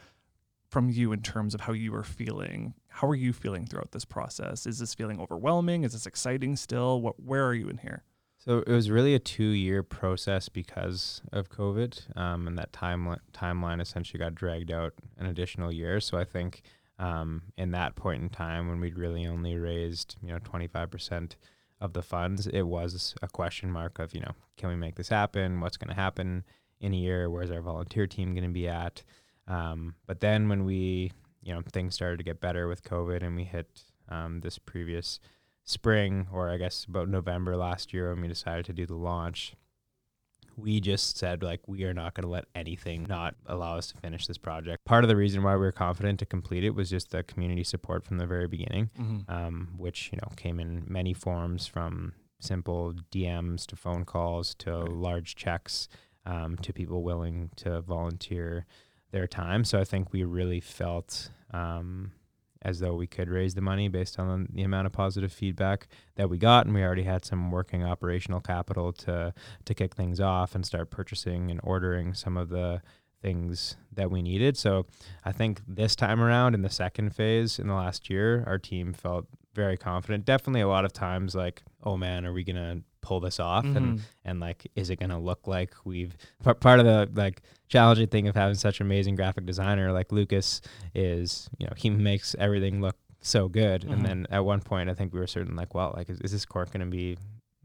from 0.68 0.90
you 0.90 1.12
in 1.12 1.22
terms 1.22 1.54
of 1.54 1.62
how 1.62 1.72
you 1.72 1.94
are 1.94 2.04
feeling. 2.04 2.74
How 2.92 3.08
are 3.08 3.14
you 3.14 3.32
feeling 3.32 3.66
throughout 3.66 3.92
this 3.92 4.04
process? 4.04 4.66
Is 4.66 4.78
this 4.78 4.94
feeling 4.94 5.20
overwhelming? 5.20 5.84
Is 5.84 5.92
this 5.92 6.06
exciting 6.06 6.56
still? 6.56 7.00
What 7.00 7.20
where 7.20 7.46
are 7.46 7.54
you 7.54 7.68
in 7.68 7.78
here? 7.78 8.04
So 8.38 8.58
it 8.58 8.68
was 8.68 8.90
really 8.90 9.14
a 9.14 9.20
two-year 9.20 9.84
process 9.84 10.48
because 10.48 11.22
of 11.32 11.48
COVID, 11.48 12.16
um, 12.16 12.48
and 12.48 12.58
that 12.58 12.72
timeline 12.72 13.20
timeline 13.32 13.80
essentially 13.80 14.18
got 14.18 14.34
dragged 14.34 14.70
out 14.70 14.94
an 15.16 15.26
additional 15.26 15.72
year. 15.72 16.00
So 16.00 16.18
I 16.18 16.24
think 16.24 16.62
um, 16.98 17.42
in 17.56 17.70
that 17.70 17.94
point 17.94 18.22
in 18.22 18.28
time, 18.28 18.68
when 18.68 18.80
we'd 18.80 18.98
really 18.98 19.26
only 19.26 19.56
raised 19.56 20.16
you 20.22 20.32
know 20.32 20.38
25% 20.38 21.32
of 21.80 21.92
the 21.92 22.02
funds, 22.02 22.46
it 22.46 22.62
was 22.62 23.14
a 23.22 23.28
question 23.28 23.70
mark 23.70 23.98
of 23.98 24.14
you 24.14 24.20
know 24.20 24.32
can 24.56 24.68
we 24.68 24.76
make 24.76 24.96
this 24.96 25.08
happen? 25.08 25.60
What's 25.60 25.76
going 25.76 25.94
to 25.94 26.00
happen 26.00 26.44
in 26.80 26.92
a 26.92 26.96
year? 26.96 27.30
Where's 27.30 27.50
our 27.50 27.62
volunteer 27.62 28.06
team 28.06 28.34
going 28.34 28.44
to 28.44 28.50
be 28.50 28.68
at? 28.68 29.02
Um, 29.48 29.94
but 30.06 30.20
then 30.20 30.48
when 30.48 30.64
we, 30.64 31.12
you 31.42 31.52
know, 31.52 31.62
things 31.72 31.94
started 31.94 32.18
to 32.18 32.24
get 32.24 32.40
better 32.40 32.68
with 32.68 32.82
COVID 32.82 33.22
and 33.22 33.36
we 33.36 33.44
hit 33.44 33.82
um, 34.08 34.40
this 34.40 34.58
previous 34.58 35.20
spring, 35.64 36.26
or 36.32 36.50
I 36.50 36.56
guess 36.56 36.84
about 36.84 37.08
November 37.08 37.56
last 37.56 37.92
year 37.92 38.12
when 38.12 38.22
we 38.22 38.28
decided 38.28 38.64
to 38.66 38.72
do 38.72 38.86
the 38.86 38.94
launch, 38.94 39.54
we 40.56 40.80
just 40.80 41.16
said 41.16 41.42
like 41.42 41.60
we 41.66 41.84
are 41.84 41.94
not 41.94 42.14
going 42.14 42.24
to 42.24 42.30
let 42.30 42.44
anything 42.54 43.06
not 43.08 43.34
allow 43.46 43.78
us 43.78 43.88
to 43.88 43.96
finish 43.98 44.26
this 44.26 44.38
project. 44.38 44.84
Part 44.84 45.04
of 45.04 45.08
the 45.08 45.16
reason 45.16 45.42
why 45.42 45.54
we 45.54 45.60
were 45.60 45.72
confident 45.72 46.18
to 46.18 46.26
complete 46.26 46.64
it 46.64 46.74
was 46.74 46.90
just 46.90 47.10
the 47.10 47.22
community 47.22 47.64
support 47.64 48.04
from 48.04 48.18
the 48.18 48.26
very 48.26 48.48
beginning, 48.48 48.90
mm-hmm. 48.98 49.30
um, 49.32 49.68
which 49.76 50.10
you 50.12 50.18
know 50.20 50.32
came 50.36 50.60
in 50.60 50.84
many 50.86 51.14
forms 51.14 51.66
from 51.66 52.12
simple 52.40 52.92
DMs 53.10 53.66
to 53.66 53.76
phone 53.76 54.04
calls 54.04 54.54
to 54.56 54.76
large 54.78 55.36
checks 55.36 55.88
um, 56.26 56.56
to 56.58 56.72
people 56.72 57.02
willing 57.02 57.50
to 57.56 57.80
volunteer 57.80 58.66
their 59.12 59.26
time. 59.26 59.64
So 59.64 59.78
I 59.78 59.84
think 59.84 60.12
we 60.12 60.24
really 60.24 60.60
felt 60.60 61.30
um, 61.52 62.12
as 62.62 62.80
though 62.80 62.94
we 62.94 63.06
could 63.06 63.28
raise 63.28 63.54
the 63.54 63.60
money 63.60 63.88
based 63.88 64.18
on 64.18 64.48
the 64.52 64.62
amount 64.62 64.86
of 64.86 64.92
positive 64.92 65.32
feedback 65.32 65.88
that 66.16 66.28
we 66.28 66.38
got, 66.38 66.66
and 66.66 66.74
we 66.74 66.82
already 66.82 67.02
had 67.02 67.24
some 67.24 67.50
working 67.50 67.84
operational 67.84 68.40
capital 68.40 68.92
to 68.92 69.34
to 69.64 69.74
kick 69.74 69.94
things 69.94 70.20
off 70.20 70.54
and 70.54 70.66
start 70.66 70.90
purchasing 70.90 71.50
and 71.50 71.60
ordering 71.62 72.14
some 72.14 72.36
of 72.36 72.48
the 72.48 72.82
things 73.20 73.76
that 73.92 74.10
we 74.10 74.20
needed. 74.20 74.56
So 74.56 74.86
I 75.24 75.32
think 75.32 75.60
this 75.66 75.94
time 75.94 76.20
around 76.20 76.54
in 76.54 76.62
the 76.62 76.70
second 76.70 77.14
phase 77.14 77.58
in 77.58 77.68
the 77.68 77.74
last 77.74 78.10
year, 78.10 78.42
our 78.46 78.58
team 78.58 78.92
felt 78.92 79.26
very 79.54 79.76
confident. 79.76 80.24
Definitely 80.24 80.62
a 80.62 80.68
lot 80.68 80.84
of 80.84 80.92
times 80.92 81.34
like, 81.34 81.62
oh 81.84 81.96
man, 81.96 82.24
are 82.26 82.32
we 82.32 82.42
gonna 82.42 82.80
pull 83.02 83.20
this 83.20 83.38
off 83.38 83.64
mm-hmm. 83.64 83.76
and 83.76 84.00
and 84.24 84.40
like 84.40 84.66
is 84.74 84.88
it 84.88 84.96
going 84.96 85.10
to 85.10 85.18
look 85.18 85.46
like 85.46 85.74
we've 85.84 86.16
part 86.60 86.80
of 86.80 86.86
the 86.86 87.08
like 87.14 87.42
challenging 87.68 88.06
thing 88.06 88.28
of 88.28 88.34
having 88.34 88.54
such 88.54 88.80
an 88.80 88.86
amazing 88.86 89.14
graphic 89.14 89.44
designer 89.44 89.92
like 89.92 90.10
Lucas 90.10 90.62
is 90.94 91.50
you 91.58 91.66
know 91.66 91.72
he 91.76 91.90
makes 91.90 92.34
everything 92.38 92.80
look 92.80 92.96
so 93.20 93.48
good 93.48 93.82
mm-hmm. 93.82 93.92
and 93.92 94.06
then 94.06 94.26
at 94.30 94.44
one 94.44 94.60
point 94.60 94.88
I 94.88 94.94
think 94.94 95.12
we 95.12 95.20
were 95.20 95.26
certain 95.26 95.54
like 95.56 95.74
well 95.74 95.92
like 95.96 96.08
is, 96.08 96.20
is 96.20 96.32
this 96.32 96.46
cork 96.46 96.72
going 96.72 96.80
to 96.80 96.86
be 96.86 97.18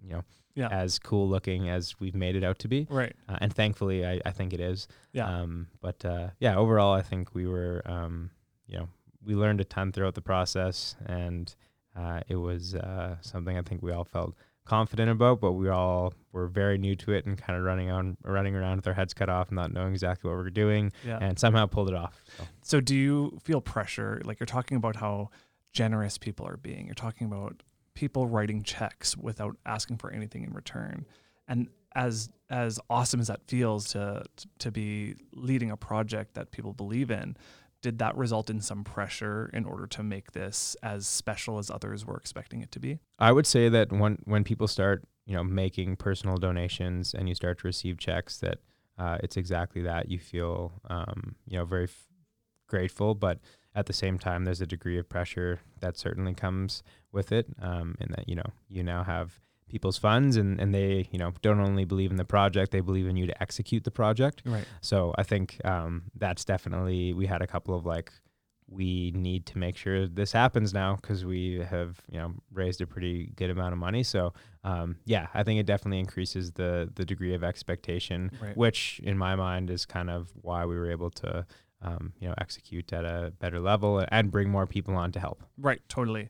you 0.04 0.10
know 0.10 0.23
yeah. 0.56 0.69
as 0.69 0.97
cool 0.97 1.30
looking 1.30 1.69
as 1.69 2.00
we've 2.00 2.15
made 2.15 2.36
it 2.36 2.43
out 2.43 2.60
to 2.60 2.67
be 2.67 2.88
right 2.89 3.15
uh, 3.30 3.38
and 3.39 3.54
thankfully 3.54 4.06
I, 4.06 4.19
I 4.26 4.32
think 4.32 4.54
it 4.54 4.60
is 4.60 4.88
yeah 5.13 5.28
um 5.28 5.67
but 5.82 6.04
uh 6.04 6.30
yeah 6.39 6.58
overall 6.58 6.93
I 6.93 7.04
think 7.04 7.36
we 7.36 7.45
were 7.45 7.84
um 7.86 8.32
you 8.67 8.78
know 8.78 8.89
we 9.23 9.36
learned 9.36 9.62
a 9.62 9.65
ton 9.65 9.91
throughout 9.91 10.15
the 10.15 10.21
process 10.21 10.95
and 11.06 11.54
uh, 11.97 12.21
it 12.28 12.36
was 12.36 12.76
uh, 12.76 13.15
something 13.21 13.58
I 13.58 13.62
think 13.62 13.82
we 13.82 13.91
all 13.91 14.06
felt 14.06 14.36
confident 14.67 15.10
about, 15.10 15.39
but 15.39 15.53
we 15.53 15.69
all 15.69 16.13
were 16.32 16.47
very 16.47 16.77
new 16.77 16.95
to 16.97 17.13
it 17.13 17.25
and 17.25 17.38
kind 17.38 17.58
of 17.58 17.63
running 17.63 17.89
on 17.89 18.17
running 18.23 18.56
around 18.56 18.77
with 18.77 18.88
our 18.88 18.93
heads 18.93 19.13
cut 19.13 19.30
off, 19.30 19.49
and 19.49 19.56
not 19.56 19.71
knowing 19.71 19.93
exactly 19.93 20.30
what 20.30 20.38
we 20.38 20.45
are 20.45 20.49
doing, 20.49 20.91
yeah. 21.06 21.17
and 21.21 21.39
somehow 21.39 21.65
pulled 21.65 21.89
it 21.89 21.95
off. 21.95 22.21
So. 22.38 22.43
so, 22.62 22.82
do 22.82 22.95
you 22.95 23.38
feel 23.43 23.62
pressure? 23.62 24.21
Like 24.23 24.39
you're 24.39 24.47
talking 24.47 24.77
about 24.77 24.95
how 24.97 25.30
generous 25.73 26.17
people 26.17 26.47
are 26.47 26.58
being. 26.58 26.86
You're 26.86 26.95
talking 26.95 27.27
about 27.27 27.63
people 27.93 28.27
writing 28.27 28.63
checks 28.63 29.17
without 29.17 29.58
asking 29.65 29.97
for 29.97 30.12
anything 30.12 30.43
in 30.43 30.53
return, 30.53 31.06
and 31.47 31.69
as 31.95 32.30
as 32.49 32.80
awesome 32.89 33.19
as 33.19 33.27
that 33.27 33.41
feels 33.47 33.89
to 33.89 34.23
to 34.60 34.71
be 34.71 35.15
leading 35.34 35.71
a 35.71 35.77
project 35.77 36.36
that 36.36 36.51
people 36.51 36.73
believe 36.73 37.12
in 37.12 37.36
did 37.88 38.00
that 38.00 38.17
result 38.17 38.50
in 38.50 38.60
some 38.60 38.84
pressure 38.84 39.50
in 39.54 39.63
order 39.63 39.88
to 39.88 40.04
make 40.04 40.34
this 40.34 40.76
as 40.84 41.08
special 41.08 41.58
as 41.58 41.71
others 41.71 42.06
were 42.06 42.17
expecting 42.17 42.60
it 42.62 42.69
to 42.69 42.82
be? 42.82 43.00
I 43.17 43.32
would 43.32 43.47
say 43.47 43.69
that 43.69 43.93
when 43.93 44.17
when 44.26 44.43
people 44.43 44.67
start, 44.67 45.06
you 45.26 45.34
know, 45.34 45.43
making 45.43 45.95
personal 45.95 46.36
donations 46.36 47.13
and 47.13 47.30
you 47.30 47.36
start 47.36 47.60
to 47.60 47.67
receive 47.67 47.97
checks, 47.97 48.39
that 48.39 48.58
uh, 49.00 49.19
it's 49.23 49.38
exactly 49.38 49.82
that. 49.84 50.12
You 50.12 50.19
feel, 50.19 50.73
um, 50.89 51.36
you 51.47 51.58
know, 51.58 51.63
very 51.63 51.86
f- 51.86 52.08
grateful, 52.67 53.15
but 53.15 53.39
at 53.73 53.86
the 53.86 53.93
same 53.93 54.19
time, 54.19 54.43
there's 54.43 54.60
a 54.60 54.67
degree 54.67 55.00
of 55.00 55.08
pressure 55.08 55.62
that 55.80 55.97
certainly 55.97 56.34
comes 56.34 56.84
with 57.13 57.32
it, 57.32 57.47
um, 57.62 57.95
in 58.02 58.10
that 58.10 58.28
you 58.28 58.36
know 58.36 58.52
you 58.67 58.84
now 58.84 59.04
have 59.06 59.39
people's 59.69 59.97
funds 59.97 60.36
and, 60.38 60.60
and 60.62 60.73
they 60.73 61.08
you 61.12 61.17
know 61.19 61.32
don't 61.41 61.60
only 61.60 61.86
believe 61.86 62.12
in 62.12 62.17
the 62.17 62.25
project 62.25 62.71
they 62.71 62.80
believe 62.82 63.08
in 63.08 63.15
you 63.17 63.25
to 63.27 63.41
execute 63.41 63.84
the 63.84 63.91
project 63.91 64.41
right 64.45 64.65
so 64.82 65.13
i 65.17 65.23
think 65.23 65.60
um, 65.65 66.03
that's 66.15 66.45
definitely 66.45 67.13
we 67.13 67.25
had 67.27 67.41
a 67.41 67.47
couple 67.47 67.75
of 67.75 67.86
like 67.86 68.12
we 68.69 69.12
need 69.15 69.45
to 69.45 69.58
make 69.58 69.77
sure 69.77 70.08
this 70.08 70.34
happens 70.34 70.73
now 70.73 70.97
because 70.97 71.23
we 71.23 71.60
have 71.69 72.01
you 72.12 72.17
know 72.19 72.34
raised 72.51 72.82
a 72.82 72.86
pretty 72.88 73.32
good 73.38 73.49
amount 73.49 73.71
of 73.71 73.80
money. 73.80 74.03
So 74.03 74.34
um, 74.65 74.97
yeah, 75.06 75.27
I 75.34 75.43
think 75.43 75.58
it 75.62 75.65
definitely 75.65 75.99
increases 75.99 76.51
the 76.51 76.91
the 76.95 77.06
degree 77.06 77.34
of 77.34 77.45
expectation, 77.45 78.30
Right. 78.41 78.58
which 78.58 78.99
in 79.03 79.17
my 79.17 79.38
mind 79.38 79.69
is 79.69 79.86
kind 79.86 80.10
of 80.10 80.32
why 80.41 80.65
we 80.65 80.75
were 80.75 80.91
able 80.91 81.10
to 81.12 81.45
um, 81.82 82.12
you 82.19 82.27
know 82.27 82.34
execute 82.39 82.91
at 82.91 83.06
a 83.06 83.32
better 83.39 83.62
level 83.62 84.03
and 84.12 84.32
bring 84.32 84.49
more 84.49 84.67
people 84.67 84.95
on 84.95 85.13
to 85.13 85.19
help. 85.21 85.43
Right, 85.58 85.80
totally. 85.88 86.27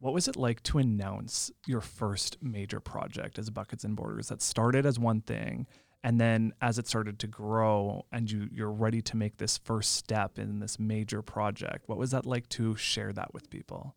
What 0.00 0.14
was 0.14 0.28
it 0.28 0.36
like 0.36 0.62
to 0.64 0.78
announce 0.78 1.50
your 1.66 1.80
first 1.80 2.36
major 2.40 2.78
project 2.78 3.38
as 3.38 3.50
Buckets 3.50 3.84
and 3.84 3.96
Borders 3.96 4.28
that 4.28 4.40
started 4.40 4.86
as 4.86 4.98
one 4.98 5.20
thing 5.20 5.66
and 6.04 6.20
then 6.20 6.52
as 6.62 6.78
it 6.78 6.86
started 6.86 7.18
to 7.18 7.26
grow 7.26 8.06
and 8.12 8.30
you 8.30 8.48
you're 8.52 8.70
ready 8.70 9.02
to 9.02 9.16
make 9.16 9.38
this 9.38 9.58
first 9.58 9.94
step 9.94 10.38
in 10.38 10.60
this 10.60 10.78
major 10.78 11.20
project? 11.20 11.88
What 11.88 11.98
was 11.98 12.12
that 12.12 12.26
like 12.26 12.48
to 12.50 12.76
share 12.76 13.12
that 13.12 13.34
with 13.34 13.50
people? 13.50 13.96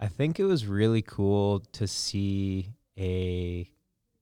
I 0.00 0.08
think 0.08 0.40
it 0.40 0.44
was 0.44 0.66
really 0.66 1.02
cool 1.02 1.60
to 1.72 1.86
see 1.86 2.70
a 2.98 3.70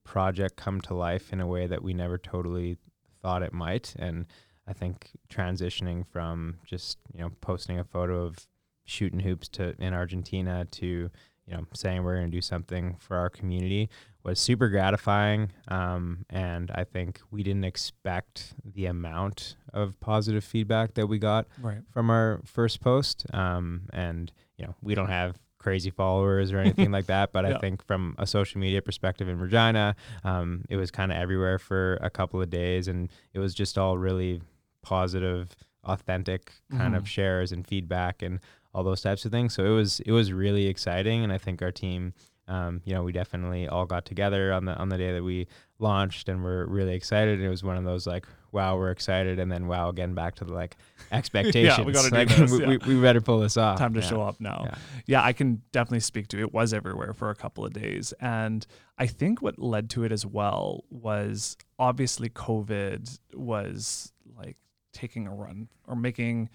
project 0.04 0.56
come 0.56 0.80
to 0.82 0.94
life 0.94 1.32
in 1.32 1.40
a 1.40 1.46
way 1.46 1.66
that 1.68 1.82
we 1.82 1.94
never 1.94 2.18
totally 2.18 2.76
thought 3.22 3.42
it 3.42 3.52
might. 3.52 3.94
And 3.98 4.26
I 4.66 4.72
think 4.72 5.10
transitioning 5.32 6.06
from 6.06 6.58
just, 6.66 6.98
you 7.14 7.20
know, 7.20 7.30
posting 7.40 7.78
a 7.78 7.84
photo 7.84 8.24
of 8.24 8.46
shooting 8.90 9.20
hoops 9.20 9.48
to 9.48 9.74
in 9.78 9.94
Argentina 9.94 10.64
to, 10.72 10.86
you 10.86 11.10
know, 11.54 11.64
saying 11.72 12.02
we're 12.02 12.16
going 12.16 12.30
to 12.30 12.36
do 12.36 12.40
something 12.42 12.96
for 12.98 13.16
our 13.16 13.30
community 13.30 13.88
was 14.22 14.38
super 14.38 14.68
gratifying. 14.68 15.50
Um, 15.68 16.26
and 16.28 16.70
I 16.74 16.84
think 16.84 17.20
we 17.30 17.42
didn't 17.42 17.64
expect 17.64 18.54
the 18.64 18.86
amount 18.86 19.56
of 19.72 19.98
positive 20.00 20.44
feedback 20.44 20.94
that 20.94 21.06
we 21.06 21.18
got 21.18 21.46
Right. 21.60 21.78
from 21.90 22.10
our 22.10 22.40
first 22.44 22.80
post. 22.80 23.24
Um, 23.32 23.82
and 23.92 24.30
you 24.58 24.66
know, 24.66 24.74
we 24.82 24.94
don't 24.94 25.08
have 25.08 25.38
crazy 25.58 25.90
followers 25.90 26.52
or 26.52 26.58
anything 26.58 26.90
like 26.90 27.06
that, 27.06 27.32
but 27.32 27.44
Yeah. 27.48 27.56
I 27.56 27.60
think 27.60 27.84
from 27.86 28.14
a 28.18 28.26
social 28.26 28.60
media 28.60 28.82
perspective 28.82 29.28
in 29.28 29.38
Regina, 29.38 29.94
um, 30.24 30.64
it 30.68 30.76
was 30.76 30.90
kind 30.90 31.12
of 31.12 31.16
everywhere 31.18 31.58
for 31.58 31.94
a 32.02 32.10
couple 32.10 32.40
of 32.42 32.50
days, 32.50 32.88
and 32.88 33.10
it 33.34 33.38
was 33.38 33.54
just 33.54 33.78
all 33.78 33.96
really 33.98 34.40
positive, 34.82 35.54
authentic 35.84 36.52
kind 36.70 36.94
Mhm. 36.94 36.98
of 36.98 37.08
shares 37.08 37.52
and 37.52 37.66
feedback 37.66 38.20
and 38.22 38.40
all 38.74 38.84
those 38.84 39.02
types 39.02 39.24
of 39.24 39.32
things. 39.32 39.54
So 39.54 39.64
it 39.64 39.70
was 39.74 40.00
it 40.00 40.12
was 40.12 40.32
really 40.32 40.66
exciting, 40.66 41.24
and 41.24 41.32
I 41.32 41.38
think 41.38 41.62
our 41.62 41.72
team. 41.72 42.14
Um, 42.48 42.82
you 42.84 42.92
know, 42.94 43.04
we 43.04 43.12
definitely 43.12 43.68
all 43.68 43.86
got 43.86 44.04
together 44.04 44.52
on 44.52 44.64
the 44.64 44.74
on 44.74 44.88
the 44.88 44.98
day 44.98 45.12
that 45.12 45.22
we 45.22 45.46
launched, 45.78 46.28
and 46.28 46.42
we're 46.42 46.66
really 46.66 46.94
excited. 46.96 47.34
And 47.38 47.44
it 47.44 47.48
was 47.48 47.62
one 47.62 47.76
of 47.76 47.84
those 47.84 48.08
like, 48.08 48.26
wow, 48.50 48.76
we're 48.76 48.90
excited, 48.90 49.38
and 49.38 49.52
then 49.52 49.68
wow, 49.68 49.88
again 49.88 50.14
back 50.14 50.34
to 50.36 50.44
the 50.44 50.52
like 50.52 50.76
expectations. 51.12 51.76
gotta 51.92 52.10
do 52.10 52.16
like, 52.16 52.28
this, 52.28 52.50
we, 52.50 52.60
yeah. 52.60 52.66
we, 52.66 52.78
we 52.96 53.00
better 53.00 53.20
pull 53.20 53.38
this 53.38 53.56
off. 53.56 53.78
Time 53.78 53.94
to 53.94 54.00
Yeah. 54.00 54.06
show 54.06 54.22
up 54.22 54.40
now. 54.40 54.62
Yeah. 54.66 54.74
Yeah, 55.06 55.24
I 55.24 55.32
can 55.32 55.62
definitely 55.70 56.00
speak 56.00 56.26
to 56.28 56.38
it. 56.38 56.42
It 56.42 56.52
was 56.52 56.74
everywhere 56.74 57.12
for 57.12 57.30
a 57.30 57.36
couple 57.36 57.64
of 57.64 57.72
days. 57.72 58.12
And 58.20 58.66
I 58.98 59.06
think 59.06 59.40
what 59.42 59.60
led 59.60 59.88
to 59.90 60.02
it 60.02 60.10
as 60.10 60.26
well 60.26 60.82
was 60.90 61.56
obviously 61.78 62.30
COVID 62.30 63.16
was 63.34 64.12
like 64.36 64.56
taking 64.92 65.28
a 65.28 65.32
run 65.34 65.68
or 65.86 65.94
making 65.94 66.48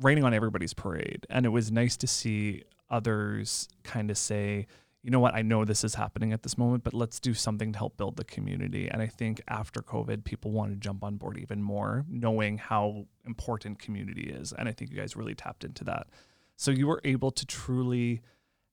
raining 0.00 0.24
on 0.24 0.34
everybody's 0.34 0.74
parade. 0.74 1.26
And 1.30 1.46
it 1.46 1.50
was 1.50 1.70
nice 1.70 1.96
to 1.98 2.06
see 2.06 2.62
others 2.90 3.68
kind 3.84 4.10
of 4.10 4.18
say, 4.18 4.66
you 5.02 5.10
know 5.10 5.20
what, 5.20 5.34
I 5.34 5.42
know 5.42 5.64
this 5.64 5.82
is 5.82 5.94
happening 5.94 6.32
at 6.32 6.42
this 6.42 6.58
moment, 6.58 6.84
but 6.84 6.92
let's 6.92 7.20
do 7.20 7.32
something 7.32 7.72
to 7.72 7.78
help 7.78 7.96
build 7.96 8.16
the 8.16 8.24
community. 8.24 8.88
And 8.88 9.00
I 9.00 9.06
think 9.06 9.40
after 9.48 9.80
COVID, 9.80 10.24
people 10.24 10.50
want 10.50 10.72
to 10.72 10.76
jump 10.76 11.02
on 11.02 11.16
board 11.16 11.38
even 11.38 11.62
more, 11.62 12.04
knowing 12.08 12.58
how 12.58 13.06
important 13.24 13.78
community 13.78 14.30
is. 14.30 14.52
And 14.52 14.68
I 14.68 14.72
think 14.72 14.90
you 14.90 14.98
guys 14.98 15.16
really 15.16 15.34
tapped 15.34 15.64
into 15.64 15.84
that. 15.84 16.08
So 16.56 16.70
you 16.70 16.86
were 16.86 17.00
able 17.04 17.30
to 17.30 17.46
truly 17.46 18.20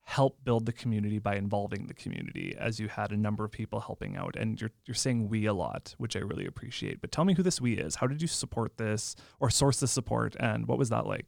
help 0.08 0.42
build 0.46 0.66
the 0.66 0.72
community 0.72 1.20
by 1.20 1.36
involving 1.36 1.88
the 1.88 1.94
community 1.94 2.56
as 2.58 2.80
you 2.80 2.88
had 2.88 3.12
a 3.12 3.18
number 3.18 3.44
of 3.44 3.52
people 3.52 3.82
helping 3.82 4.16
out 4.16 4.38
and 4.38 4.62
you're 4.62 4.72
you're 4.86 4.96
saying 4.96 5.28
we 5.28 5.46
a 5.46 5.54
lot 5.54 5.94
which 5.98 6.16
I 6.16 6.20
really 6.20 6.46
appreciate 6.46 7.02
but 7.02 7.12
tell 7.12 7.26
me 7.26 7.34
who 7.34 7.44
this 7.44 7.60
we 7.60 7.74
is 7.74 7.96
how 7.96 8.08
did 8.08 8.22
you 8.22 8.28
support 8.28 8.78
this 8.78 9.18
or 9.42 9.50
source 9.50 9.82
the 9.82 9.88
support 9.88 10.34
and 10.40 10.66
what 10.66 10.78
was 10.78 10.90
that 10.90 11.06
like 11.06 11.26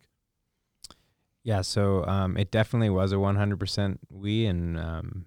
Yeah, 1.44 1.62
so 1.62 2.06
um, 2.06 2.38
it 2.38 2.52
definitely 2.52 2.90
was 2.90 3.12
a 3.12 3.16
100% 3.16 3.98
we, 4.10 4.46
and 4.46 4.78
um, 4.78 5.26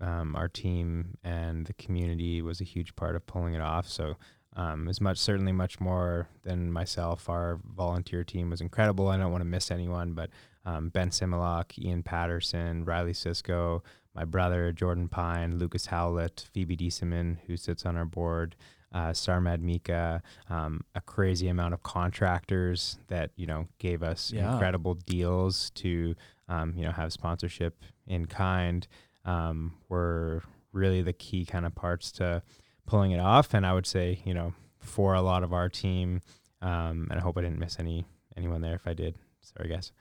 um, 0.00 0.36
our 0.36 0.48
team 0.48 1.16
and 1.22 1.66
the 1.66 1.72
community 1.74 2.42
was 2.42 2.60
a 2.60 2.64
huge 2.64 2.96
part 2.96 3.14
of 3.14 3.26
pulling 3.26 3.54
it 3.54 3.60
off. 3.60 3.88
So 3.88 4.16
um, 4.56 4.88
as 4.88 5.00
much, 5.00 5.18
certainly 5.18 5.52
much 5.52 5.80
more 5.80 6.28
than 6.42 6.72
myself. 6.72 7.28
Our 7.28 7.60
volunteer 7.64 8.24
team 8.24 8.50
was 8.50 8.60
incredible. 8.60 9.08
I 9.08 9.16
don't 9.16 9.32
want 9.32 9.42
to 9.42 9.48
miss 9.48 9.70
anyone, 9.70 10.12
but 10.12 10.30
um, 10.64 10.88
Ben 10.88 11.10
Similok, 11.10 11.78
Ian 11.78 12.02
Patterson, 12.02 12.84
Riley 12.84 13.12
Cisco, 13.12 13.82
my 14.14 14.24
brother 14.24 14.72
Jordan 14.72 15.08
Pine, 15.08 15.58
Lucas 15.58 15.86
Howlett, 15.86 16.46
Phoebe 16.52 16.76
Dieseman, 16.76 17.38
who 17.46 17.56
sits 17.56 17.84
on 17.84 17.96
our 17.96 18.04
board, 18.04 18.54
uh, 18.92 19.10
Sarmad 19.10 19.60
Mika, 19.60 20.22
um, 20.48 20.82
a 20.94 21.00
crazy 21.00 21.48
amount 21.48 21.74
of 21.74 21.82
contractors 21.82 22.98
that 23.08 23.30
you 23.36 23.46
know 23.46 23.66
gave 23.78 24.02
us 24.02 24.32
Yeah. 24.32 24.52
incredible 24.52 24.94
deals 24.94 25.70
to 25.70 26.14
um, 26.48 26.74
you 26.76 26.84
know 26.84 26.92
have 26.92 27.12
sponsorship 27.12 27.82
in 28.06 28.26
kind. 28.26 28.86
Um, 29.24 29.74
were 29.88 30.42
really 30.72 31.00
the 31.02 31.12
key 31.14 31.44
kind 31.46 31.64
of 31.66 31.74
parts 31.74 32.12
to 32.12 32.42
pulling 32.86 33.12
it 33.12 33.18
off, 33.20 33.54
and 33.54 33.66
I 33.66 33.72
would 33.72 33.86
say 33.86 34.20
you 34.24 34.34
know 34.34 34.52
for 34.78 35.14
a 35.14 35.22
lot 35.22 35.42
of 35.42 35.52
our 35.52 35.68
team, 35.68 36.20
um, 36.60 37.08
and 37.10 37.18
I 37.18 37.22
hope 37.22 37.36
I 37.38 37.40
didn't 37.40 37.58
miss 37.58 37.78
any 37.80 38.04
anyone 38.36 38.60
there. 38.60 38.74
If 38.74 38.86
I 38.86 38.92
did, 38.94 39.16
sorry 39.56 39.68
guys. 39.68 39.92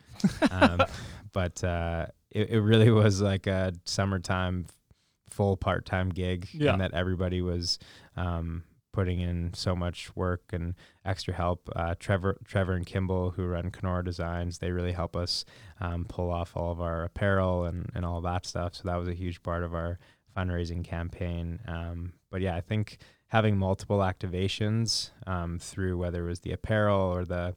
um, 0.52 0.82
but 1.34 1.64
uh, 1.64 2.08
it, 2.32 2.50
it 2.52 2.60
really 2.62 2.90
was 2.92 3.22
like 3.22 3.48
a 3.48 3.74
summertime 3.86 4.66
full 5.30 5.58
part-time 5.58 6.10
gig 6.10 6.48
Yeah. 6.54 6.74
and 6.74 6.82
that 6.82 6.94
everybody 6.94 7.42
was 7.42 7.80
um, 8.16 8.64
putting 8.92 9.20
in 9.20 9.52
so 9.56 9.76
much 9.76 10.16
work 10.16 10.44
and 10.54 10.76
extra 11.04 11.34
help 11.34 11.68
uh, 11.76 11.96
trevor 12.00 12.38
trevor 12.46 12.74
and 12.74 12.86
kimball 12.86 13.32
who 13.32 13.46
run 13.46 13.72
Kenora 13.72 14.04
designs 14.06 14.60
they 14.60 14.72
really 14.72 14.92
help 14.92 15.16
us 15.16 15.44
um, 15.82 16.06
pull 16.08 16.30
off 16.32 16.56
all 16.56 16.72
of 16.72 16.80
our 16.80 17.04
apparel 17.04 17.66
and, 17.66 17.90
and 17.96 18.06
all 18.06 18.22
that 18.22 18.46
stuff 18.46 18.76
so 18.76 18.84
that 18.86 18.96
was 18.96 19.08
a 19.08 19.14
huge 19.16 19.42
part 19.42 19.64
of 19.64 19.74
our 19.74 19.98
fundraising 20.38 20.84
campaign 20.84 21.60
um, 21.68 22.14
but 22.30 22.42
yeah 22.42 22.56
i 22.56 22.62
think 22.62 22.98
having 23.30 23.58
multiple 23.58 23.98
activations 24.00 25.10
um, 25.26 25.58
through 25.60 25.98
whether 25.98 26.26
it 26.26 26.30
was 26.30 26.42
the 26.42 26.52
apparel 26.52 27.02
or 27.02 27.26
the 27.26 27.56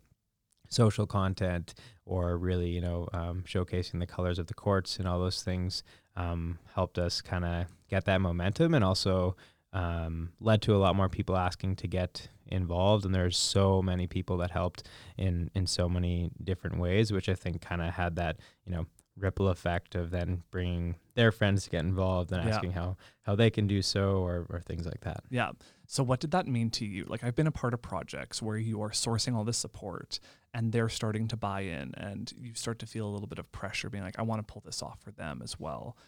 social 0.69 1.07
content 1.07 1.75
or 2.05 2.37
really 2.39 2.69
you 2.71 2.81
know 2.81 3.09
um, 3.13 3.43
showcasing 3.47 3.99
the 4.01 4.07
colors 4.07 4.39
of 4.39 4.47
the 4.47 4.55
courts 4.55 4.99
and 4.99 5.07
all 5.09 5.19
those 5.19 5.43
things 5.43 5.83
um, 6.17 6.59
helped 6.75 6.99
us 6.99 7.21
kind 7.21 7.45
of 7.45 7.67
get 7.89 8.05
that 8.05 8.21
momentum 8.21 8.75
and 8.75 8.85
also 8.85 9.37
um, 9.73 10.31
led 10.41 10.63
to 10.63 10.75
a 10.75 10.79
lot 10.79 10.97
more 10.97 11.09
people 11.09 11.37
asking 11.37 11.77
to 11.77 11.87
get 11.87 12.29
involved 12.47 13.05
and 13.05 13.15
there's 13.15 13.37
so 13.37 13.83
many 13.83 14.07
people 14.07 14.37
that 14.39 14.51
helped 14.53 14.85
in 15.19 15.51
in 15.55 15.67
so 15.67 15.89
many 15.89 16.31
different 16.45 16.79
ways 16.79 17.13
which 17.13 17.29
i 17.29 17.35
think 17.35 17.61
kind 17.61 17.83
of 17.83 17.93
had 17.95 18.15
that 18.15 18.37
you 18.65 18.73
know 18.73 18.87
ripple 19.19 19.49
effect 19.49 19.95
of 19.97 20.11
then 20.11 20.43
bringing 20.53 20.95
their 21.15 21.33
friends 21.33 21.65
to 21.65 21.71
get 21.71 21.81
involved 21.81 22.31
and 22.31 22.45
Yeah. 22.47 22.55
asking 22.55 22.73
how 22.73 22.97
how 23.23 23.35
they 23.35 23.51
can 23.51 23.67
do 23.67 23.83
so 23.83 24.19
or, 24.19 24.47
or 24.51 24.61
things 24.61 24.85
like 24.87 25.01
that 25.01 25.25
Yeah. 25.31 25.53
So 25.89 26.03
what 26.05 26.21
did 26.21 26.33
that 26.33 26.47
mean 26.49 26.71
to 26.71 26.85
you? 26.85 27.05
Like 27.09 27.23
I've 27.25 27.35
been 27.37 27.47
a 27.47 27.53
part 27.53 27.73
of 27.73 27.81
projects 27.81 28.43
where 28.43 28.57
you 28.59 28.83
are 28.83 28.91
sourcing 28.91 29.35
all 29.37 29.45
this 29.45 29.57
support 29.57 30.19
and 30.57 30.73
they're 30.73 30.89
starting 30.89 31.29
to 31.29 31.37
buy 31.37 31.61
in 31.61 31.93
and 31.99 32.33
you 32.41 32.55
start 32.55 32.79
to 32.79 32.87
feel 32.87 33.07
a 33.07 33.13
little 33.13 33.27
bit 33.27 33.39
of 33.39 33.53
pressure 33.53 33.91
being 33.91 34.03
like 34.03 34.19
I 34.19 34.23
want 34.23 34.45
to 34.45 34.51
pull 34.51 34.63
this 34.65 34.83
off 34.83 34.99
for 35.03 35.11
them 35.11 35.43
as 35.45 35.61
well. 35.61 35.99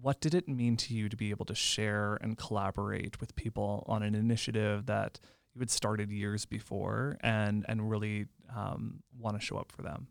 What 0.00 0.20
did 0.20 0.34
it 0.34 0.48
mean 0.48 0.76
to 0.78 0.92
you 0.94 1.08
to 1.08 1.16
be 1.16 1.30
able 1.30 1.44
to 1.44 1.54
share 1.54 2.18
and 2.20 2.36
collaborate 2.36 3.20
with 3.20 3.36
people 3.36 3.84
on 3.86 4.02
an 4.02 4.16
initiative 4.16 4.86
that 4.86 5.20
you 5.54 5.60
had 5.60 5.70
started 5.70 6.10
years 6.10 6.44
before 6.46 7.16
and 7.20 7.64
and 7.68 7.88
really 7.88 8.26
um, 8.54 9.04
want 9.16 9.38
to 9.38 9.46
show 9.46 9.56
up 9.56 9.70
for 9.70 9.82
them? 9.82 10.08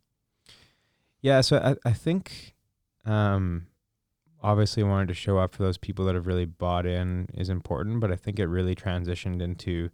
Yeah, 1.21 1.41
so 1.41 1.57
I, 1.57 1.89
I 1.89 1.91
think 1.91 2.55
um, 3.03 3.67
obviously 4.41 4.83
wanting 4.83 5.07
to 5.07 5.13
show 5.13 5.37
up 5.37 5.53
for 5.53 5.63
those 5.63 5.77
people 5.77 6.05
that 6.05 6.15
have 6.15 6.27
really 6.27 6.45
bought 6.45 6.85
in 6.85 7.27
is 7.33 7.49
important, 7.49 7.99
but 7.99 8.09
I 8.09 8.15
think 8.15 8.39
it 8.39 8.47
really 8.47 8.73
transitioned 8.73 9.41
into 9.41 9.89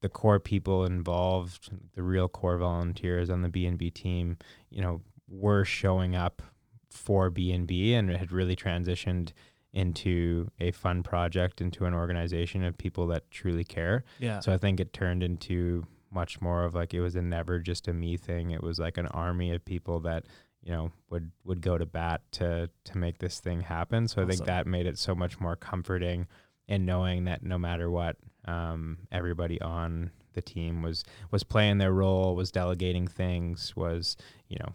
the 0.00 0.08
core 0.08 0.40
people 0.40 0.84
involved, 0.84 1.70
the 1.94 2.02
real 2.02 2.28
core 2.28 2.58
volunteers 2.58 3.30
on 3.30 3.42
the 3.42 3.48
B 3.48 3.66
and 3.66 3.78
B 3.78 3.90
team, 3.90 4.38
you 4.70 4.80
know, 4.80 5.02
were 5.28 5.64
showing 5.64 6.16
up 6.16 6.42
for 6.90 7.30
B 7.30 7.52
and 7.52 7.66
B, 7.66 7.94
and 7.94 8.10
it 8.10 8.16
had 8.16 8.32
really 8.32 8.56
transitioned 8.56 9.32
into 9.72 10.50
a 10.58 10.72
fun 10.72 11.02
project, 11.02 11.60
into 11.60 11.84
an 11.84 11.94
organization 11.94 12.64
of 12.64 12.76
people 12.76 13.06
that 13.08 13.30
truly 13.30 13.64
care. 13.64 14.04
Yeah. 14.18 14.40
So 14.40 14.52
I 14.52 14.58
think 14.58 14.80
it 14.80 14.92
turned 14.92 15.22
into 15.22 15.86
much 16.10 16.40
more 16.40 16.64
of 16.64 16.74
like 16.74 16.92
it 16.92 17.00
was 17.00 17.14
a 17.14 17.22
never 17.22 17.58
just 17.58 17.86
a 17.86 17.92
me 17.92 18.16
thing. 18.16 18.50
It 18.50 18.62
was 18.62 18.78
like 18.78 18.98
an 18.98 19.06
army 19.08 19.52
of 19.52 19.64
people 19.64 20.00
that 20.00 20.24
you 20.62 20.72
know 20.72 20.90
would 21.08 21.30
would 21.44 21.60
go 21.60 21.78
to 21.78 21.86
bat 21.86 22.22
to 22.32 22.68
to 22.84 22.98
make 22.98 23.18
this 23.18 23.38
thing 23.38 23.60
happen. 23.60 24.08
So 24.08 24.22
I 24.22 24.26
think 24.26 24.44
that 24.44 24.66
made 24.66 24.86
it 24.86 24.98
so 24.98 25.14
much 25.14 25.40
more 25.40 25.56
comforting 25.56 26.26
in 26.66 26.84
knowing 26.84 27.24
that 27.24 27.42
no 27.42 27.58
matter 27.58 27.90
what, 27.90 28.16
um, 28.46 28.98
everybody 29.12 29.60
on 29.60 30.10
the 30.32 30.42
team 30.42 30.82
was 30.82 31.04
was 31.30 31.42
playing 31.42 31.78
their 31.78 31.92
role, 31.92 32.34
was 32.36 32.50
delegating 32.50 33.06
things, 33.06 33.74
was 33.76 34.16
you 34.48 34.56
know 34.60 34.72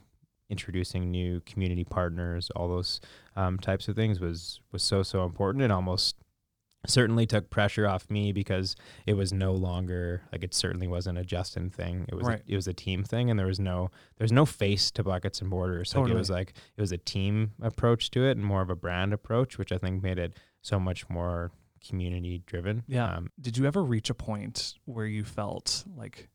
introducing 0.49 1.09
new 1.09 1.39
community 1.41 1.83
partners, 1.83 2.51
all 2.55 2.67
those 2.67 2.99
um, 3.35 3.57
types 3.57 3.87
of 3.87 3.95
things 3.95 4.19
was 4.19 4.59
was 4.71 4.83
so 4.83 5.01
so 5.03 5.23
important 5.25 5.63
It 5.63 5.71
almost 5.71 6.15
certainly 6.87 7.25
took 7.25 7.49
pressure 7.49 7.87
off 7.87 8.07
me 8.11 8.31
because 8.31 8.75
it 9.07 9.13
was 9.15 9.33
no 9.33 9.53
longer 9.53 10.21
like 10.31 10.43
it 10.43 10.53
certainly 10.53 10.87
wasn't 10.87 11.17
a 11.17 11.23
Justin 11.23 11.71
thing. 11.71 12.05
It 12.09 12.13
was 12.13 12.27
Right. 12.27 12.41
a, 12.47 12.51
it 12.51 12.55
was 12.55 12.67
a 12.67 12.73
team 12.73 13.03
thing, 13.03 13.31
and 13.31 13.39
there 13.39 13.47
was 13.47 13.59
no 13.59 13.89
there's 14.17 14.31
no 14.31 14.45
face 14.45 14.91
to 14.91 15.03
buckets 15.03 15.41
and 15.41 15.49
borders. 15.49 15.95
Like 15.95 16.09
it 16.11 16.13
was 16.15 16.29
like 16.29 16.53
it 16.77 16.81
was 16.81 16.91
a 16.91 16.97
team 16.99 17.53
approach 17.61 18.11
to 18.11 18.25
it 18.25 18.37
and 18.37 18.45
more 18.45 18.61
of 18.61 18.69
a 18.69 18.75
brand 18.75 19.13
approach, 19.13 19.57
which 19.57 19.71
I 19.71 19.79
think 19.79 20.03
made 20.03 20.19
it 20.19 20.33
so 20.61 20.79
much 20.79 21.09
more 21.09 21.51
community 21.87 22.41
driven. 22.45 22.83
Yeah. 22.87 23.15
Um, 23.15 23.29
Did 23.39 23.57
you 23.57 23.65
ever 23.65 23.83
reach 23.83 24.09
a 24.09 24.13
point 24.13 24.73
where 24.85 25.05
you 25.05 25.23
felt 25.23 25.83
like, 25.95 26.29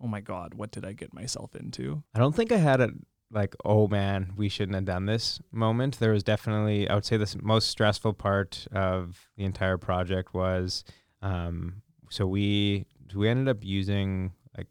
oh 0.00 0.06
my 0.06 0.20
God, 0.20 0.54
what 0.54 0.70
did 0.70 0.84
I 0.84 0.92
get 0.92 1.12
myself 1.14 1.54
into? 1.54 2.02
I 2.14 2.18
don't 2.18 2.34
think 2.34 2.52
I 2.52 2.56
had 2.58 2.80
a 2.80 2.90
like, 3.30 3.54
oh 3.64 3.88
man, 3.88 4.32
we 4.36 4.48
shouldn't 4.48 4.74
have 4.74 4.86
done 4.86 5.04
this 5.06 5.38
moment. 5.52 5.98
There 5.98 6.12
was 6.12 6.22
definitely, 6.22 6.88
I 6.88 6.94
would 6.94 7.04
say, 7.04 7.16
the 7.18 7.36
most 7.42 7.68
stressful 7.68 8.14
part 8.14 8.66
of 8.72 9.28
the 9.36 9.44
entire 9.44 9.76
project 9.76 10.32
was, 10.32 10.82
um, 11.20 11.82
so 12.10 12.26
we 12.26 12.86
we 13.14 13.28
ended 13.28 13.48
up 13.48 13.62
using 13.64 14.32
like 14.56 14.68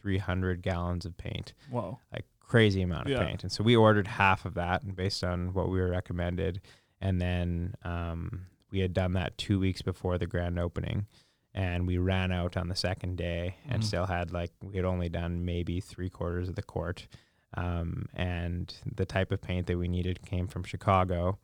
300 0.00 0.62
gallons 0.62 1.04
of 1.04 1.16
paint, 1.18 1.52
Whoa. 1.70 1.98
like 2.12 2.24
crazy 2.40 2.80
amount 2.80 3.06
of 3.06 3.12
Yeah. 3.12 3.24
paint, 3.26 3.42
and 3.42 3.52
so 3.52 3.62
we 3.62 3.76
ordered 3.76 4.06
half 4.06 4.46
of 4.46 4.54
that 4.54 4.94
based 4.96 5.22
on 5.22 5.52
what 5.52 5.68
we 5.68 5.78
were 5.78 5.90
recommended, 5.90 6.62
and 7.02 7.20
then 7.20 7.74
um, 7.82 8.46
we 8.70 8.80
had 8.80 8.92
done 8.94 9.12
that 9.14 9.36
two 9.38 9.58
weeks 9.58 9.82
before 9.82 10.18
the 10.18 10.26
grand 10.26 10.58
opening. 10.58 11.06
And 11.54 11.86
we 11.86 11.98
ran 11.98 12.30
out 12.30 12.56
on 12.56 12.68
the 12.68 12.76
second 12.76 13.16
day 13.16 13.56
and 13.68 13.82
Mhm. 13.82 13.86
still 13.86 14.06
had 14.06 14.32
like, 14.32 14.52
we 14.62 14.76
had 14.76 14.84
only 14.84 15.08
done 15.08 15.44
maybe 15.44 15.80
three 15.80 16.10
quarters 16.10 16.48
of 16.48 16.54
the 16.54 16.62
court 16.62 17.08
um, 17.54 18.06
and 18.14 18.72
the 18.94 19.06
type 19.06 19.32
of 19.32 19.40
paint 19.40 19.66
that 19.66 19.78
we 19.78 19.88
needed 19.88 20.20
came 20.24 20.46
from 20.46 20.62
Chicago. 20.62 21.38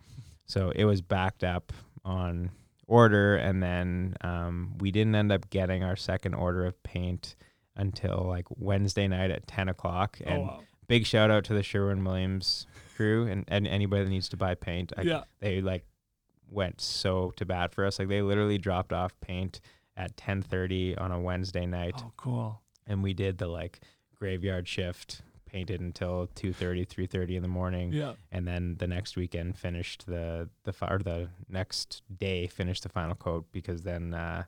So 0.45 0.70
it 0.70 0.85
was 0.85 1.01
backed 1.01 1.43
up 1.43 1.72
on 2.05 2.51
order, 2.87 3.35
and 3.37 3.62
then 3.62 4.14
um, 4.20 4.75
we 4.79 4.91
didn't 4.91 5.14
end 5.14 5.33
up 5.33 5.49
getting 5.49 5.83
our 5.83 5.97
second 5.97 6.35
order 6.35 6.66
of 6.66 6.81
paint 6.83 7.35
until 7.75 8.27
like 8.29 8.45
Wednesday 8.51 9.09
night 9.09 9.31
at 9.31 9.47
10 9.47 9.70
o'clock. 9.70 10.18
Oh, 10.27 10.31
And 10.31 10.43
wow. 10.43 10.61
big 10.87 11.07
shout 11.07 11.31
out 11.31 11.45
to 11.45 11.55
the 11.55 11.62
Sherwin 11.62 12.05
Williams 12.05 12.66
crew 12.95 13.27
and, 13.27 13.45
and 13.49 13.66
anybody 13.66 14.05
that 14.05 14.11
needs 14.11 14.29
to 14.29 14.37
buy 14.37 14.55
paint. 14.55 14.93
I, 14.99 15.03
yeah. 15.03 15.22
They 15.41 15.62
like 15.62 15.87
went 16.55 16.80
so 16.80 17.32
to 17.36 17.44
bat 17.44 17.74
for 17.74 17.84
us. 17.84 17.98
Like 17.98 18.09
they 18.09 18.22
literally 18.22 18.59
dropped 18.59 18.92
off 18.92 19.18
paint 19.20 19.61
at 19.96 20.16
10:30 20.16 20.98
on 21.00 21.12
a 21.12 21.20
Wednesday 21.20 21.66
night 21.66 21.94
Oh, 21.98 22.12
cool. 22.16 22.62
and 22.86 23.02
we 23.02 23.12
did 23.14 23.38
the 23.38 23.46
like 23.46 23.80
graveyard 24.14 24.66
shift 24.68 25.22
painted 25.46 25.80
until 25.80 26.28
2.30 26.34 26.84
3.30 26.88 27.36
in 27.36 27.42
the 27.42 27.48
morning 27.48 27.92
Yeah. 27.92 28.14
and 28.32 28.46
then 28.48 28.74
the 28.78 28.88
next 28.88 29.14
weekend 29.16 29.57
finished 29.57 30.07
the 30.07 30.48
the 30.64 30.74
or 30.90 30.98
the 30.98 31.28
next 31.48 32.02
day 32.16 32.48
finished 32.48 32.82
the 32.82 32.88
final 32.88 33.14
coat 33.14 33.46
because 33.52 33.82
then 33.82 34.14
uh, 34.14 34.42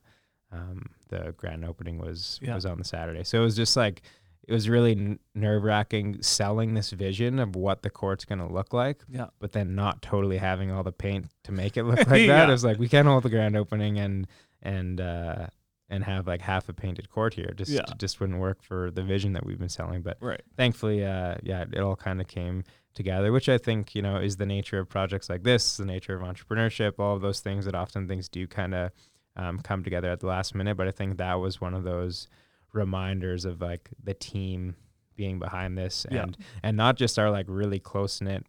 um, 0.51 0.89
the 1.07 1.33
grand 1.37 1.63
opening 1.63 1.97
was 1.97 2.39
Yeah. 2.41 2.55
was 2.55 2.65
on 2.65 2.77
the 2.77 2.83
saturday 2.83 3.23
so 3.23 3.39
it 3.39 3.43
was 3.43 3.55
just 3.55 3.77
like 3.77 4.01
it 4.47 4.53
was 4.53 4.69
really 4.69 4.93
n- 4.93 5.19
nerve-wracking 5.35 6.21
selling 6.21 6.73
this 6.73 6.91
vision 6.91 7.37
of 7.39 7.55
what 7.55 7.81
the 7.83 7.89
court's 7.89 8.25
going 8.25 8.39
to 8.39 8.47
look 8.47 8.73
like 8.73 9.03
Yeah. 9.09 9.27
but 9.39 9.51
then 9.51 9.75
not 9.75 10.01
totally 10.01 10.37
having 10.37 10.71
all 10.71 10.83
the 10.83 10.91
paint 10.91 11.27
to 11.43 11.51
make 11.51 11.77
it 11.77 11.83
look 11.83 11.97
like 12.07 12.07
that. 12.07 12.17
Yeah. 12.25 12.47
It 12.47 12.51
was 12.51 12.63
like 12.63 12.79
we 12.79 12.87
can't 12.89 13.07
hold 13.07 13.23
the 13.23 13.29
grand 13.29 13.55
opening 13.57 13.99
and 13.99 14.27
and 14.61 14.99
uh, 15.01 15.47
and 15.89 16.03
have 16.03 16.27
like 16.27 16.41
half 16.41 16.67
a 16.69 16.73
painted 16.73 17.09
court 17.09 17.33
here. 17.33 17.53
Just 17.55 17.71
Yeah. 17.71 17.81
just 17.97 18.19
wouldn't 18.19 18.39
work 18.39 18.61
for 18.63 18.91
the 18.91 19.03
vision 19.03 19.33
that 19.33 19.45
we've 19.45 19.59
been 19.59 19.69
selling. 19.69 20.01
But 20.01 20.17
Right. 20.21 20.41
thankfully, 20.55 21.05
uh, 21.05 21.35
yeah, 21.43 21.65
it 21.71 21.79
all 21.79 21.95
kind 21.95 22.19
of 22.21 22.27
came 22.27 22.63
together, 22.93 23.31
which 23.31 23.47
I 23.47 23.57
think 23.57 23.93
you 23.95 24.01
know 24.01 24.17
is 24.17 24.37
the 24.37 24.45
nature 24.45 24.79
of 24.79 24.89
projects 24.89 25.29
like 25.29 25.43
this, 25.43 25.77
the 25.77 25.85
nature 25.85 26.15
of 26.15 26.21
entrepreneurship, 26.21 26.93
all 26.99 27.15
of 27.15 27.21
those 27.21 27.39
things 27.41 27.65
that 27.65 27.75
often 27.75 28.07
things 28.07 28.27
do 28.29 28.47
kind 28.47 28.73
of 28.73 28.91
um, 29.35 29.59
come 29.59 29.83
together 29.83 30.09
at 30.09 30.19
the 30.19 30.25
last 30.27 30.55
minute. 30.55 30.75
But 30.77 30.87
I 30.87 30.91
think 30.91 31.17
that 31.17 31.35
was 31.35 31.61
one 31.61 31.73
of 31.75 31.83
those 31.83 32.27
reminders 32.73 33.45
of 33.45 33.61
like 33.61 33.89
the 34.03 34.13
team 34.13 34.75
being 35.15 35.39
behind 35.39 35.77
this 35.77 36.05
Yeah. 36.11 36.23
and 36.23 36.37
and 36.63 36.77
not 36.77 36.95
just 36.97 37.17
our 37.17 37.31
like 37.31 37.45
really 37.49 37.79
close 37.79 38.21
knit 38.21 38.45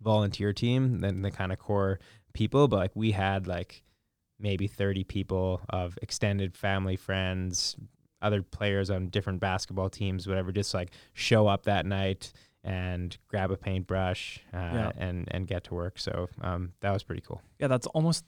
volunteer 0.00 0.52
team 0.52 0.98
then 1.00 1.22
the 1.22 1.30
kind 1.30 1.52
of 1.52 1.58
core 1.58 2.00
people 2.32 2.66
but 2.68 2.76
like 2.76 2.90
we 2.94 3.12
had 3.12 3.46
like 3.46 3.82
maybe 4.38 4.66
30 4.66 5.04
people 5.04 5.60
of 5.68 5.98
extended 6.02 6.56
family 6.56 6.96
friends 6.96 7.76
other 8.20 8.42
players 8.42 8.90
on 8.90 9.08
different 9.08 9.38
basketball 9.40 9.88
teams 9.90 10.26
whatever 10.26 10.50
just 10.50 10.74
like 10.74 10.90
show 11.12 11.46
up 11.46 11.64
that 11.64 11.86
night 11.86 12.32
and 12.64 13.16
grab 13.28 13.50
a 13.50 13.56
paintbrush 13.56 14.40
uh, 14.54 14.56
Yeah. 14.58 14.92
and 14.96 15.28
and 15.30 15.46
get 15.46 15.64
to 15.64 15.74
work 15.74 15.98
so 15.98 16.28
um, 16.40 16.72
that 16.80 16.90
was 16.92 17.02
pretty 17.02 17.22
cool 17.26 17.42
Yeah, 17.60 17.66
that's 17.68 17.86
almost 17.88 18.24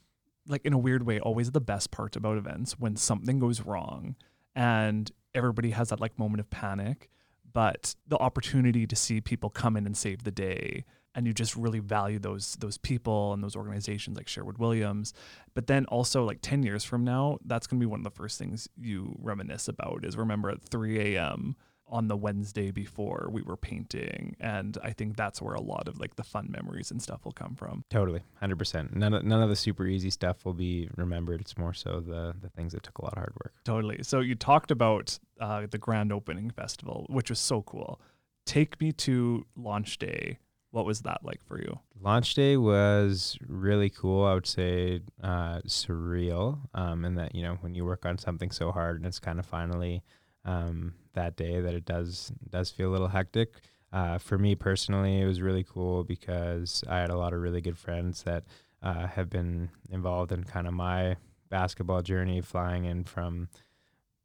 like 0.47 0.65
in 0.67 0.73
a 0.75 0.79
weird 0.79 1.05
way 1.07 1.19
always 1.21 1.51
the 1.53 1.61
best 1.61 1.91
part 1.91 2.15
about 2.17 2.37
events 2.37 2.79
when 2.79 2.95
something 2.97 3.39
goes 3.39 3.63
wrong 3.63 4.15
and 4.55 5.11
everybody 5.35 5.71
has 5.71 5.89
that 5.89 6.01
like 6.01 6.19
moment 6.19 6.41
of 6.41 6.51
panic, 6.51 7.11
but 7.53 7.95
the 8.07 8.19
opportunity 8.19 8.87
to 8.87 8.97
see 8.97 9.21
people 9.21 9.51
come 9.51 9.77
in 9.77 9.87
and 9.87 9.97
save 9.97 10.25
the 10.25 10.31
day 10.31 10.85
and 11.15 11.27
you 11.27 11.33
just 11.33 11.55
really 11.57 11.79
value 11.79 12.19
those 12.19 12.57
those 12.57 12.77
people 12.79 13.33
and 13.33 13.43
those 13.43 13.57
organizations 13.57 14.17
like 14.17 14.29
Sherwin 14.29 14.57
Williams. 14.59 15.13
But 15.55 15.67
then 15.67 15.85
also 15.87 16.25
like 16.25 16.39
10 16.43 16.63
years 16.63 16.85
from 16.85 17.05
now, 17.05 17.39
that's 17.45 17.67
going 17.67 17.79
to 17.79 17.85
be 17.85 17.89
one 17.89 18.01
of 18.01 18.05
the 18.05 18.11
first 18.11 18.39
things 18.39 18.69
you 18.77 19.17
reminisce 19.21 19.69
about 19.69 20.05
is 20.05 20.17
remember 20.17 20.51
at 20.51 20.63
3 20.63 21.17
a.m. 21.17 21.57
on 21.95 22.09
the 22.09 22.17
Wednesday 22.17 22.73
before 22.73 23.29
we 23.31 23.41
were 23.43 23.57
painting. 23.57 24.35
And 24.41 24.77
I 24.83 24.91
think 24.91 25.17
that's 25.17 25.41
where 25.41 25.55
a 25.55 25.61
lot 25.61 25.87
of 25.87 26.01
like 26.01 26.17
the 26.17 26.25
fun 26.25 26.49
memories 26.51 26.91
and 26.91 27.01
stuff 27.01 27.25
will 27.25 27.33
come 27.33 27.55
from. 27.55 27.85
totally 27.89 28.23
100% 28.43 28.95
none 28.97 29.15
of, 29.15 29.23
none 29.25 29.41
of 29.43 29.49
the 29.49 29.57
super 29.57 29.87
easy 29.87 30.11
stuff 30.11 30.45
will 30.45 30.55
be 30.55 30.89
remembered 30.97 31.41
it's 31.41 31.57
more 31.57 31.73
so 31.73 32.01
the 32.01 32.35
the 32.41 32.49
things 32.57 32.73
that 32.73 32.83
took 32.83 32.99
a 32.99 33.05
lot 33.05 33.13
of 33.13 33.19
hard 33.19 33.35
work 33.45 33.55
Totally. 33.65 33.99
So 34.03 34.21
you 34.21 34.35
talked 34.35 34.71
about 34.71 35.07
uh, 35.41 35.67
the 35.71 35.79
grand 35.79 36.13
opening 36.13 36.51
festival, 36.51 37.07
which 37.09 37.31
was 37.31 37.39
so 37.39 37.63
cool. 37.63 38.01
Take 38.45 38.81
me 38.81 38.93
to 39.07 39.47
launch 39.57 39.99
day. 39.99 40.39
What 40.71 40.85
was 40.87 41.03
that 41.03 41.21
like 41.23 41.43
for 41.45 41.59
you? 41.61 41.79
launch 42.01 42.35
day 42.35 42.57
was 42.57 43.39
really 43.47 43.89
cool. 43.91 44.25
I 44.25 44.35
would 44.35 44.47
say 44.47 45.01
uh, 45.23 45.61
surreal, 45.67 46.59
um, 46.75 47.05
in 47.05 47.15
that 47.15 47.35
you 47.37 47.43
know 47.43 47.55
when 47.61 47.75
you 47.77 47.85
work 47.85 48.05
on 48.05 48.19
something 48.19 48.51
so 48.51 48.73
hard 48.73 48.97
and 48.97 49.07
it's 49.07 49.21
kind 49.21 49.39
of 49.39 49.47
finally 49.47 50.03
um, 50.45 50.95
that 51.15 51.37
day 51.37 51.61
that 51.61 51.75
it 51.75 51.85
does 51.85 52.33
does 52.51 52.71
feel 52.71 52.91
a 52.91 52.93
little 52.93 53.09
hectic. 53.09 53.55
Uh, 53.93 54.19
for 54.19 54.39
me 54.39 54.55
personally, 54.55 55.21
it 55.21 55.27
was 55.27 55.41
really 55.41 55.65
cool 55.65 56.03
because 56.05 56.83
I 56.89 56.99
had 56.99 57.11
a 57.11 57.17
lot 57.17 57.33
of 57.33 57.41
really 57.41 57.61
good 57.61 57.79
friends 57.79 58.25
that 58.25 58.45
uh, 58.83 59.07
have 59.07 59.31
been 59.31 59.71
involved 59.91 60.33
in 60.33 60.45
kind 60.45 60.67
of 60.67 60.75
my 60.75 61.17
basketball 61.49 62.03
journey, 62.03 62.41
flying 62.41 62.85
in 62.85 63.05
from 63.05 63.49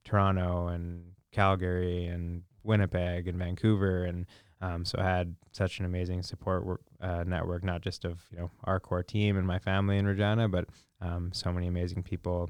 Toronto 0.03 0.67
and 0.67 1.11
Calgary 1.31 2.07
and 2.07 2.43
Winnipeg 2.63 3.27
and 3.27 3.37
Vancouver, 3.37 4.05
and 4.05 4.25
um, 4.61 4.83
so 4.83 4.99
I 4.99 5.03
had 5.03 5.35
such 5.51 5.79
an 5.79 5.85
amazing 5.85 6.23
support 6.23 6.65
work, 6.65 6.81
uh, 6.99 7.23
network, 7.25 7.63
not 7.63 7.81
just 7.81 8.03
of 8.05 8.25
you 8.31 8.39
know 8.39 8.51
our 8.63 8.79
core 8.79 9.03
team 9.03 9.37
and 9.37 9.47
my 9.47 9.59
family 9.59 9.97
in 9.97 10.05
Regina, 10.05 10.49
but 10.49 10.65
um, 11.01 11.31
so 11.33 11.53
many 11.53 11.67
amazing 11.67 12.03
people 12.03 12.49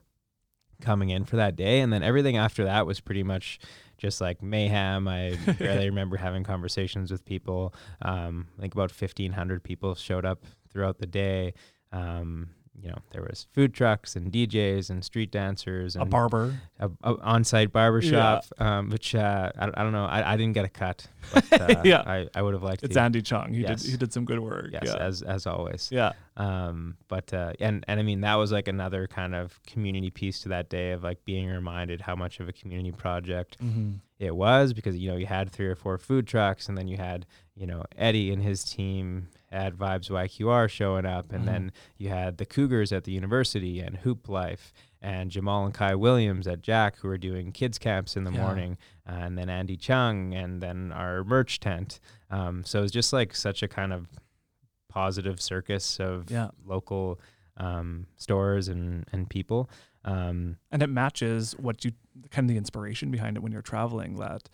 coming 0.81 1.09
in 1.09 1.25
for 1.25 1.35
that 1.37 1.55
day. 1.55 1.81
And 1.81 1.91
then 1.91 2.03
everything 2.03 2.37
after 2.37 2.65
that 2.65 2.85
was 2.85 2.99
pretty 2.99 3.23
much 3.23 3.59
just 3.97 4.21
like 4.21 4.41
mayhem. 4.41 5.07
I 5.07 5.37
barely 5.59 5.85
remember 5.89 6.17
having 6.17 6.43
conversations 6.43 7.11
with 7.11 7.25
people. 7.25 7.73
Um, 8.01 8.47
I 8.57 8.61
think 8.61 8.73
about 8.73 8.91
fifteen 8.91 9.33
hundred 9.33 9.63
people 9.63 9.95
showed 9.95 10.25
up 10.25 10.45
throughout 10.71 10.97
the 10.99 11.07
day. 11.07 11.53
Um, 11.91 12.49
you 12.81 12.89
know, 12.89 12.97
there 13.11 13.21
was 13.21 13.47
food 13.53 13.73
trucks 13.73 14.15
and 14.15 14.31
DJs 14.31 14.89
and 14.89 15.03
street 15.03 15.31
dancers 15.31 15.95
and 15.95 16.03
A 16.03 16.05
barber. 16.05 16.55
a, 16.79 16.89
a 17.03 17.15
on-site 17.21 17.71
barbershop, 17.73 18.45
um, 18.59 18.89
which 18.89 19.13
uh, 19.15 19.51
I, 19.59 19.65
I 19.67 19.83
don't 19.83 19.91
know. 19.91 20.05
I, 20.05 20.33
I 20.33 20.37
didn't 20.37 20.53
get 20.53 20.65
a 20.65 20.69
cut. 20.69 21.05
But, 21.33 21.61
uh, 21.61 21.81
Yeah. 21.83 22.03
I, 22.05 22.27
I 22.33 22.41
would 22.41 22.53
have 22.53 22.63
liked 22.63 22.83
It's 22.83 22.93
to. 22.95 23.01
Andy 23.01 23.21
Chung. 23.21 23.53
He 23.53 23.61
Yes. 23.61 23.81
did 23.83 23.91
he 23.91 23.97
did 23.97 24.13
some 24.13 24.23
good 24.25 24.39
work. 24.39 24.69
yes, 24.71 24.83
yeah. 24.85 24.95
as 24.95 25.21
as 25.21 25.45
always. 25.45 25.89
yeah. 25.91 26.13
Um, 26.37 26.95
but 27.09 27.33
uh, 27.33 27.53
and 27.59 27.83
and 27.87 27.99
I 27.99 28.03
mean 28.03 28.21
that 28.21 28.35
was 28.35 28.51
like 28.51 28.67
another 28.69 29.07
kind 29.07 29.35
of 29.35 29.59
community 29.63 30.09
piece 30.09 30.39
to 30.43 30.49
that 30.49 30.69
day 30.69 30.91
of 30.91 31.03
like 31.03 31.23
being 31.25 31.47
reminded 31.49 31.99
how 32.01 32.15
much 32.15 32.39
of 32.39 32.47
a 32.47 32.53
community 32.53 32.91
project 32.93 33.57
Mm-hmm. 33.61 33.95
it 34.19 34.33
was 34.35 34.71
because 34.73 34.95
you 34.97 35.11
know 35.11 35.17
you 35.17 35.25
had 35.25 35.51
three 35.51 35.67
or 35.67 35.75
four 35.75 35.97
food 35.97 36.25
trucks 36.27 36.69
and 36.69 36.77
then 36.77 36.87
you 36.87 36.95
had 36.97 37.25
you 37.55 37.67
know 37.67 37.83
Eddie 37.97 38.31
and 38.31 38.41
his 38.41 38.63
team 38.63 39.27
had 39.51 39.75
Vibes 39.75 40.09
YQR 40.09 40.69
showing 40.69 41.05
up 41.05 41.31
and 41.31 41.43
Mhm. 41.43 41.45
then 41.47 41.71
you 41.97 42.09
had 42.09 42.37
the 42.37 42.45
Cougars 42.45 42.91
at 42.91 43.03
the 43.03 43.11
university 43.11 43.79
and 43.79 43.97
Hoop 43.97 44.29
Life 44.29 44.71
and 45.01 45.31
Jamal 45.31 45.65
and 45.65 45.73
Kai 45.73 45.95
Williams 45.95 46.47
at 46.47 46.61
Jack 46.61 46.97
who 46.97 47.07
are 47.09 47.17
doing 47.17 47.51
kids 47.51 47.77
camps 47.79 48.15
in 48.15 48.25
the 48.25 48.31
Yeah. 48.31 48.41
morning 48.41 48.77
and 49.05 49.37
then 49.37 49.49
Andy 49.49 49.75
Chung 49.77 50.33
and 50.33 50.61
then 50.61 50.91
our 50.91 51.23
merch 51.23 51.59
tent 51.59 51.99
um, 52.29 52.63
so 52.63 52.79
it 52.79 52.81
was 52.83 52.91
just 52.91 53.11
like 53.11 53.35
such 53.35 53.63
a 53.63 53.67
kind 53.67 53.91
of 53.91 54.07
positive 54.89 55.41
circus 55.41 55.99
of 55.99 56.29
Yeah. 56.29 56.49
local 56.65 57.19
um, 57.57 58.05
stores 58.15 58.67
and 58.69 59.05
and 59.11 59.29
people 59.29 59.69
Um, 60.05 60.57
and 60.71 60.81
it 60.81 60.87
matches 60.87 61.57
what 61.57 61.83
you 61.83 61.91
kind 62.31 62.45
of 62.45 62.53
the 62.53 62.57
inspiration 62.57 63.11
behind 63.11 63.35
it 63.35 63.41
when 63.43 63.51
you're 63.51 63.61
traveling 63.61 64.15
that 64.15 64.47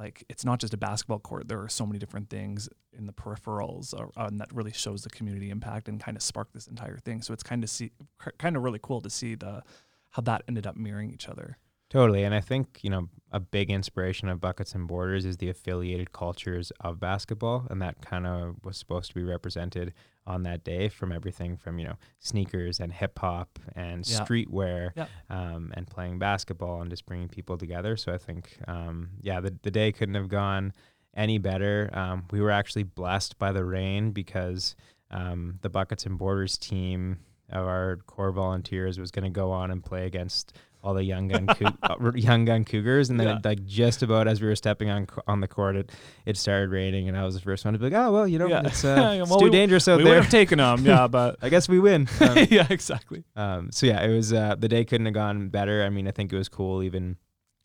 like 0.00 0.24
it's 0.28 0.44
not 0.44 0.58
just 0.58 0.74
a 0.74 0.76
basketball 0.76 1.18
court 1.18 1.46
there 1.46 1.60
are 1.60 1.68
so 1.68 1.86
many 1.86 1.98
different 1.98 2.28
things 2.30 2.68
in 2.92 3.06
the 3.06 3.12
peripherals 3.12 3.94
uh, 3.94 4.06
and 4.24 4.40
that 4.40 4.52
really 4.52 4.72
shows 4.72 5.02
the 5.02 5.10
community 5.10 5.50
impact 5.50 5.88
and 5.88 6.00
kind 6.00 6.16
of 6.16 6.22
sparked 6.22 6.54
this 6.54 6.66
entire 6.66 6.96
thing 6.96 7.22
so 7.22 7.32
it's 7.32 7.42
kind 7.42 7.62
of 7.62 7.70
see 7.70 7.92
kind 8.38 8.56
of 8.56 8.62
really 8.62 8.80
cool 8.82 9.00
to 9.00 9.10
see 9.10 9.34
the 9.36 9.62
how 10.10 10.22
that 10.22 10.42
ended 10.48 10.66
up 10.66 10.76
mirroring 10.76 11.12
each 11.12 11.28
other 11.28 11.58
Totally. 11.90 12.22
And 12.22 12.32
I 12.32 12.40
think, 12.40 12.78
you 12.82 12.88
know, 12.88 13.08
a 13.32 13.40
big 13.40 13.68
inspiration 13.68 14.28
of 14.28 14.40
Buckets 14.40 14.76
and 14.76 14.86
Borders 14.86 15.24
is 15.24 15.38
the 15.38 15.50
affiliated 15.50 16.12
cultures 16.12 16.70
of 16.80 17.00
basketball. 17.00 17.66
And 17.68 17.82
that 17.82 18.00
kind 18.00 18.28
of 18.28 18.54
was 18.62 18.76
supposed 18.76 19.08
to 19.08 19.14
be 19.16 19.24
represented 19.24 19.92
on 20.30 20.44
that 20.44 20.62
day 20.64 20.88
from 20.88 21.10
everything 21.12 21.56
from, 21.56 21.78
you 21.78 21.86
know, 21.86 21.96
sneakers 22.20 22.78
and 22.80 22.92
hip 22.92 23.18
hop 23.18 23.58
and 23.74 24.08
Yeah. 24.08 24.20
streetwear 24.20 24.90
Yeah. 24.96 25.06
um, 25.28 25.72
and 25.74 25.86
playing 25.86 26.18
basketball 26.18 26.80
and 26.80 26.88
just 26.90 27.04
bringing 27.04 27.28
people 27.28 27.58
together. 27.58 27.96
So 27.96 28.12
I 28.14 28.18
think, 28.18 28.56
um, 28.68 29.10
yeah, 29.20 29.40
the, 29.40 29.54
the 29.62 29.70
day 29.70 29.90
couldn't 29.92 30.14
have 30.14 30.28
gone 30.28 30.72
any 31.14 31.38
better. 31.38 31.90
Um, 31.92 32.24
we 32.30 32.40
were 32.40 32.52
actually 32.52 32.84
blessed 32.84 33.38
by 33.38 33.50
the 33.52 33.64
rain 33.64 34.12
because 34.12 34.76
um, 35.10 35.58
the 35.62 35.68
Buckets 35.68 36.06
and 36.06 36.16
Borders 36.16 36.56
team 36.56 37.18
of 37.50 37.66
our 37.66 37.96
core 38.06 38.30
volunteers 38.30 38.96
was 39.00 39.10
going 39.10 39.24
to 39.24 39.30
go 39.30 39.50
on 39.50 39.72
and 39.72 39.82
play 39.82 40.06
against 40.06 40.56
all 40.82 40.94
the 40.94 41.04
young 41.04 41.28
gun 41.28 41.48
uh, 41.82 42.12
young 42.14 42.44
gun 42.44 42.64
cougars 42.64 43.10
and 43.10 43.20
then 43.20 43.26
Yeah. 43.28 43.36
it, 43.36 43.44
like 43.44 43.64
just 43.66 44.02
about 44.02 44.26
as 44.28 44.40
we 44.40 44.48
were 44.48 44.56
stepping 44.56 44.88
on 44.88 45.06
on 45.26 45.40
the 45.40 45.48
court 45.48 45.76
it 45.76 45.92
it 46.24 46.36
started 46.36 46.70
raining 46.70 47.06
and 47.08 47.16
I 47.16 47.24
was 47.24 47.34
the 47.34 47.40
first 47.40 47.64
one 47.64 47.74
to 47.74 47.78
be 47.78 47.86
like 47.90 47.92
oh 47.94 48.10
well 48.12 48.26
you 48.26 48.38
know 48.38 48.46
Yeah. 48.46 48.62
it's, 48.64 48.84
uh, 48.84 49.18
it's 49.20 49.28
well, 49.30 49.38
too 49.40 49.44
we- 49.46 49.50
dangerous 49.50 49.86
out 49.88 49.98
we 49.98 50.04
would 50.04 50.10
there 50.12 50.22
have 50.22 50.30
taken 50.30 50.58
them 50.58 50.84
yeah 50.86 51.06
but 51.18 51.36
I 51.42 51.48
guess 51.50 51.68
we 51.68 51.78
win 51.80 52.08
um, 52.20 52.38
yeah 52.50 52.66
exactly 52.70 53.24
um, 53.36 53.70
so 53.72 53.86
yeah, 53.86 54.02
it 54.02 54.14
was 54.14 54.32
uh, 54.32 54.54
the 54.58 54.68
day 54.68 54.84
couldn't 54.84 55.06
have 55.06 55.14
gone 55.14 55.48
better. 55.50 55.82
I 55.84 55.88
mean, 55.90 56.06
I 56.08 56.10
think 56.10 56.32
it 56.32 56.36
was 56.36 56.48
cool. 56.48 56.82
Even 56.82 57.16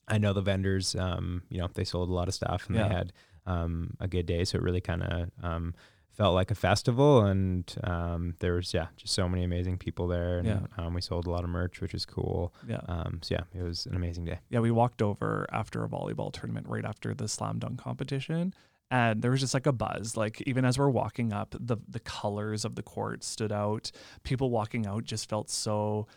I 0.08 0.18
know 0.18 0.34
the 0.34 0.42
vendors, 0.42 0.96
um, 0.96 1.44
you 1.50 1.58
know, 1.60 1.68
they 1.74 1.84
sold 1.84 2.10
a 2.10 2.14
lot 2.14 2.28
of 2.28 2.34
stuff 2.34 2.66
and 2.68 2.76
Yeah. 2.76 2.88
they 2.88 2.94
had 2.96 3.14
um, 3.46 3.96
a 4.00 4.08
good 4.08 4.26
day. 4.26 4.44
So 4.46 4.58
it 4.58 4.62
really 4.64 4.82
kind 4.82 5.04
of 5.04 5.30
um, 5.44 5.74
felt 6.16 6.34
like 6.34 6.50
a 6.52 6.56
festival. 6.56 7.22
And 7.26 7.74
um, 7.84 8.36
there 8.40 8.54
was 8.54 8.74
yeah, 8.74 8.88
just 8.98 9.14
so 9.14 9.28
many 9.30 9.44
amazing 9.44 9.78
people 9.78 10.08
there. 10.08 10.40
And 10.40 10.48
Yeah. 10.48 10.60
um, 10.78 10.94
we 10.94 11.02
sold 11.02 11.28
a 11.28 11.30
lot 11.30 11.44
of 11.44 11.50
merch, 11.50 11.82
which 11.82 11.94
is 11.94 12.06
cool. 12.06 12.54
yeah 12.68 12.82
Um, 12.88 13.20
so 13.22 13.36
yeah, 13.36 13.44
it 13.60 13.64
was 13.64 13.86
an 13.86 13.96
amazing 13.96 14.26
day. 14.26 14.40
yeah, 14.50 14.60
we 14.60 14.72
walked 14.72 15.02
over 15.02 15.46
after 15.52 15.84
a 15.84 15.90
volleyball 15.90 16.32
tournament 16.32 16.68
right 16.68 16.86
after 16.86 17.14
the 17.14 17.28
slam 17.28 17.60
dunk 17.60 17.80
competition. 17.80 18.54
And 18.92 19.22
there 19.24 19.32
was 19.32 19.40
just 19.42 19.54
like 19.56 19.66
a 19.66 19.72
buzz. 19.74 20.16
Like 20.16 20.42
even 20.46 20.64
as 20.64 20.78
we're 20.78 20.90
walking 20.90 21.34
up, 21.34 21.56
the 21.60 21.78
the 21.88 22.00
colors 22.00 22.64
of 22.66 22.76
the 22.76 22.84
court 22.84 23.24
stood 23.24 23.52
out. 23.52 23.92
People 24.24 24.52
walking 24.52 24.86
out 24.86 25.04
just 25.06 25.28
felt 25.28 25.50
so 25.50 26.08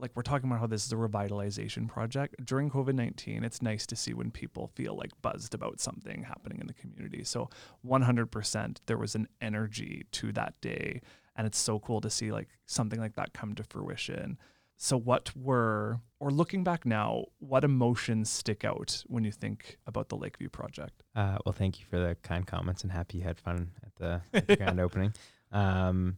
like 0.00 0.12
we're 0.14 0.22
talking 0.22 0.48
about 0.48 0.60
how 0.60 0.66
this 0.66 0.86
is 0.86 0.92
a 0.92 0.96
revitalization 0.96 1.88
project. 1.88 2.34
During 2.44 2.70
COVID 2.70 2.94
nineteen, 2.94 3.44
it's 3.44 3.62
nice 3.62 3.86
to 3.86 3.96
see 3.96 4.14
when 4.14 4.30
people 4.30 4.70
feel 4.74 4.96
like 4.96 5.10
buzzed 5.22 5.54
about 5.54 5.80
something 5.80 6.22
happening 6.22 6.58
in 6.60 6.66
the 6.66 6.74
community. 6.74 7.24
So 7.24 7.50
one 7.82 8.02
hundred 8.02 8.30
percent 8.30 8.80
there 8.86 8.98
was 8.98 9.14
an 9.14 9.28
energy 9.40 10.06
to 10.12 10.32
that 10.32 10.60
day. 10.60 11.00
And 11.36 11.46
it's 11.46 11.58
so 11.58 11.78
cool 11.78 12.00
to 12.02 12.10
see 12.10 12.32
like 12.32 12.48
something 12.66 13.00
like 13.00 13.14
that 13.14 13.32
come 13.32 13.54
to 13.54 13.62
fruition. 13.62 14.36
So, 14.82 14.96
what 14.96 15.36
were, 15.36 16.00
or 16.20 16.30
looking 16.30 16.64
back 16.64 16.86
now, 16.86 17.26
what 17.38 17.64
emotions 17.64 18.30
stick 18.30 18.64
out 18.64 19.04
when 19.08 19.24
you 19.24 19.30
think 19.30 19.76
about 19.86 20.08
the 20.08 20.16
Lakeview 20.16 20.48
project? 20.48 21.02
Uh, 21.14 21.36
well, 21.44 21.52
thank 21.52 21.80
you 21.80 21.84
for 21.84 21.98
the 21.98 22.16
kind 22.22 22.46
comments 22.46 22.82
and 22.82 22.90
happy 22.90 23.18
you 23.18 23.24
had 23.24 23.38
fun 23.38 23.72
at 23.84 23.94
the, 23.96 24.22
at 24.32 24.46
the 24.46 24.56
grand 24.56 24.80
opening. 24.80 25.12
Um, 25.52 26.16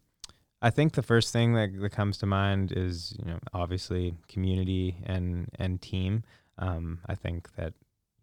I 0.63 0.71
think 0.71 0.93
the 0.93 1.03
first 1.03 1.33
thing 1.33 1.55
that, 1.55 1.79
that 1.81 1.91
comes 1.91 2.19
to 2.19 2.27
mind 2.27 2.73
is, 2.75 3.17
you 3.19 3.25
know, 3.25 3.39
obviously 3.53 4.15
community 4.29 4.97
and 5.05 5.49
and 5.59 5.83
team. 5.83 6.23
Um, 6.57 7.01
I 7.07 7.17
think 7.17 7.55
that, 7.57 7.75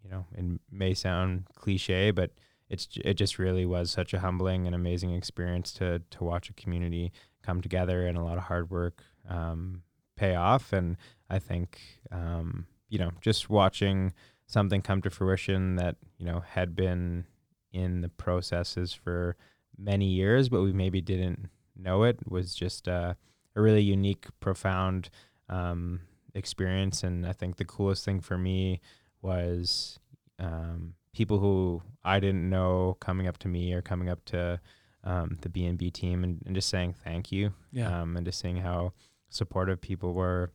you 0.01 0.09
know, 0.09 0.25
it 0.37 0.59
may 0.71 0.93
sound 0.93 1.45
cliche, 1.53 2.11
but 2.11 2.31
it's 2.69 2.87
it 3.03 3.15
just 3.15 3.39
really 3.39 3.65
was 3.65 3.91
such 3.91 4.13
a 4.13 4.19
humbling 4.19 4.65
and 4.65 4.73
amazing 4.73 5.13
experience 5.13 5.73
to 5.73 6.01
to 6.11 6.23
watch 6.23 6.49
a 6.49 6.53
community 6.53 7.11
come 7.43 7.61
together 7.61 8.07
and 8.07 8.17
a 8.17 8.23
lot 8.23 8.37
of 8.37 8.45
hard 8.45 8.69
work 8.69 9.03
um, 9.27 9.83
pay 10.15 10.35
off. 10.35 10.71
And 10.71 10.95
I 11.29 11.39
think, 11.39 11.79
um, 12.11 12.67
you 12.87 12.99
know, 12.99 13.11
just 13.21 13.49
watching 13.49 14.13
something 14.47 14.81
come 14.81 15.01
to 15.01 15.09
fruition 15.09 15.75
that 15.75 15.97
you 16.17 16.25
know 16.25 16.39
had 16.39 16.73
been 16.73 17.25
in 17.73 17.99
the 17.99 18.09
processes 18.09 18.93
for 18.93 19.35
many 19.77 20.05
years, 20.05 20.47
but 20.47 20.61
we 20.61 20.71
maybe 20.71 21.01
didn't 21.01 21.49
know 21.81 22.03
it 22.03 22.19
was 22.29 22.53
just 22.55 22.87
uh, 22.87 23.13
a 23.55 23.61
really 23.61 23.81
unique, 23.81 24.27
profound 24.39 25.09
um, 25.49 26.01
experience. 26.33 27.03
And 27.03 27.25
I 27.25 27.33
think 27.33 27.57
the 27.57 27.65
coolest 27.65 28.05
thing 28.05 28.21
for 28.21 28.37
me 28.37 28.81
was 29.21 29.99
um, 30.39 30.93
people 31.13 31.39
who 31.39 31.81
I 32.03 32.19
didn't 32.19 32.49
know 32.49 32.97
coming 32.99 33.27
up 33.27 33.37
to 33.39 33.47
me 33.47 33.73
or 33.73 33.81
coming 33.81 34.09
up 34.09 34.23
to 34.25 34.59
um, 35.03 35.37
the 35.41 35.49
B 35.49 35.65
and 35.65 35.77
B 35.77 35.89
team 35.89 36.23
and, 36.23 36.41
and 36.45 36.53
just 36.55 36.69
saying 36.69 36.93
thank 37.03 37.31
you 37.31 37.53
Yeah. 37.71 38.01
um, 38.01 38.15
and 38.17 38.25
just 38.25 38.39
seeing 38.39 38.57
how 38.57 38.93
supportive 39.29 39.79
people 39.81 40.13
were 40.13 40.51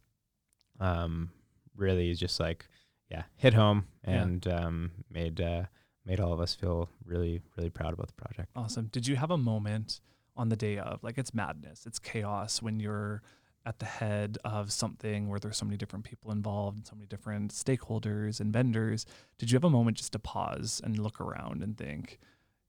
um, 0.80 1.30
really 1.76 2.10
is 2.10 2.18
just 2.18 2.38
like 2.40 2.66
yeah 3.10 3.22
hit 3.36 3.54
home 3.54 3.86
Yeah. 4.06 4.22
and 4.22 4.46
um, 4.48 4.90
made 5.10 5.40
uh, 5.40 5.64
made 6.04 6.20
all 6.20 6.32
of 6.32 6.40
us 6.40 6.54
feel 6.54 6.88
really 7.04 7.40
really 7.56 7.70
proud 7.70 7.92
about 7.94 8.08
the 8.08 8.14
project 8.14 8.50
Awesome. 8.54 8.86
Did 8.92 9.06
you 9.06 9.16
have 9.16 9.30
a 9.30 9.38
moment 9.38 10.00
on 10.36 10.48
the 10.48 10.56
day 10.56 10.78
of, 10.78 11.02
like, 11.02 11.18
it's 11.18 11.32
madness, 11.34 11.86
it's 11.86 11.98
chaos 11.98 12.60
when 12.62 12.80
you're 12.80 13.22
at 13.66 13.78
the 13.78 13.86
head 13.86 14.36
of 14.44 14.70
something 14.70 15.28
where 15.28 15.38
there's 15.40 15.56
so 15.56 15.64
many 15.64 15.76
different 15.78 16.04
people 16.04 16.30
involved 16.30 16.76
and 16.76 16.86
so 16.86 16.94
many 16.94 17.06
different 17.06 17.50
stakeholders 17.50 18.38
and 18.40 18.52
vendors? 18.52 19.06
Did 19.38 19.50
you 19.50 19.56
have 19.56 19.64
a 19.64 19.70
moment 19.70 19.96
just 19.96 20.12
to 20.12 20.18
pause 20.18 20.82
and 20.84 20.98
look 20.98 21.18
around 21.20 21.62
and 21.62 21.76
think, 21.76 22.18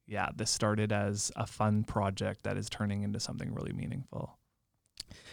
yeah, 0.08 0.30
this 0.36 0.52
started 0.52 0.94
as 0.94 1.32
a 1.36 1.46
fun 1.46 1.84
project 1.84 2.44
that 2.44 2.56
is 2.56 2.70
turning 2.70 3.04
into 3.04 3.20
something 3.20 3.54
really 3.54 3.74
meaningful? 3.74 4.38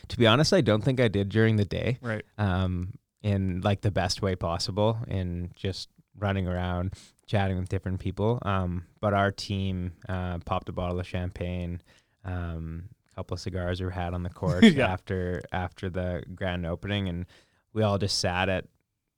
to 0.08 0.18
be 0.18 0.26
honest 0.26 0.52
i 0.52 0.60
don't 0.60 0.84
think 0.84 1.00
i 1.00 1.08
did 1.08 1.28
during 1.30 1.56
the 1.56 1.64
day 1.64 1.96
Right. 2.02 2.24
um, 2.38 2.92
in 3.22 3.62
like 3.62 3.80
the 3.80 3.90
best 3.90 4.20
way 4.20 4.34
possible 4.36 4.98
in 5.08 5.50
just 5.56 5.88
running 6.18 6.46
around 6.46 6.92
chatting 7.26 7.56
with 7.58 7.68
different 7.68 7.98
people 8.00 8.38
um, 8.42 8.84
but 9.00 9.14
our 9.14 9.30
team 9.32 9.92
uh, 10.08 10.38
popped 10.44 10.68
a 10.68 10.72
bottle 10.72 11.00
of 11.00 11.06
champagne 11.06 11.80
um, 12.24 12.84
a 13.10 13.14
couple 13.16 13.34
of 13.34 13.40
cigars 13.40 13.80
were 13.80 13.90
had 13.90 14.14
on 14.14 14.22
the 14.22 14.30
court 14.42 14.64
Yeah. 14.64 14.88
after 14.92 15.42
after 15.52 15.90
the 15.90 16.22
grand 16.34 16.64
opening 16.66 17.08
and 17.08 17.26
we 17.72 17.82
all 17.82 17.98
just 17.98 18.18
sat 18.18 18.48
at 18.48 18.66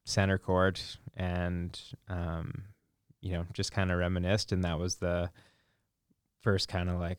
center 0.05 0.39
court 0.39 0.99
and 1.17 1.81
um, 2.09 2.65
you 3.21 3.33
know 3.33 3.47
just 3.53 3.73
kind 3.73 3.91
of 3.91 3.99
reminisced 3.99 4.53
and 4.53 4.65
that 4.65 4.79
was 4.79 4.97
the 4.97 5.31
first 6.41 6.69
kind 6.69 6.91
of 6.91 6.99
like 7.01 7.19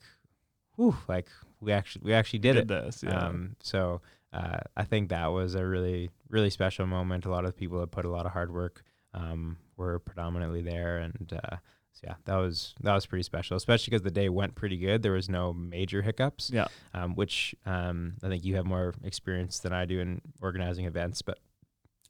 whew, 0.76 0.96
like 1.08 1.28
we 1.60 1.72
actually 1.72 2.02
we 2.04 2.12
actually 2.12 2.38
did, 2.38 2.56
it 2.56 2.68
this. 2.68 3.02
Yeah. 3.02 3.18
um, 3.28 3.56
so 3.62 4.00
uh, 4.32 4.58
I 4.76 4.84
think 4.84 5.08
that 5.08 5.28
was 5.28 5.54
a 5.54 5.64
really, 5.64 6.10
really 6.28 6.50
special 6.50 6.86
moment. 6.86 7.24
A 7.24 7.30
lot 7.30 7.46
of 7.46 7.56
people 7.56 7.80
that 7.80 7.90
put 7.90 8.04
a 8.04 8.10
lot 8.10 8.26
of 8.26 8.32
hard 8.32 8.52
work 8.52 8.82
um, 9.14 9.56
were 9.78 9.98
predominantly 9.98 10.60
there, 10.60 10.98
and 10.98 11.32
uh, 11.32 11.56
so 11.96 12.08
yeah, 12.08 12.14
that 12.26 12.36
was 12.36 12.74
that 12.82 12.94
was 12.94 13.06
pretty 13.06 13.22
special, 13.22 13.56
especially 13.56 13.90
because 13.90 14.02
the 14.02 14.10
day 14.10 14.28
went 14.28 14.54
pretty 14.54 14.76
good. 14.76 15.02
There 15.02 15.12
was 15.12 15.30
no 15.30 15.54
major 15.54 16.02
hiccups, 16.02 16.50
yeah. 16.52 16.66
um, 16.92 17.14
which 17.14 17.54
um, 17.64 18.16
I 18.22 18.28
think 18.28 18.44
you 18.44 18.56
have 18.56 18.66
more 18.66 18.92
experience 19.02 19.60
than 19.60 19.72
I 19.72 19.86
do 19.86 20.00
in 20.00 20.20
organizing 20.42 20.84
events, 20.84 21.22
but 21.22 21.38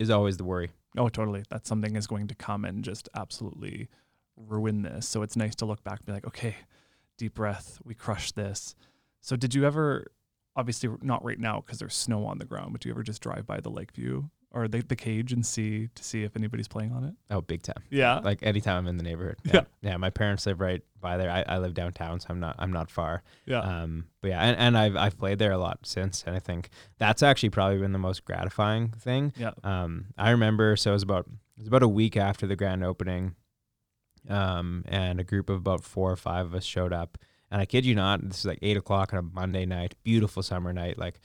is 0.00 0.10
always 0.10 0.38
the 0.38 0.44
worry. 0.44 0.70
Oh, 0.98 1.08
totally. 1.08 1.44
That 1.50 1.68
something 1.68 1.94
is 1.94 2.08
going 2.08 2.26
to 2.26 2.34
come 2.34 2.64
and 2.64 2.82
just 2.82 3.08
absolutely 3.14 3.88
ruin 4.36 4.82
this. 4.82 5.06
So 5.06 5.22
it's 5.22 5.36
nice 5.36 5.54
to 5.56 5.66
look 5.66 5.84
back 5.84 6.00
and 6.00 6.06
be 6.06 6.12
like, 6.12 6.26
okay, 6.26 6.56
deep 7.16 7.34
breath. 7.34 7.78
We 7.84 7.94
crushed 7.94 8.34
this. 8.34 8.74
So 9.20 9.36
did 9.36 9.54
you 9.54 9.64
ever, 9.64 10.06
obviously 10.56 10.90
not 11.00 11.24
right 11.24 11.38
now 11.38 11.60
because 11.60 11.78
there's 11.78 11.94
snow 11.94 12.26
on 12.26 12.38
the 12.38 12.44
ground, 12.44 12.72
but 12.72 12.80
do 12.80 12.88
you 12.88 12.94
ever 12.94 13.04
just 13.04 13.22
drive 13.22 13.46
by 13.46 13.60
the 13.60 13.70
Lakeview 13.70 14.24
or 14.56 14.68
the, 14.68 14.80
the 14.80 14.96
cage 14.96 15.32
and 15.32 15.44
see 15.44 15.88
to 15.94 16.02
see 16.02 16.22
if 16.22 16.34
anybody's 16.36 16.68
playing 16.68 16.92
on 16.92 17.04
it? 17.04 17.14
Oh, 17.30 17.40
big 17.40 17.62
time! 17.62 17.82
Yeah. 17.90 18.20
Like 18.20 18.42
anytime 18.42 18.78
I'm 18.78 18.86
in 18.88 18.96
the 18.96 19.02
neighborhood. 19.02 19.36
Yeah. 19.44 19.64
yeah. 19.82 19.96
My 19.98 20.10
parents 20.10 20.46
live 20.46 20.60
right 20.60 20.82
by 21.00 21.16
there. 21.18 21.30
I, 21.30 21.44
I 21.46 21.58
live 21.58 21.74
downtown, 21.74 22.20
so 22.20 22.28
I'm 22.30 22.40
not 22.40 22.56
I'm 22.58 22.72
not 22.72 22.90
far. 22.90 23.22
yeah. 23.44 23.60
Um, 23.60 24.06
but 24.22 24.28
yeah, 24.28 24.40
and, 24.40 24.56
and 24.58 24.78
I've 24.78 24.96
I've 24.96 25.18
played 25.18 25.38
there 25.38 25.52
a 25.52 25.58
lot 25.58 25.80
since, 25.84 26.24
and 26.26 26.34
I 26.34 26.38
think 26.38 26.70
that's 26.98 27.22
actually 27.22 27.50
probably 27.50 27.78
been 27.78 27.92
the 27.92 27.98
most 27.98 28.24
gratifying 28.24 28.88
thing. 28.98 29.32
yeah. 29.36 29.52
Um, 29.62 30.06
I 30.16 30.30
remember 30.30 30.76
so 30.76 30.90
it 30.90 30.94
was 30.94 31.02
about 31.02 31.26
it 31.56 31.60
was 31.60 31.68
about 31.68 31.82
a 31.82 31.88
week 31.88 32.16
after 32.16 32.46
the 32.46 32.56
grand 32.56 32.82
opening, 32.82 33.34
um, 34.28 34.84
and 34.88 35.20
a 35.20 35.24
group 35.24 35.50
of 35.50 35.56
about 35.56 35.84
four 35.84 36.10
or 36.10 36.16
five 36.16 36.46
of 36.46 36.54
us 36.54 36.64
showed 36.64 36.92
up, 36.92 37.18
and 37.50 37.60
I 37.60 37.66
kid 37.66 37.84
you 37.84 37.94
not, 37.94 38.20
this 38.26 38.40
is 38.40 38.46
like 38.46 38.58
eight 38.62 38.76
o'clock 38.76 39.12
on 39.12 39.18
a 39.18 39.22
Monday 39.22 39.66
night, 39.66 39.94
beautiful 40.02 40.42
summer 40.42 40.72
night, 40.72 40.98
like 40.98 41.20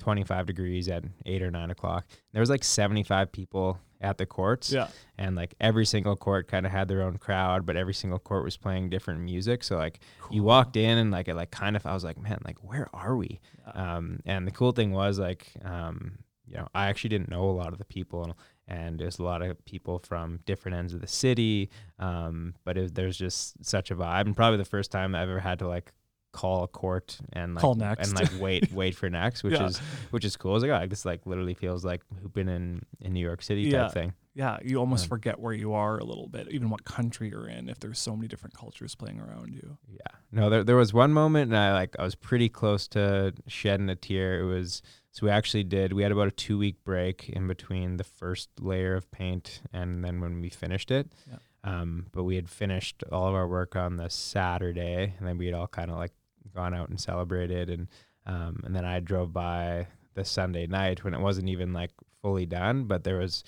twenty 0.00 0.24
five 0.24 0.46
degrees 0.46 0.88
at 0.88 1.04
eight 1.26 1.42
or 1.42 1.50
nine 1.50 1.70
o'clock. 1.70 2.06
There 2.32 2.40
was 2.40 2.50
like 2.50 2.64
seventy 2.64 3.02
five 3.04 3.30
people 3.30 3.78
at 4.00 4.16
the 4.16 4.24
courts, 4.24 4.72
Yeah. 4.72 4.88
and 5.18 5.36
like 5.36 5.54
every 5.60 5.84
single 5.84 6.16
court 6.16 6.48
kind 6.48 6.64
of 6.64 6.72
had 6.72 6.88
their 6.88 7.02
own 7.02 7.18
crowd, 7.18 7.66
but 7.66 7.76
every 7.76 7.92
single 7.92 8.18
court 8.18 8.44
was 8.44 8.56
playing 8.56 8.88
different 8.88 9.20
music. 9.20 9.62
So 9.62 9.76
like 9.76 10.00
you 10.30 10.42
walked 10.42 10.76
in 10.76 10.96
and 10.98 11.10
like 11.10 11.28
it 11.28 11.34
like 11.34 11.50
kind 11.50 11.76
of 11.76 11.84
I 11.86 11.92
was 11.92 12.02
like, 12.02 12.18
man, 12.18 12.38
like 12.44 12.56
where 12.64 12.88
are 12.94 13.14
we? 13.14 13.40
Yeah. 13.66 13.96
Um, 13.96 14.20
and 14.24 14.46
the 14.46 14.52
cool 14.52 14.72
thing 14.72 14.92
was 14.92 15.18
like, 15.18 15.52
um, 15.64 16.18
you 16.46 16.56
know, 16.56 16.66
I 16.74 16.86
actually 16.86 17.10
didn't 17.10 17.28
know 17.30 17.44
a 17.44 17.52
lot 17.52 17.72
of 17.74 17.78
the 17.78 17.84
people, 17.84 18.36
and 18.66 18.98
there's 18.98 19.18
a 19.18 19.22
lot 19.22 19.42
of 19.42 19.62
people 19.66 19.98
from 19.98 20.40
different 20.46 20.78
ends 20.78 20.94
of 20.94 21.00
the 21.02 21.06
city. 21.06 21.68
Um, 21.98 22.54
but 22.64 22.78
it, 22.78 22.94
there's 22.94 23.18
just 23.18 23.62
such 23.64 23.90
a 23.90 23.94
vibe, 23.94 24.22
and 24.22 24.34
probably 24.34 24.56
the 24.56 24.64
first 24.64 24.90
time 24.90 25.14
I've 25.14 25.28
ever 25.28 25.40
had 25.40 25.58
to 25.58 25.68
like 25.68 25.92
call 26.32 26.62
a 26.64 26.68
court 26.68 27.18
and 27.32 27.54
like 27.54 27.62
Call 27.62 27.74
next. 27.74 28.08
and 28.08 28.18
like 28.18 28.30
wait 28.40 28.72
wait 28.72 28.94
for 28.94 29.10
next, 29.10 29.42
which 29.42 29.54
Yeah. 29.54 29.66
is 29.66 29.78
which 30.10 30.24
is 30.24 30.36
cool. 30.36 30.56
It's 30.56 30.64
like, 30.64 30.82
oh, 30.82 30.86
this 30.86 31.04
like 31.04 31.26
literally 31.26 31.54
feels 31.54 31.84
like 31.84 32.02
hooping 32.22 32.48
in 32.48 32.82
in 33.00 33.12
New 33.12 33.24
York 33.24 33.42
City 33.42 33.70
type 33.70 33.92
thing. 33.92 34.12
Yeah, 34.32 34.58
you 34.64 34.78
almost 34.78 35.04
Um, 35.04 35.08
forget 35.08 35.40
where 35.40 35.52
you 35.52 35.72
are 35.72 35.98
a 35.98 36.04
little 36.04 36.28
bit, 36.28 36.46
even 36.52 36.70
what 36.70 36.84
country 36.84 37.28
you're 37.30 37.48
in, 37.48 37.68
if 37.68 37.80
there's 37.80 37.98
so 37.98 38.14
many 38.14 38.28
different 38.28 38.54
cultures 38.54 38.94
playing 38.94 39.18
around 39.20 39.52
you. 39.52 39.76
Yeah. 39.88 39.98
No, 40.30 40.48
there 40.48 40.62
there 40.62 40.76
was 40.76 40.94
one 40.94 41.12
moment 41.12 41.50
and 41.50 41.58
I 41.58 41.72
like 41.72 41.96
I 41.98 42.04
was 42.04 42.14
pretty 42.14 42.48
close 42.48 42.86
to 42.88 43.34
shedding 43.48 43.88
a 43.90 43.96
tear. 43.96 44.40
It 44.40 44.44
was 44.44 44.82
so 45.10 45.26
we 45.26 45.30
actually 45.32 45.64
did 45.64 45.92
we 45.92 46.04
had 46.04 46.12
about 46.12 46.28
a 46.28 46.30
two 46.30 46.56
week 46.58 46.84
break 46.84 47.28
in 47.28 47.48
between 47.48 47.96
the 47.96 48.04
first 48.04 48.48
layer 48.60 48.94
of 48.94 49.10
paint 49.10 49.62
and 49.72 50.04
then 50.04 50.20
when 50.20 50.40
we 50.40 50.48
finished 50.48 50.92
it. 50.92 51.10
Yeah. 51.28 51.38
Um, 51.62 52.06
but 52.12 52.22
we 52.22 52.36
had 52.36 52.48
finished 52.48 53.02
all 53.12 53.28
of 53.28 53.34
our 53.34 53.46
work 53.48 53.74
on 53.76 53.96
the 53.96 54.08
Saturday 54.08 55.14
and 55.18 55.26
then 55.28 55.36
we 55.36 55.46
had 55.46 55.54
all 55.54 55.66
kind 55.66 55.90
of 55.90 55.96
like 55.98 56.12
gone 56.54 56.74
out 56.74 56.88
and 56.88 57.00
celebrated 57.00 57.70
and 57.70 57.88
um, 58.26 58.60
and 58.64 58.74
then 58.76 58.84
I 58.84 59.00
drove 59.00 59.32
by 59.32 59.86
the 60.14 60.24
Sunday 60.24 60.66
night 60.66 61.02
when 61.04 61.14
it 61.14 61.20
wasn't 61.20 61.48
even 61.48 61.72
like 61.72 61.90
fully 62.20 62.44
done, 62.46 62.84
but 62.84 63.02
there 63.04 63.16
was 63.18 63.42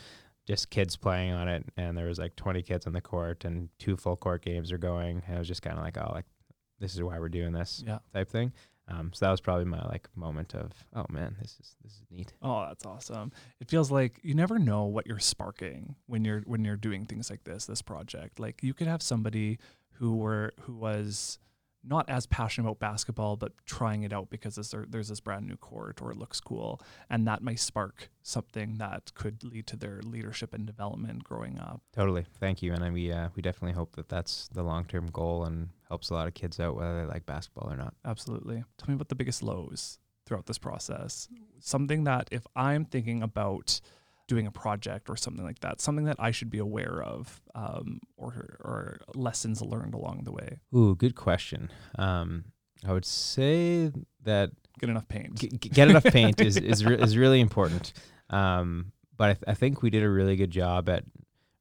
just 0.46 0.70
kids 0.70 0.96
playing 0.96 1.32
on 1.32 1.46
it 1.48 1.64
and 1.76 1.96
there 1.96 2.06
was 2.06 2.18
like 2.18 2.34
20 2.36 2.62
kids 2.62 2.86
on 2.86 2.92
the 2.94 3.00
court 3.00 3.44
and 3.44 3.68
two 3.78 3.96
full 3.96 4.16
court 4.16 4.42
games 4.44 4.72
are 4.72 4.78
going 4.78 5.22
and 5.26 5.36
it 5.36 5.38
was 5.38 5.46
just 5.46 5.62
kind 5.62 5.76
of 5.78 5.84
like 5.84 5.96
oh 5.98 6.10
like 6.12 6.24
this 6.80 6.94
is 6.94 7.02
why 7.02 7.16
we're 7.20 7.28
doing 7.28 7.52
this 7.52 7.84
Yeah. 7.86 7.98
type 8.12 8.28
thing 8.28 8.52
um, 8.88 9.12
so 9.14 9.24
that 9.24 9.30
was 9.30 9.40
probably 9.40 9.66
my 9.66 9.80
like 9.86 10.08
moment 10.16 10.54
of 10.56 10.72
oh 10.96 11.06
man 11.10 11.36
this 11.40 11.52
is 11.60 11.76
this 11.84 11.92
is 11.92 12.02
neat 12.10 12.32
Oh, 12.42 12.64
that's 12.66 12.84
awesome. 12.84 13.30
It 13.60 13.70
feels 13.70 13.92
like 13.92 14.18
you 14.24 14.34
never 14.34 14.58
know 14.58 14.84
what 14.86 15.06
you're 15.06 15.20
sparking 15.20 15.94
when 16.06 16.24
you're 16.24 16.40
when 16.40 16.64
you're 16.64 16.76
doing 16.76 17.06
things 17.06 17.30
like 17.30 17.44
this, 17.44 17.66
this 17.66 17.80
project. 17.82 18.40
Like 18.40 18.62
you 18.64 18.74
could 18.74 18.88
have 18.88 19.00
somebody 19.00 19.58
who 19.92 20.16
were 20.16 20.52
who 20.62 20.74
was 20.74 21.38
not 21.84 22.08
as 22.08 22.26
passionate 22.26 22.66
about 22.66 22.78
basketball 22.78 23.36
but 23.36 23.52
trying 23.66 24.02
it 24.02 24.12
out 24.12 24.30
because 24.30 24.54
there's, 24.54 24.74
there's 24.88 25.08
this 25.08 25.20
brand 25.20 25.46
new 25.46 25.56
court 25.56 26.00
or 26.02 26.10
it 26.10 26.16
looks 26.16 26.40
cool 26.40 26.80
and 27.10 27.26
that 27.26 27.42
may 27.42 27.56
spark 27.56 28.10
something 28.22 28.78
that 28.78 29.12
could 29.14 29.42
lead 29.42 29.66
to 29.66 29.76
their 29.76 30.00
leadership 30.02 30.54
and 30.54 30.66
development 30.66 31.24
growing 31.24 31.58
up. 31.58 31.80
totally 31.92 32.24
thank 32.38 32.62
you 32.62 32.72
and 32.72 32.92
we 32.92 33.10
uh, 33.10 33.28
we 33.34 33.42
definitely 33.42 33.74
hope 33.74 33.96
that 33.96 34.08
that's 34.08 34.48
the 34.52 34.62
long-term 34.62 35.06
goal 35.12 35.44
and 35.44 35.68
helps 35.88 36.10
a 36.10 36.14
lot 36.14 36.26
of 36.26 36.34
kids 36.34 36.58
out 36.60 36.76
whether 36.76 37.00
they 37.00 37.06
like 37.06 37.26
basketball 37.26 37.70
or 37.72 37.76
not 37.76 37.94
Absolutely. 38.04 38.64
Tell 38.78 38.88
me 38.88 38.94
about 38.94 39.08
the 39.08 39.14
biggest 39.14 39.42
lows 39.42 39.98
throughout 40.26 40.46
this 40.46 40.58
process. 40.58 41.28
Something 41.60 42.04
that 42.04 42.28
if 42.30 42.46
I'm 42.54 42.84
thinking 42.84 43.22
about 43.22 43.80
doing 44.28 44.46
a 44.46 44.50
project 44.50 45.10
or 45.10 45.16
something 45.16 45.44
like 45.44 45.60
that, 45.60 45.80
something 45.80 46.04
that 46.06 46.16
I 46.18 46.30
should 46.30 46.48
be 46.50 46.58
aware 46.58 47.02
of, 47.02 47.40
um, 47.54 48.00
or 48.16 48.56
or 48.60 49.00
lessons 49.14 49.60
learned 49.62 49.94
along 49.94 50.22
the 50.24 50.32
way. 50.32 50.58
ooh 50.74 50.94
good 50.94 51.14
question 51.14 51.70
um, 51.98 52.44
i 52.86 52.92
would 52.92 53.04
say 53.04 53.90
that 54.24 54.50
Get 54.80 54.88
enough 54.90 55.06
paint. 55.08 55.34
g- 55.34 55.48
get 55.48 55.88
enough 55.90 56.04
paint 56.04 56.40
is 56.40 56.56
is, 56.72 56.84
re- 56.84 56.98
is 57.00 57.16
really 57.16 57.40
important. 57.40 57.92
Um, 58.30 58.92
but 59.16 59.28
I, 59.30 59.32
th- 59.34 59.44
I 59.46 59.54
think 59.54 59.82
we 59.82 59.90
did 59.90 60.02
a 60.02 60.08
really 60.08 60.34
good 60.36 60.50
job 60.50 60.88
at 60.88 61.04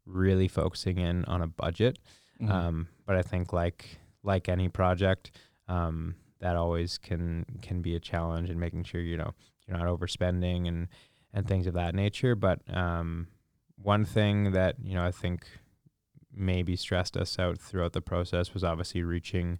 really 0.05 0.47
focusing 0.47 0.97
in 0.97 1.26
on 1.26 1.41
a 1.41 1.47
budget. 1.47 1.99
Mhm. 2.41 2.49
Um, 2.49 2.88
but 3.05 3.16
I 3.18 3.22
think 3.22 3.51
like 3.53 3.99
like 4.24 4.47
any 4.49 4.70
project, 4.70 5.32
um, 5.68 6.16
that 6.39 6.55
always 6.55 6.97
can 6.97 7.45
can 7.62 7.82
be 7.82 7.95
a 7.95 7.99
challenge 7.99 8.49
in 8.49 8.57
making 8.59 8.84
sure 8.86 9.01
you 9.01 9.18
know 9.18 9.34
you're 9.68 9.78
not 9.78 9.88
overspending 9.88 10.68
and 10.68 10.88
and 11.34 11.47
things 11.47 11.67
of 11.67 11.73
that 11.73 11.95
nature. 11.95 12.36
But 12.36 12.59
um, 12.73 13.27
one 13.82 14.05
thing 14.05 14.51
that 14.51 14.75
you 14.84 14.93
know 14.93 15.05
I 15.05 15.11
think 15.11 15.45
maybe 16.34 16.75
stressed 16.75 17.17
us 17.17 17.38
out 17.38 17.59
throughout 17.59 17.93
the 17.93 18.01
process 18.01 18.53
was 18.53 18.63
obviously 18.63 19.03
reaching 19.03 19.59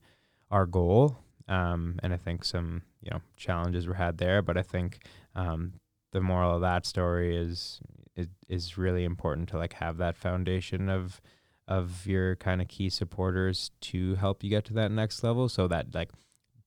our 0.50 0.66
goal. 0.66 1.18
Um, 1.48 2.00
and 2.02 2.14
I 2.14 2.18
think 2.18 2.46
some 2.46 2.84
you 3.02 3.12
know 3.12 3.22
challenges 3.36 3.88
were 3.88 3.96
had 3.96 4.18
there, 4.18 4.42
but 4.42 4.58
I 4.58 4.62
think 4.62 5.00
um, 5.36 5.74
the 6.12 6.22
moral 6.22 6.56
of 6.56 6.62
that 6.62 6.86
story 6.86 7.36
is 7.36 7.80
is 8.16 8.28
is 8.48 8.78
really 8.78 9.04
important 9.04 9.50
to 9.50 9.58
like 9.58 9.74
have 9.74 9.98
that 9.98 10.18
foundation 10.18 10.90
of 10.90 11.22
of 11.68 12.06
your 12.06 12.36
kind 12.36 12.62
of 12.62 12.68
key 12.68 12.90
supporters 12.90 13.72
to 13.80 14.16
help 14.16 14.44
you 14.44 14.50
get 14.50 14.66
to 14.66 14.74
that 14.74 14.92
next 14.92 15.24
level 15.24 15.48
so 15.48 15.68
that 15.68 15.94
like 15.94 16.10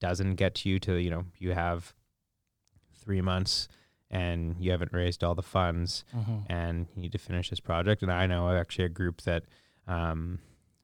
doesn't 0.01 0.35
get 0.35 0.55
to 0.55 0.69
you 0.69 0.79
to 0.79 0.97
you 0.97 1.11
know 1.11 1.25
you 1.39 1.53
have 1.53 1.95
three 3.03 3.21
months 3.21 3.69
and 4.11 4.57
you 4.59 4.71
haven't 4.71 4.93
raised 4.93 5.25
all 5.25 5.35
the 5.35 5.43
funds 5.43 6.05
Mhm. 6.15 6.45
and 6.49 6.87
you 6.95 7.03
need 7.03 7.13
to 7.13 7.19
finish 7.19 7.51
this 7.51 7.61
project 7.61 8.03
and 8.03 8.13
i 8.13 8.27
know 8.27 8.49
actually 8.55 8.85
a 8.85 8.89
group 8.91 9.23
that 9.23 9.45
um, 9.87 10.39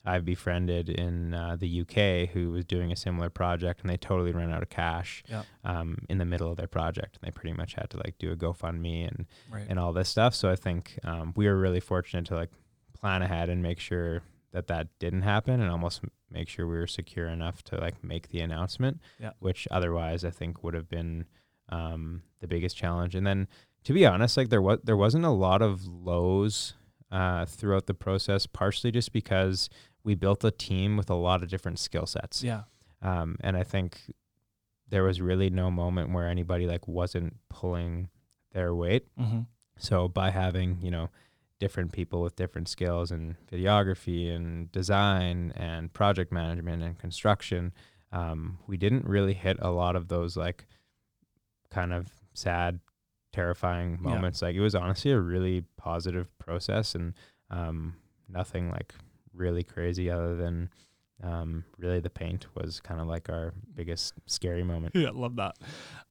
i've 0.04 0.24
befriended 0.24 0.88
in 0.88 1.34
uh, 1.34 1.56
the 1.56 1.80
uk 1.82 2.30
who 2.32 2.50
was 2.50 2.64
doing 2.64 2.90
a 2.90 2.96
similar 2.96 3.28
project 3.30 3.80
and 3.82 3.90
they 3.90 3.96
totally 3.96 4.32
ran 4.32 4.50
out 4.50 4.62
of 4.62 4.70
cash 4.70 5.22
Yep. 5.28 5.44
um, 5.64 5.98
in 6.08 6.18
the 6.18 6.24
middle 6.24 6.50
of 6.50 6.56
their 6.56 6.66
project 6.66 7.18
and 7.20 7.26
they 7.26 7.32
pretty 7.32 7.54
much 7.56 7.74
had 7.74 7.90
to 7.90 7.96
like 7.98 8.16
do 8.18 8.32
a 8.32 8.36
gofundme 8.36 9.06
and 9.08 9.26
Right. 9.50 9.66
and 9.68 9.78
all 9.78 9.92
this 9.92 10.08
stuff. 10.08 10.34
So 10.34 10.50
I 10.50 10.56
think 10.56 10.98
um, 11.04 11.32
we 11.36 11.46
were 11.46 11.56
really 11.58 11.80
fortunate 11.80 12.24
to 12.26 12.34
like 12.34 12.50
plan 12.98 13.22
ahead 13.22 13.48
and 13.50 13.62
make 13.62 13.78
sure 13.80 14.22
that 14.52 14.66
that 14.66 14.88
didn't 14.98 15.22
happen, 15.22 15.60
and 15.60 15.70
almost 15.70 16.02
make 16.28 16.48
sure 16.48 16.66
we 16.66 16.74
were 16.76 16.86
secure 16.88 17.28
enough 17.28 17.62
to 17.64 17.76
like 17.76 18.02
make 18.02 18.30
the 18.30 18.40
announcement. 18.40 19.00
Yeah. 19.20 19.30
Which 19.38 19.68
otherwise 19.70 20.24
I 20.24 20.30
think 20.30 20.64
would 20.64 20.74
have 20.74 20.88
been 20.88 21.26
um, 21.70 22.22
the 22.40 22.46
biggest 22.46 22.76
challenge. 22.76 23.14
And 23.14 23.26
then 23.26 23.48
to 23.84 23.92
be 23.92 24.04
honest, 24.04 24.36
like 24.36 24.50
there 24.50 24.62
was 24.62 24.78
there 24.84 24.96
wasn't 24.96 25.24
a 25.24 25.30
lot 25.30 25.62
of 25.62 25.86
lows 25.86 26.74
uh, 27.10 27.46
throughout 27.46 27.86
the 27.86 27.94
process, 27.94 28.46
partially 28.46 28.90
just 28.90 29.12
because 29.12 29.68
we 30.04 30.14
built 30.14 30.44
a 30.44 30.50
team 30.50 30.96
with 30.96 31.10
a 31.10 31.14
lot 31.14 31.42
of 31.42 31.48
different 31.48 31.78
skill 31.78 32.06
sets. 32.06 32.42
yeah. 32.42 32.62
Um, 33.02 33.36
and 33.40 33.56
I 33.56 33.62
think 33.62 33.98
there 34.88 35.02
was 35.02 35.20
really 35.20 35.48
no 35.50 35.70
moment 35.70 36.12
where 36.12 36.28
anybody 36.28 36.66
like 36.66 36.86
wasn't 36.86 37.36
pulling 37.48 38.08
their 38.52 38.74
weight. 38.74 39.06
hmm 39.16 39.40
So 39.78 40.08
by 40.08 40.30
having, 40.30 40.78
you 40.82 40.90
know, 40.90 41.08
different 41.58 41.92
people 41.92 42.20
with 42.22 42.36
different 42.36 42.68
skills 42.68 43.10
in 43.10 43.36
videography 43.50 44.34
and 44.34 44.70
design 44.72 45.52
and 45.56 45.92
project 45.92 46.32
management 46.32 46.82
and 46.82 46.98
construction, 46.98 47.72
um, 48.12 48.58
we 48.66 48.76
didn't 48.76 49.06
really 49.06 49.34
hit 49.34 49.56
a 49.60 49.70
lot 49.70 49.96
of 49.96 50.08
those 50.08 50.36
like 50.36 50.66
kind 51.70 51.92
of 51.92 52.08
sad, 52.34 52.80
terrifying 53.32 53.92
Yeah. 54.02 54.10
moments. 54.14 54.42
Like 54.42 54.54
it 54.54 54.60
was 54.60 54.74
honestly 54.74 55.10
a 55.12 55.20
really 55.20 55.64
positive 55.76 56.36
process 56.38 56.94
and 56.94 57.14
um, 57.50 57.94
nothing 58.28 58.70
like 58.70 58.94
really 59.32 59.62
crazy 59.62 60.10
other 60.10 60.36
than 60.36 60.70
um, 61.22 61.64
really 61.78 62.00
the 62.00 62.10
paint 62.10 62.46
was 62.54 62.80
kind 62.80 63.00
of 63.00 63.06
like 63.06 63.28
our 63.28 63.52
biggest 63.74 64.14
scary 64.26 64.62
moment. 64.62 64.94
Yeah, 64.98 65.10
love 65.12 65.36
that. 65.36 65.56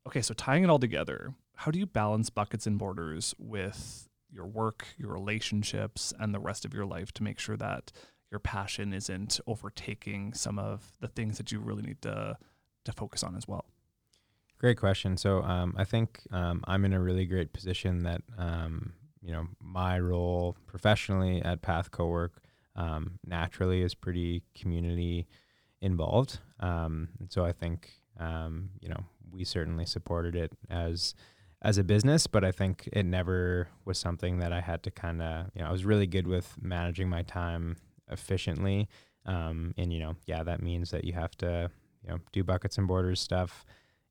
Okay, 0.07 0.22
so 0.22 0.34
tying 0.34 0.64
it 0.64 0.70
all 0.70 0.80
together, 0.80 1.34
how 1.55 1.72
do 1.72 1.80
you 1.80 1.86
balance 1.86 2.30
buckets 2.30 2.68
and 2.68 2.78
borders 2.78 3.34
with 3.39 4.07
your 4.32 4.45
work, 4.45 4.86
your 4.97 5.12
relationships, 5.12 6.14
and 6.20 6.34
the 6.34 6.39
rest 6.39 6.64
of 6.64 6.74
your 6.74 6.86
life 6.86 7.12
to 7.14 7.24
make 7.24 7.39
sure 7.39 7.57
that 7.57 7.91
your 8.32 8.39
passion 8.39 8.93
isn't 8.93 9.39
overtaking 9.47 10.34
some 10.36 10.60
of 10.60 10.91
the 10.99 11.07
things 11.07 11.38
that 11.39 11.51
you 11.51 11.60
really 11.60 11.82
need 11.82 12.01
to 12.03 12.38
to 12.86 12.91
focus 12.91 13.24
on 13.24 13.36
as 13.36 13.47
well? 13.47 13.66
Great 14.60 14.78
question. 14.78 15.16
So 15.16 15.41
um, 15.43 15.74
I 15.78 15.86
think 15.86 16.20
um, 16.32 16.62
I'm 16.68 16.84
in 16.84 16.91
a 16.91 16.99
really 16.99 17.26
great 17.26 17.53
position 17.53 18.03
that 18.03 18.22
um, 18.38 18.91
you 19.22 19.32
know 19.32 19.47
my 19.62 19.97
role 19.99 20.57
professionally 20.68 21.41
at 21.41 21.62
Path 21.62 21.91
Cowork 21.91 22.32
um, 22.76 23.20
naturally 23.26 23.82
is 23.82 23.95
pretty 23.95 24.43
community 24.55 25.28
involved. 25.82 26.39
Um, 26.60 27.07
and 27.22 27.32
so 27.32 27.45
I 27.45 27.53
think 27.53 27.89
um, 28.20 28.72
you 28.82 28.89
know 28.89 29.01
we 29.32 29.45
certainly 29.45 29.86
supported 29.86 30.36
it 30.36 30.51
as 30.70 31.16
as 31.62 31.78
a 31.78 31.84
business, 31.84 32.28
but 32.28 32.43
I 32.43 32.51
think 32.51 32.89
it 32.91 33.05
never 33.05 33.70
was 33.86 33.97
something 33.97 34.39
that 34.39 34.51
I 34.51 34.60
had 34.60 34.84
to 34.84 34.91
kind 34.91 35.22
of 35.22 35.45
you 35.55 35.62
know 35.62 35.70
I 35.70 35.72
was 35.72 35.86
really 35.86 36.07
good 36.07 36.28
with 36.28 36.55
managing 36.62 37.07
my 37.07 37.24
time 37.24 37.78
efficiently. 38.12 38.89
And 39.26 39.74
you 39.93 39.99
know 39.99 40.16
yeah 40.26 40.43
that 40.43 40.62
means 40.62 40.91
that 40.91 41.05
you 41.05 41.14
have 41.14 41.38
to 41.38 41.72
you 42.03 42.10
know 42.10 42.20
do 42.34 42.43
buckets 42.43 42.78
and 42.78 42.89
borders 42.89 43.22
stuff 43.22 43.64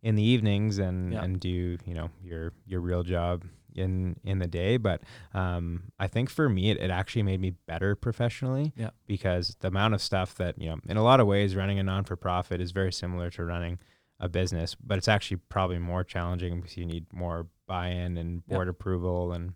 in 0.02 0.14
the 0.14 0.22
evenings 0.22 0.78
and 0.78 1.12
Yeah. 1.12 1.22
and 1.24 1.40
do 1.40 1.48
you 1.84 1.94
know 1.94 2.10
your 2.22 2.52
your 2.66 2.80
real 2.80 3.02
job 3.02 3.44
in 3.74 4.16
in 4.24 4.38
the 4.38 4.46
day 4.46 4.76
but 4.76 5.02
um 5.34 5.84
i 5.98 6.06
think 6.08 6.30
for 6.30 6.48
me 6.48 6.70
it, 6.70 6.78
it 6.78 6.90
actually 6.90 7.22
made 7.22 7.40
me 7.40 7.50
better 7.66 7.94
professionally 7.94 8.72
Yeah. 8.76 8.90
because 9.06 9.56
the 9.60 9.68
amount 9.68 9.94
of 9.94 10.02
stuff 10.02 10.34
that 10.36 10.58
you 10.60 10.68
know 10.70 10.78
in 10.88 10.96
a 10.96 11.02
lot 11.02 11.20
of 11.20 11.26
ways 11.26 11.54
running 11.54 11.78
a 11.78 11.82
non-for-profit 11.82 12.60
is 12.60 12.72
very 12.72 12.92
similar 12.92 13.30
to 13.30 13.44
running 13.44 13.78
a 14.20 14.28
business 14.28 14.74
but 14.74 14.98
it's 14.98 15.06
actually 15.08 15.36
probably 15.48 15.78
more 15.78 16.02
challenging 16.02 16.60
because 16.60 16.76
you 16.76 16.86
need 16.86 17.06
more 17.12 17.46
buy-in 17.66 18.16
and 18.16 18.42
Yeah. 18.48 18.54
board 18.56 18.68
approval 18.68 19.32
and 19.32 19.52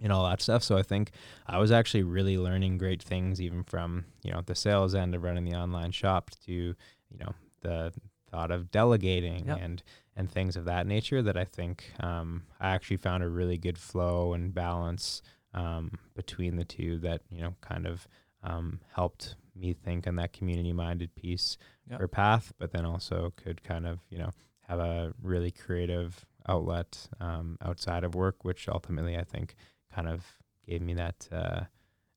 and 0.00 0.12
all 0.12 0.24
that 0.28 0.40
stuff 0.40 0.62
so 0.62 0.76
i 0.76 0.82
think 0.82 1.10
i 1.46 1.58
was 1.58 1.70
actually 1.70 2.02
really 2.02 2.36
learning 2.38 2.78
great 2.78 3.02
things 3.02 3.40
even 3.40 3.62
from 3.64 4.06
you 4.24 4.32
know 4.32 4.40
the 4.44 4.54
sales 4.54 4.94
end 4.94 5.14
of 5.14 5.22
running 5.22 5.44
the 5.44 5.54
online 5.56 5.92
shop 5.92 6.30
to 6.46 6.52
you 6.52 7.18
know 7.20 7.32
the 7.62 7.92
thought 8.30 8.50
of 8.50 8.70
delegating 8.70 9.46
Yep. 9.46 9.58
and 9.60 9.82
and 10.18 10.30
things 10.30 10.56
of 10.56 10.64
that 10.64 10.86
nature 10.86 11.20
that 11.22 11.36
I 11.36 11.44
think 11.44 11.92
um, 12.00 12.44
I 12.58 12.70
actually 12.70 12.96
found 12.96 13.22
a 13.22 13.28
really 13.28 13.58
good 13.58 13.76
flow 13.76 14.32
and 14.32 14.54
balance 14.54 15.20
um, 15.52 15.92
between 16.14 16.56
the 16.56 16.64
two 16.64 16.98
that 17.00 17.20
you 17.30 17.40
know 17.42 17.54
kind 17.60 17.86
of 17.86 18.08
um, 18.42 18.80
helped 18.94 19.36
me 19.54 19.72
think 19.74 20.06
on 20.06 20.16
that 20.16 20.32
community 20.32 20.72
minded 20.72 21.14
piece 21.14 21.56
Yep. 21.90 22.00
or 22.00 22.08
path, 22.08 22.52
but 22.58 22.72
then 22.72 22.84
also 22.84 23.32
could 23.36 23.62
kind 23.62 23.86
of 23.86 24.00
you 24.10 24.18
know 24.18 24.30
have 24.68 24.78
a 24.80 25.12
really 25.22 25.50
creative 25.52 26.26
outlet 26.48 27.08
um, 27.20 27.56
outside 27.62 28.02
of 28.04 28.14
work, 28.14 28.44
which 28.44 28.68
ultimately 28.68 29.16
I 29.16 29.22
think 29.24 29.54
kind 29.94 30.08
of 30.08 30.24
gave 30.66 30.80
me 30.82 30.94
that 30.94 31.28
uh, 31.30 31.60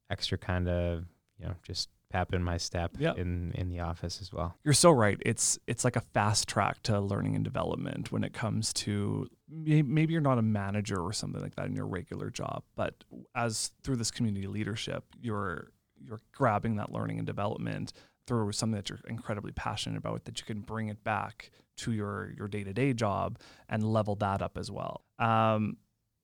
extra 0.10 0.38
kind 0.38 0.68
of 0.68 1.05
you 1.38 1.45
know 1.45 1.55
just 1.64 1.89
pep 2.10 2.34
in 2.34 2.43
my 2.43 2.57
step 2.57 2.91
Yep. 2.97 3.18
in 3.18 3.51
in 3.53 3.70
the 3.70 3.80
office 3.80 4.20
as 4.22 4.32
well. 4.34 4.57
You're 4.64 4.74
so 4.74 4.91
right. 4.91 5.18
It's 5.26 5.60
it's 5.68 5.84
like 5.84 5.95
a 5.95 6.01
fast 6.01 6.47
track 6.47 6.82
to 6.84 6.99
learning 6.99 7.36
and 7.36 7.43
development 7.43 8.12
when 8.12 8.24
it 8.24 8.34
comes 8.34 8.74
to 8.74 9.28
maybe 9.49 10.14
you're 10.14 10.22
not 10.22 10.38
a 10.38 10.41
manager 10.43 10.99
or 10.99 11.14
something 11.14 11.41
like 11.41 11.55
that 11.55 11.66
in 11.68 11.76
your 11.76 11.88
regular 11.88 12.30
job, 12.30 12.64
but 12.76 13.03
as 13.36 13.72
through 13.84 13.95
this 13.97 14.12
community 14.12 14.47
leadership, 14.47 15.03
you're 15.22 15.72
you're 16.01 16.20
grabbing 16.34 16.76
that 16.78 16.91
learning 16.91 17.18
and 17.18 17.28
development 17.28 17.93
through 18.26 18.51
something 18.51 18.76
that 18.76 18.89
you're 18.89 18.99
incredibly 19.07 19.51
passionate 19.51 19.97
about 19.97 20.26
that 20.26 20.39
you 20.39 20.45
can 20.45 20.62
bring 20.62 20.88
it 20.88 21.03
back 21.03 21.51
to 21.78 21.91
your 21.91 22.32
your 22.38 22.47
day-to-day 22.47 22.93
job 22.93 23.39
and 23.68 23.84
level 23.84 24.16
that 24.16 24.41
up 24.41 24.57
as 24.57 24.70
well. 24.72 25.03
Um, 25.18 25.78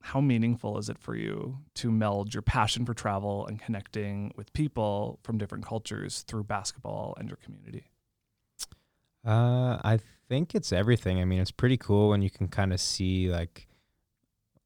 how 0.06 0.22
meaningful 0.22 0.78
is 0.78 0.88
it 0.88 1.00
for 1.00 1.16
you 1.16 1.58
to 1.74 1.92
meld 1.92 2.32
your 2.32 2.44
passion 2.44 2.86
for 2.86 2.94
travel 2.94 3.48
and 3.48 3.60
connecting 3.60 4.32
with 4.36 4.54
people 4.54 5.20
from 5.24 5.40
different 5.40 5.66
cultures 5.66 6.24
through 6.28 6.44
basketball 6.44 7.16
and 7.18 7.28
your 7.28 7.38
community? 7.38 7.90
Uh, 9.26 9.80
I 9.84 10.00
think 10.30 10.54
it's 10.54 10.72
everything. 10.72 11.20
I 11.20 11.26
mean, 11.26 11.40
it's 11.40 11.50
pretty 11.50 11.78
cool 11.78 12.10
when 12.10 12.22
you 12.22 12.30
can 12.30 12.48
kind 12.50 12.72
of 12.72 12.80
see 12.80 13.32
like 13.32 13.68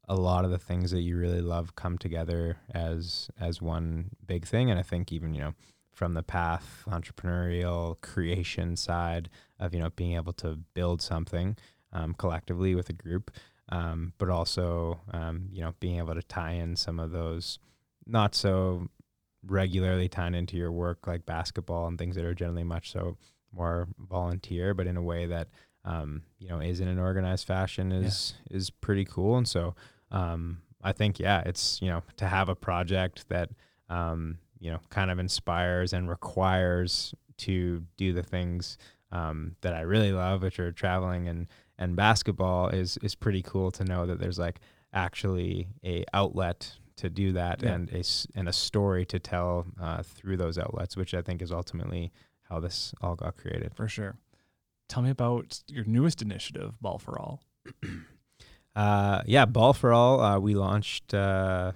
a 0.09 0.15
lot 0.15 0.43
of 0.43 0.51
the 0.51 0.59
things 0.59 0.91
that 0.91 1.03
you 1.03 1.15
really 1.15 1.39
love 1.39 1.73
come 1.73 1.97
together 1.97 2.57
as 2.73 3.29
as 3.39 3.61
one 3.61 4.09
big 4.27 4.45
thing. 4.45 4.69
And 4.69 4.77
I 4.77 4.83
think 4.83 5.13
even 5.13 5.33
you 5.33 5.39
know 5.39 5.53
from 5.93 6.15
the 6.15 6.23
path 6.23 6.83
entrepreneurial 6.85 8.01
creation 8.01 8.75
side 8.75 9.29
of 9.57 9.73
you 9.73 9.79
know 9.79 9.89
being 9.91 10.15
able 10.15 10.33
to 10.33 10.59
build 10.73 11.01
something 11.01 11.55
um, 11.93 12.13
collectively 12.13 12.75
with 12.75 12.89
a 12.89 12.93
group, 12.93 13.31
um, 13.69 14.13
but 14.17 14.29
also 14.29 14.99
um, 15.11 15.49
you 15.51 15.61
know 15.61 15.73
being 15.79 15.97
able 15.97 16.15
to 16.15 16.23
tie 16.23 16.53
in 16.53 16.75
some 16.75 16.99
of 16.99 17.11
those 17.11 17.59
not 18.05 18.35
so 18.35 18.87
regularly 19.45 20.09
tied 20.09 20.35
into 20.35 20.57
your 20.57 20.71
work 20.71 21.07
like 21.07 21.25
basketball 21.25 21.87
and 21.87 21.97
things 21.97 22.15
that 22.15 22.25
are 22.25 22.33
generally 22.33 22.63
much 22.63 22.91
so 22.91 23.17
more 23.51 23.87
volunteer, 23.97 24.73
but 24.73 24.87
in 24.87 24.97
a 24.97 25.01
way 25.01 25.25
that 25.25 25.47
um, 25.85 26.23
you 26.39 26.49
know 26.49 26.59
is 26.59 26.79
in 26.79 26.87
an 26.87 26.99
organized 26.99 27.47
fashion 27.47 27.91
is 27.91 28.33
is 28.51 28.69
pretty 28.69 29.05
cool. 29.05 29.37
And 29.37 29.47
so 29.47 29.75
um, 30.11 30.61
I 30.83 30.91
think 30.91 31.19
yeah, 31.19 31.41
it's 31.45 31.81
you 31.81 31.89
know 31.89 32.03
to 32.17 32.27
have 32.27 32.49
a 32.49 32.55
project 32.55 33.27
that 33.29 33.49
um, 33.89 34.37
you 34.59 34.71
know 34.71 34.79
kind 34.89 35.11
of 35.11 35.19
inspires 35.19 35.93
and 35.93 36.09
requires 36.09 37.13
to 37.37 37.83
do 37.97 38.13
the 38.13 38.23
things 38.23 38.77
um, 39.11 39.55
that 39.61 39.73
I 39.73 39.81
really 39.81 40.11
love, 40.11 40.43
which 40.43 40.59
are 40.59 40.71
traveling 40.71 41.27
and 41.27 41.47
and 41.79 41.95
basketball 41.95 42.67
is 42.69 42.97
is 43.01 43.15
pretty 43.15 43.41
cool 43.41 43.71
to 43.71 43.83
know 43.83 44.05
that 44.05 44.19
there's 44.19 44.37
like 44.37 44.59
actually 44.93 45.67
a 45.83 46.03
outlet 46.13 46.77
to 46.97 47.09
do 47.09 47.31
that 47.31 47.63
Yeah. 47.63 47.73
and 47.73 47.89
a 47.91 48.03
and 48.35 48.47
a 48.47 48.53
story 48.53 49.05
to 49.07 49.17
tell 49.19 49.65
uh, 49.81 50.03
through 50.03 50.37
those 50.37 50.57
outlets, 50.59 50.95
which 50.97 51.13
I 51.15 51.21
think 51.23 51.41
is 51.41 51.51
ultimately 51.51 52.11
how 52.49 52.59
this 52.59 52.93
all 53.01 53.15
got 53.15 53.37
created. 53.37 53.73
For 53.75 53.87
sure. 53.87 54.17
Tell 54.89 55.01
me 55.03 55.09
about 55.11 55.61
your 55.67 55.85
newest 55.85 56.21
initiative, 56.21 56.73
Ball 56.81 56.97
for 56.99 57.17
All. 57.19 57.41
Uh, 58.75 59.21
yeah, 59.25 59.45
Ball 59.45 59.73
for 59.73 59.91
All, 59.91 60.21
uh, 60.21 60.39
we 60.39 60.53
launched 60.55 61.13
uh, 61.13 61.71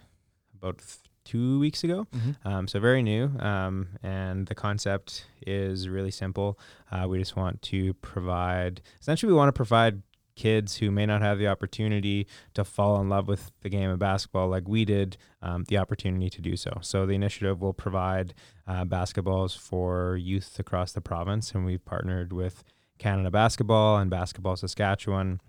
about 0.56 0.82
two 1.26 1.60
weeks 1.60 1.84
ago. 1.84 2.08
Um, 2.46 2.68
so 2.68 2.80
very 2.80 3.02
new. 3.02 3.32
Um, 3.40 3.90
and 4.04 4.48
the 4.48 4.56
concept 4.56 5.26
is 5.46 5.88
really 5.90 6.12
simple. 6.12 6.60
Uh, 6.92 7.08
we 7.08 7.20
just 7.20 7.36
want 7.36 7.62
to 7.64 7.94
provide, 7.96 8.82
essentially, 9.02 9.32
we 9.32 9.38
want 9.38 9.50
to 9.50 9.54
provide 9.54 10.02
kids 10.36 10.78
who 10.78 10.90
may 10.90 11.06
not 11.06 11.22
have 11.22 11.38
the 11.38 11.48
opportunity 11.48 12.28
to 12.56 12.64
fall 12.64 13.00
in 13.00 13.08
love 13.08 13.28
with 13.28 13.52
the 13.62 13.70
game 13.70 13.90
of 13.90 14.00
basketball 14.00 14.48
like 14.48 14.68
we 14.68 14.84
did, 14.84 15.16
um, 15.42 15.64
the 15.68 15.78
opportunity 15.78 16.30
to 16.30 16.42
do 16.42 16.58
so. 16.58 16.80
So 16.82 17.06
the 17.06 17.14
initiative 17.14 17.62
will 17.62 17.74
provide 17.74 18.34
uh, 18.68 18.84
basketballs 18.86 19.56
for 19.58 20.18
youth 20.18 20.58
across 20.58 20.92
the 20.92 21.02
province, 21.02 21.52
and 21.52 21.66
we've 21.66 21.86
partnered 21.86 22.34
with 22.34 22.64
Canada 22.98 23.30
Basketball 23.30 23.98
and 23.98 24.10
Basketball 24.10 24.56
Saskatchewan 24.56 25.40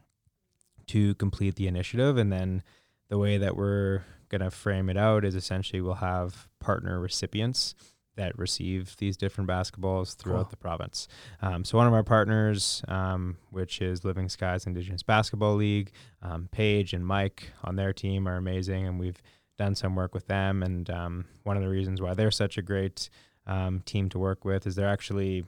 to 0.89 1.15
complete 1.15 1.55
the 1.57 1.67
initiative. 1.67 2.19
And 2.19 2.31
then 2.31 2.63
the 3.09 3.19
way 3.19 3.39
that 3.39 3.57
we're 3.57 4.03
going 4.39 4.51
to 4.51 4.57
frame 4.57 4.89
it 4.89 4.97
out 4.97 5.25
is 5.25 5.35
essentially 5.35 5.81
we'll 5.81 5.95
have 5.95 6.49
partner 6.59 6.99
recipients 6.99 7.75
that 8.17 8.37
receive 8.39 8.97
these 8.99 9.17
different 9.17 9.49
basketballs 9.49 10.17
throughout 10.17 10.45
Cool. 10.45 10.51
the 10.51 10.57
province. 10.57 11.09
Um, 11.43 11.65
so 11.65 11.79
one 11.79 11.87
of 11.87 11.93
our 11.93 12.05
partners, 12.05 12.83
um, 12.89 13.37
which 13.51 13.81
is 13.81 14.05
Living 14.05 14.29
Skies 14.29 14.67
Indigenous 14.67 15.03
Basketball 15.03 15.57
League, 15.57 15.91
um, 16.23 16.49
Paige 16.53 16.95
and 16.95 17.07
Mike 17.07 17.51
on 17.65 17.77
their 17.77 17.93
team 17.93 18.29
are 18.29 18.37
amazing, 18.37 18.87
and 18.87 19.01
we've 19.01 19.21
done 19.59 19.75
some 19.75 19.95
work 19.97 20.15
with 20.15 20.27
them. 20.27 20.63
And 20.63 20.89
um, 20.91 21.25
one 21.43 21.57
of 21.57 21.63
the 21.63 21.69
reasons 21.69 22.01
why 22.01 22.15
they're 22.15 22.31
such 22.31 22.57
a 22.59 22.63
great 22.63 23.09
um, 23.47 23.81
team 23.85 24.09
to 24.11 24.19
work 24.19 24.45
with 24.45 24.67
is 24.67 24.75
they're 24.75 24.89
actually 24.89 25.45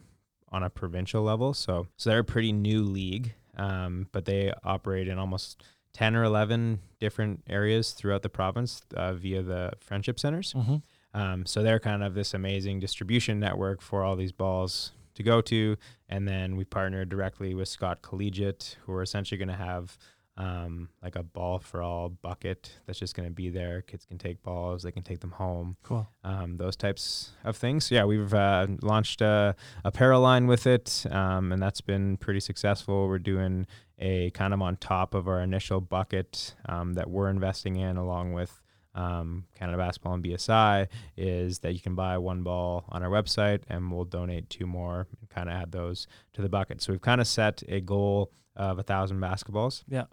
on 0.51 0.63
a 0.63 0.71
provincial 0.71 1.23
level. 1.23 1.55
So 1.55 1.87
so 1.97 2.11
they're 2.11 2.21
a 2.21 2.25
pretty 2.25 2.53
new 2.53 2.83
league, 2.83 3.35
um, 3.57 4.09
but 4.13 4.25
they 4.25 4.53
operate 4.65 5.09
in 5.09 5.19
almost 5.19 5.63
10 5.97 6.15
or 6.15 6.25
11 6.25 6.79
different 7.01 7.43
areas 7.49 7.93
throughout 7.93 8.21
the 8.21 8.29
province 8.29 8.83
uh, 8.95 9.15
via 9.15 9.43
the 9.43 9.73
friendship 9.81 10.21
centers. 10.21 10.53
Mm-hmm. 10.53 10.77
Um, 11.19 11.47
so 11.47 11.63
they're 11.63 11.81
kind 11.81 12.05
of 12.05 12.13
this 12.13 12.35
amazing 12.35 12.81
distribution 12.81 13.41
network 13.41 13.81
for 13.81 14.05
all 14.05 14.15
these 14.15 14.31
balls 14.31 14.93
to 15.15 15.23
go 15.23 15.41
to. 15.41 15.79
And 16.11 16.29
then 16.29 16.57
we 16.57 16.65
partnered 16.65 17.09
directly 17.09 17.55
with 17.55 17.69
Scott 17.69 18.03
Collegiate, 18.03 18.77
who 18.85 18.93
are 18.93 19.03
essentially 19.03 19.39
going 19.39 19.49
to 19.49 19.55
have 19.55 19.97
um, 20.37 20.91
like 21.03 21.17
a 21.17 21.23
ball 21.23 21.59
for 21.61 21.81
all 21.81 22.11
bucket 22.11 22.71
that's 22.85 22.99
just 22.99 23.15
going 23.15 23.27
to 23.27 23.35
be 23.35 23.49
there. 23.49 23.81
Kids 23.81 24.05
can 24.05 24.19
take 24.19 24.43
balls, 24.43 24.83
they 24.83 24.93
can 24.93 25.03
take 25.03 25.21
them 25.21 25.31
home 25.31 25.79
Cool. 25.83 26.07
um, 26.25 26.59
those 26.59 26.77
types 26.77 27.31
of 27.43 27.57
things. 27.57 27.87
So 27.87 27.95
yeah, 27.95 28.05
we've 28.05 28.35
uh, 28.35 28.67
launched 28.83 29.23
a 29.23 29.57
apparel 29.83 30.21
line 30.21 30.47
with 30.47 30.67
it, 30.67 31.07
um, 31.11 31.53
and 31.53 31.63
that's 31.63 31.81
been 31.81 32.19
pretty 32.19 32.41
successful. 32.41 33.09
We're 33.09 33.19
doing 33.19 33.67
a 33.99 34.31
kind 34.31 34.53
of 34.53 34.61
on 34.61 34.77
top 34.77 35.15
of 35.15 35.29
our 35.29 35.41
initial 35.41 35.81
bucket 35.81 36.55
um, 36.67 36.95
that 36.95 37.09
we're 37.11 37.31
investing 37.31 37.77
in, 37.77 37.97
along 37.97 38.33
with 38.33 38.63
um, 38.95 39.45
Canada 39.55 39.79
Basketball 39.79 40.15
and 40.15 40.25
BSI, 40.25 40.89
is 41.17 41.61
that 41.61 41.73
you 41.73 41.81
can 41.81 41.95
buy 41.95 42.19
one 42.19 42.43
ball 42.43 42.85
on 42.89 43.03
our 43.03 43.11
website, 43.11 43.63
and 43.69 43.93
we'll 43.93 44.05
donate 44.05 44.51
two 44.51 44.67
more, 44.67 45.07
and 45.21 45.31
kind 45.31 45.49
of 45.49 45.55
add 45.55 45.73
those 45.73 46.07
to 46.35 46.43
the 46.43 46.49
bucket. 46.49 46.83
So 46.83 46.93
we've 46.93 47.01
kind 47.01 47.21
of 47.21 47.27
set 47.27 47.63
a 47.69 47.81
goal 47.81 48.33
of 48.55 48.79
a 48.79 48.83
thousand 48.83 49.21
basketballs. 49.21 49.85
Yeah. 49.89 50.05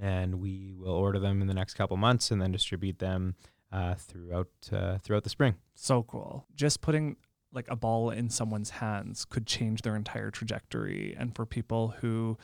And 0.00 0.40
we 0.40 0.74
will 0.76 0.92
order 0.92 1.18
them 1.18 1.40
in 1.40 1.46
the 1.46 1.54
next 1.54 1.74
couple 1.74 1.96
months, 1.96 2.30
and 2.30 2.40
then 2.40 2.52
distribute 2.52 2.98
them 2.98 3.34
uh, 3.72 3.94
throughout 3.94 4.48
uh, 4.72 4.98
throughout 4.98 5.24
the 5.24 5.30
spring. 5.30 5.54
So 5.74 6.02
cool. 6.02 6.46
Just 6.54 6.80
putting 6.80 7.16
like 7.52 7.66
a 7.68 7.76
ball 7.76 8.10
in 8.10 8.28
someone's 8.28 8.70
hands 8.70 9.24
could 9.24 9.46
change 9.46 9.82
their 9.82 9.96
entire 9.96 10.30
trajectory. 10.30 11.16
And 11.18 11.34
for 11.34 11.46
people 11.46 11.94
who 12.00 12.36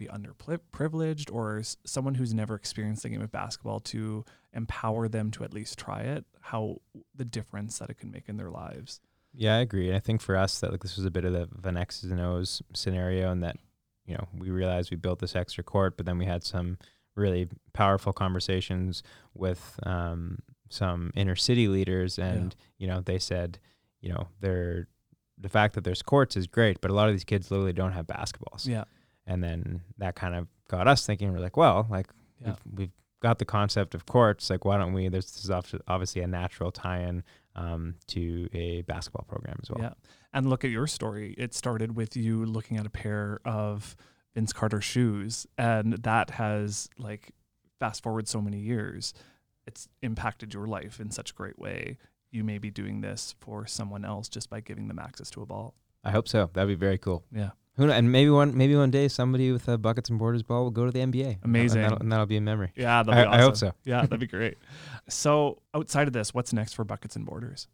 be 0.00 0.06
underprivileged 0.06 1.32
or 1.32 1.58
s- 1.58 1.76
someone 1.84 2.14
who's 2.16 2.34
never 2.34 2.54
experienced 2.54 3.02
the 3.04 3.08
game 3.08 3.20
of 3.22 3.30
basketball 3.30 3.80
to 3.80 4.24
empower 4.52 5.08
them 5.08 5.30
to 5.32 5.44
at 5.44 5.52
least 5.54 5.78
try 5.78 6.00
it, 6.00 6.24
how 6.40 6.78
the 7.14 7.24
difference 7.24 7.78
that 7.78 7.90
it 7.90 7.98
can 7.98 8.10
make 8.10 8.28
in 8.28 8.36
their 8.36 8.50
lives. 8.50 9.00
Yeah, 9.32 9.56
I 9.56 9.60
agree. 9.60 9.86
And 9.88 9.96
I 9.96 10.00
think 10.00 10.20
for 10.20 10.36
us 10.36 10.58
that 10.60 10.72
like 10.72 10.82
this 10.82 10.96
was 10.96 11.06
a 11.06 11.10
bit 11.10 11.24
of 11.24 11.32
the, 11.32 11.42
of 11.42 11.64
an 11.64 11.76
X's 11.76 12.10
and 12.10 12.20
O's 12.20 12.62
scenario, 12.74 13.30
and 13.30 13.42
that 13.44 13.56
you 14.06 14.14
know 14.14 14.26
we 14.36 14.50
realized 14.50 14.90
we 14.90 14.96
built 14.96 15.20
this 15.20 15.36
extra 15.36 15.62
court, 15.62 15.96
but 15.96 16.04
then 16.06 16.18
we 16.18 16.24
had 16.26 16.42
some 16.42 16.78
really 17.14 17.48
powerful 17.72 18.12
conversations 18.12 19.02
with 19.34 19.78
um, 19.84 20.38
some 20.68 21.12
inner 21.14 21.36
city 21.36 21.68
leaders, 21.68 22.18
and 22.18 22.56
you 22.78 22.88
know 22.88 23.00
they 23.00 23.18
said, 23.20 23.58
you 24.00 24.08
know, 24.12 24.26
they're 24.40 24.88
the 25.38 25.48
fact 25.48 25.74
that 25.74 25.84
there's 25.84 26.02
courts 26.02 26.36
is 26.36 26.46
great, 26.48 26.80
but 26.80 26.90
a 26.90 26.94
lot 26.94 27.08
of 27.08 27.14
these 27.14 27.24
kids 27.24 27.50
literally 27.52 27.72
don't 27.72 27.92
have 27.92 28.06
basketballs. 28.06 28.66
Yeah. 28.66 28.84
And 29.26 29.42
then 29.42 29.82
that 29.98 30.14
kind 30.16 30.34
of 30.34 30.48
got 30.68 30.88
us 30.88 31.06
thinking. 31.06 31.32
We're 31.32 31.38
like, 31.40 31.56
well, 31.56 31.86
like 31.90 32.06
Yeah. 32.40 32.54
we've, 32.66 32.78
we've 32.78 32.90
got 33.20 33.38
the 33.38 33.44
concept 33.44 33.94
of 33.94 34.06
courts. 34.06 34.50
Like, 34.50 34.64
why 34.64 34.78
don't 34.78 34.92
we? 34.92 35.08
There's 35.08 35.30
this 35.30 35.44
is 35.44 35.50
obviously 35.86 36.22
a 36.22 36.26
natural 36.26 36.70
tie-in 36.72 37.22
um, 37.54 37.96
to 38.08 38.48
a 38.52 38.82
basketball 38.82 39.24
program 39.28 39.58
as 39.62 39.70
well. 39.70 39.82
Yeah. 39.82 39.92
And 40.32 40.48
look 40.48 40.64
at 40.64 40.70
your 40.70 40.86
story. 40.86 41.34
It 41.36 41.54
started 41.54 41.96
with 41.96 42.16
you 42.16 42.44
looking 42.46 42.76
at 42.76 42.86
a 42.86 42.90
pair 42.90 43.40
of 43.44 43.96
Vince 44.34 44.52
Carter 44.52 44.80
shoes, 44.80 45.46
and 45.58 45.94
that 46.04 46.30
has 46.30 46.88
like 46.98 47.32
fast 47.80 48.02
forward 48.02 48.28
so 48.28 48.40
many 48.40 48.58
years, 48.58 49.12
it's 49.66 49.88
impacted 50.02 50.54
your 50.54 50.66
life 50.66 51.00
in 51.00 51.10
such 51.10 51.32
a 51.32 51.34
great 51.34 51.58
way. 51.58 51.98
You 52.30 52.44
may 52.44 52.58
be 52.58 52.70
doing 52.70 53.00
this 53.00 53.34
for 53.40 53.66
someone 53.66 54.04
else 54.04 54.28
just 54.28 54.48
by 54.48 54.60
giving 54.60 54.86
them 54.86 54.98
access 55.00 55.30
to 55.30 55.42
a 55.42 55.46
ball. 55.46 55.74
I 56.04 56.10
hope 56.12 56.28
so. 56.28 56.48
That'd 56.52 56.68
be 56.68 56.74
very 56.74 56.96
cool. 56.98 57.24
Yeah. 57.32 57.50
Who 57.80 57.90
and 57.90 58.12
maybe 58.12 58.30
one 58.30 58.56
maybe 58.56 58.76
one 58.76 58.90
day 58.90 59.08
somebody 59.08 59.52
with 59.52 59.66
a 59.68 59.78
buckets 59.78 60.10
and 60.10 60.18
borders 60.18 60.42
ball 60.42 60.64
will 60.64 60.70
go 60.70 60.84
to 60.84 60.92
the 60.92 61.00
NBA. 61.00 61.38
Amazing. 61.42 61.78
and 61.78 61.84
that'll, 61.84 61.98
and 61.98 62.12
that'll 62.12 62.26
be 62.26 62.36
a 62.36 62.40
memory. 62.40 62.72
Yeah, 62.76 63.02
that'd 63.02 63.24
be 63.26 63.28
I, 63.28 63.38
I 63.38 63.40
hope 63.40 63.56
so. 63.56 63.72
Yeah, 63.84 64.02
that'd 64.02 64.20
be 64.20 64.26
great. 64.38 64.58
So, 65.08 65.62
outside 65.74 66.06
of 66.06 66.12
this, 66.12 66.34
what's 66.34 66.52
next 66.52 66.74
for 66.74 66.84
Buckets 66.84 67.16
and 67.16 67.24
Borders? 67.24 67.68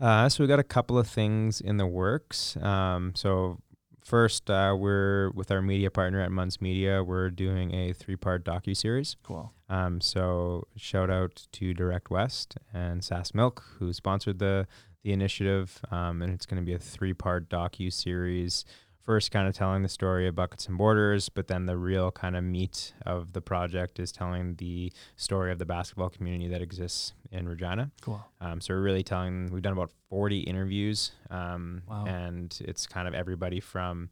Uh, 0.00 0.28
so 0.28 0.42
we 0.42 0.48
got 0.48 0.58
a 0.58 0.64
couple 0.64 0.98
of 0.98 1.06
things 1.06 1.60
in 1.60 1.76
the 1.76 1.86
works. 1.86 2.56
Um, 2.56 3.12
so 3.14 3.58
first, 4.04 4.50
uh, 4.50 4.76
we're 4.78 5.30
with 5.30 5.50
our 5.50 5.62
media 5.62 5.90
partner 5.90 6.20
at 6.20 6.32
Munz 6.32 6.60
Media. 6.60 7.02
We're 7.04 7.30
doing 7.30 7.72
a 7.72 7.92
three-part 7.92 8.44
docu 8.44 8.76
series. 8.76 9.16
Cool. 9.22 9.52
Um, 9.68 10.00
so 10.00 10.66
shout 10.76 11.10
out 11.10 11.46
to 11.52 11.72
Direct 11.72 12.10
West 12.10 12.56
and 12.72 13.00
Sask 13.02 13.34
Milk 13.34 13.62
who 13.78 13.92
sponsored 13.92 14.38
the 14.38 14.66
the 15.04 15.12
initiative, 15.12 15.80
um, 15.90 16.22
and 16.22 16.32
it's 16.32 16.46
going 16.46 16.56
to 16.60 16.64
be 16.64 16.72
a 16.72 16.78
three-part 16.78 17.50
docu 17.50 17.92
series. 17.92 18.64
First, 19.04 19.30
kind 19.30 19.46
of 19.46 19.54
telling 19.54 19.82
the 19.82 19.88
story 19.90 20.26
of 20.26 20.34
Buckets 20.34 20.66
and 20.66 20.78
Borders, 20.78 21.28
but 21.28 21.46
then 21.46 21.66
the 21.66 21.76
real 21.76 22.10
kind 22.10 22.34
of 22.34 22.42
meat 22.42 22.94
of 23.04 23.34
the 23.34 23.42
project 23.42 23.98
is 24.00 24.10
telling 24.10 24.54
the 24.54 24.90
story 25.16 25.52
of 25.52 25.58
the 25.58 25.66
basketball 25.66 26.08
community 26.08 26.48
that 26.48 26.62
exists 26.62 27.12
in 27.30 27.46
Regina. 27.46 27.90
Cool. 28.00 28.24
Um, 28.40 28.62
so 28.62 28.72
we're 28.72 28.80
really 28.80 29.02
telling. 29.02 29.50
We've 29.52 29.60
done 29.60 29.74
about 29.74 29.90
forty 30.08 30.40
interviews, 30.40 31.12
um, 31.30 31.82
Wow. 31.86 32.06
and 32.06 32.56
it's 32.64 32.86
kind 32.86 33.06
of 33.06 33.12
everybody 33.12 33.60
from, 33.60 34.08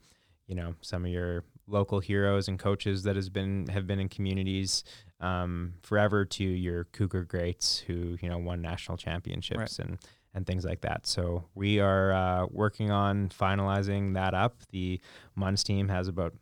you 0.46 0.54
know, 0.54 0.74
some 0.82 1.06
of 1.06 1.10
your 1.10 1.42
local 1.66 2.00
heroes 2.00 2.48
and 2.48 2.58
coaches 2.58 3.04
that 3.04 3.16
has 3.16 3.30
been 3.30 3.68
have 3.68 3.86
been 3.86 3.98
in 3.98 4.10
communities 4.10 4.84
um, 5.20 5.72
forever 5.80 6.26
to 6.26 6.44
your 6.44 6.84
Cougar 6.84 7.24
greats 7.24 7.78
who 7.78 8.18
you 8.20 8.28
know 8.28 8.36
won 8.36 8.60
national 8.60 8.98
championships 8.98 9.78
and 9.78 9.98
and 10.34 10.46
things 10.46 10.64
like 10.64 10.80
that. 10.82 11.06
So 11.06 11.44
we 11.54 11.78
are 11.80 12.12
uh, 12.12 12.46
working 12.50 12.90
on 12.90 13.28
finalizing 13.28 14.14
that 14.14 14.34
up. 14.34 14.56
The 14.70 15.00
Munz 15.34 15.62
team 15.64 15.88
has 15.88 16.08
about 16.08 16.34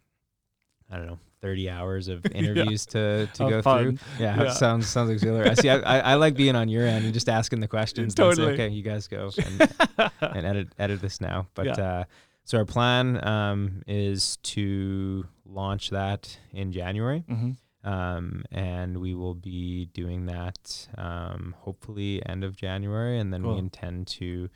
I 0.91 0.97
don't 0.97 1.07
know. 1.07 1.18
30 1.43 1.70
hours 1.70 2.09
of 2.09 2.26
interviews 2.34 2.84
to, 2.86 3.26
to 3.32 3.43
How 3.45 3.49
go 3.49 3.62
fun. 3.62 3.97
through. 3.97 3.99
Yeah, 4.24 4.36
Yeah. 4.43 4.51
it 4.51 4.55
sounds 4.57 4.88
sounds 4.88 5.09
exhilarating. 5.11 5.51
I 5.53 5.55
see. 5.55 5.70
I, 5.70 5.78
I, 5.78 5.99
I 6.01 6.14
like 6.16 6.34
being 6.34 6.55
on 6.55 6.68
your 6.68 6.86
end 6.86 7.05
and 7.07 7.14
just 7.14 7.28
asking 7.30 7.61
the 7.61 7.68
questions. 7.68 8.05
and 8.05 8.12
say, 8.12 8.22
Totally. 8.43 8.53
okay, 8.53 8.68
you 8.68 8.82
guys 8.82 9.09
go 9.09 9.30
and, 9.47 9.72
and 10.20 10.47
edit 10.47 10.68
edit 10.78 11.01
this 11.01 11.18
now. 11.20 11.47
But 11.55 11.66
Yeah. 11.66 11.72
uh, 12.01 12.05
so 12.45 12.59
our 12.59 12.64
plan 12.66 13.26
um, 13.26 13.82
is 13.86 14.36
to 14.43 15.24
launch 15.47 15.91
that 15.91 16.36
in 16.53 16.72
January, 16.72 17.20
hmm 17.26 17.53
um, 17.85 18.45
and 18.51 18.99
we 18.99 19.14
will 19.14 19.35
be 19.35 19.87
doing 19.87 20.26
that 20.26 20.89
um, 20.99 21.55
hopefully 21.61 22.22
end 22.26 22.45
of 22.45 22.57
January, 22.57 23.18
and 23.18 23.33
then 23.33 23.43
Cool. 23.43 23.55
we 23.55 23.59
intend 23.59 24.07
to 24.09 24.49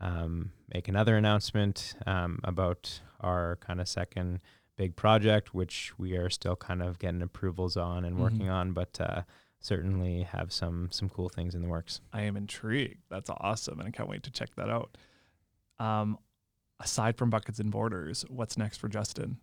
um, 0.00 0.52
make 0.74 0.88
another 0.88 1.16
announcement 1.16 1.94
um, 2.06 2.40
about 2.44 3.00
our 3.20 3.56
kind 3.56 3.80
of 3.80 3.88
second 3.88 4.40
big 4.76 4.96
project, 4.96 5.54
which 5.54 5.92
we 5.98 6.16
are 6.16 6.28
still 6.30 6.56
kind 6.56 6.82
of 6.82 6.98
getting 6.98 7.22
approvals 7.22 7.76
on 7.76 8.04
and 8.04 8.16
Mhm. 8.16 8.20
working 8.20 8.48
on, 8.48 8.72
but 8.72 9.00
uh, 9.00 9.22
certainly 9.60 10.22
have 10.24 10.52
some 10.52 10.88
some 10.90 11.08
cool 11.08 11.28
things 11.28 11.54
in 11.54 11.62
the 11.62 11.68
works. 11.68 12.00
I 12.12 12.22
am 12.22 12.36
intrigued. 12.36 13.02
That's 13.10 13.30
awesome, 13.30 13.78
and 13.78 13.86
I 13.86 13.92
can't 13.92 14.08
wait 14.08 14.24
to 14.24 14.30
check 14.32 14.54
that 14.56 14.68
out. 14.68 14.96
Um, 15.78 16.18
aside 16.80 17.16
from 17.16 17.30
Buckets 17.30 17.60
and 17.60 17.70
Borders, 17.70 18.24
what's 18.28 18.56
next 18.58 18.78
for 18.78 18.88
Justin? 18.88 19.38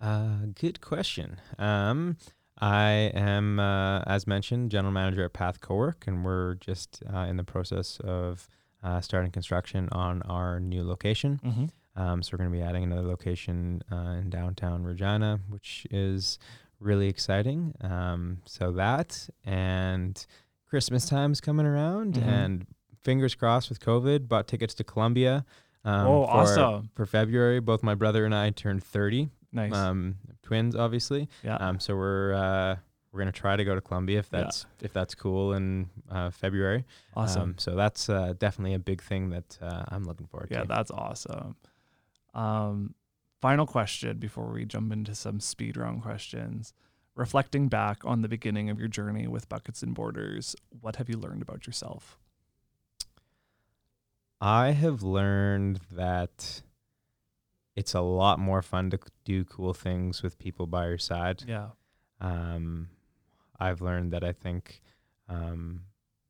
Uh, 0.00 0.46
good 0.54 0.80
question. 0.80 1.40
Um, 1.58 2.18
I 2.58 3.10
am, 3.14 3.60
uh, 3.60 4.00
as 4.06 4.26
mentioned, 4.26 4.70
general 4.70 4.92
manager 4.92 5.24
at 5.24 5.32
Path 5.32 5.60
Cowork, 5.60 6.06
and 6.06 6.24
we're 6.24 6.54
just 6.54 7.02
uh, 7.12 7.18
in 7.20 7.36
the 7.36 7.44
process 7.44 8.00
of 8.02 8.48
uh, 8.82 9.00
starting 9.00 9.30
construction 9.30 9.88
on 9.92 10.22
our 10.22 10.58
new 10.60 10.82
location. 10.82 11.40
Mm-hmm. 11.44 12.00
Um, 12.00 12.22
so 12.22 12.30
we're 12.32 12.38
going 12.38 12.50
to 12.52 12.56
be 12.56 12.62
adding 12.62 12.84
another 12.84 13.06
location 13.08 13.82
uh, 13.90 14.16
in 14.20 14.30
downtown 14.30 14.84
Regina, 14.84 15.40
which 15.48 15.86
is 15.90 16.38
really 16.80 17.08
exciting. 17.08 17.74
Um, 17.80 18.38
so 18.44 18.72
that 18.72 19.28
and 19.44 20.24
Christmas 20.68 21.08
time's 21.08 21.40
coming 21.40 21.64
around, 21.66 22.14
Mhm. 22.14 22.22
and 22.26 22.66
fingers 23.02 23.34
crossed 23.34 23.68
with 23.68 23.80
COVID. 23.80 24.28
Bought 24.28 24.46
tickets 24.46 24.74
to 24.74 24.84
Colombia. 24.84 25.44
Um, 25.84 26.06
oh, 26.06 26.24
for, 26.26 26.30
awesome! 26.32 26.90
For 26.94 27.06
February, 27.06 27.60
both 27.60 27.82
my 27.82 27.94
brother 27.94 28.24
and 28.24 28.34
I 28.34 28.50
turned 28.50 28.82
30 28.82 29.28
Nice. 29.52 29.72
um, 29.74 30.16
twins, 30.42 30.74
obviously. 30.76 31.28
yeah. 31.42 31.56
Um, 31.56 31.80
so 31.80 31.96
we're 31.96 32.34
uh, 32.34 32.76
we're 33.12 33.20
gonna 33.20 33.32
try 33.32 33.56
to 33.56 33.64
go 33.64 33.74
to 33.74 33.80
Colombia 33.80 34.18
if 34.18 34.28
Yeah. 34.32 34.42
that's 34.42 34.66
if 34.82 34.92
that's 34.92 35.14
cool 35.14 35.54
in 35.54 35.88
uh, 36.10 36.30
February. 36.30 36.84
awesome. 37.14 37.42
Um, 37.42 37.54
so 37.58 37.74
that's 37.74 38.08
uh, 38.08 38.34
definitely 38.38 38.74
a 38.74 38.78
big 38.78 39.02
thing 39.02 39.30
that 39.30 39.58
uh, 39.62 39.84
I'm 39.88 40.04
looking 40.04 40.26
forward 40.26 40.48
yeah, 40.50 40.62
to. 40.62 40.68
Yeah, 40.68 40.76
that's 40.76 40.90
awesome. 40.90 41.56
Um, 42.34 42.94
final 43.40 43.66
question 43.66 44.18
before 44.18 44.52
we 44.52 44.64
jump 44.66 44.92
into 44.92 45.14
some 45.14 45.40
speed 45.40 45.76
round 45.76 46.02
questions. 46.02 46.74
Reflecting 47.14 47.68
back 47.68 48.04
on 48.04 48.20
the 48.20 48.28
beginning 48.28 48.68
of 48.68 48.78
your 48.78 48.88
journey 48.88 49.26
with 49.26 49.48
Buckets 49.48 49.82
and 49.82 49.94
Borders, 49.94 50.54
what 50.82 50.96
have 50.96 51.08
you 51.08 51.16
learned 51.16 51.40
about 51.40 51.66
yourself? 51.66 52.18
I 54.40 54.72
have 54.72 55.02
learned 55.02 55.80
that 55.92 56.60
it's 57.76 57.94
a 57.94 58.00
lot 58.00 58.38
more 58.38 58.62
fun 58.62 58.90
to 58.90 58.98
do 59.24 59.44
cool 59.44 59.74
things 59.74 60.22
with 60.22 60.38
people 60.38 60.66
by 60.66 60.88
your 60.88 60.98
side. 60.98 61.44
Yeah. 61.46 61.68
Um, 62.20 62.88
I've 63.60 63.82
learned 63.82 64.12
that 64.12 64.24
I 64.24 64.32
think, 64.32 64.82
um, 65.28 65.82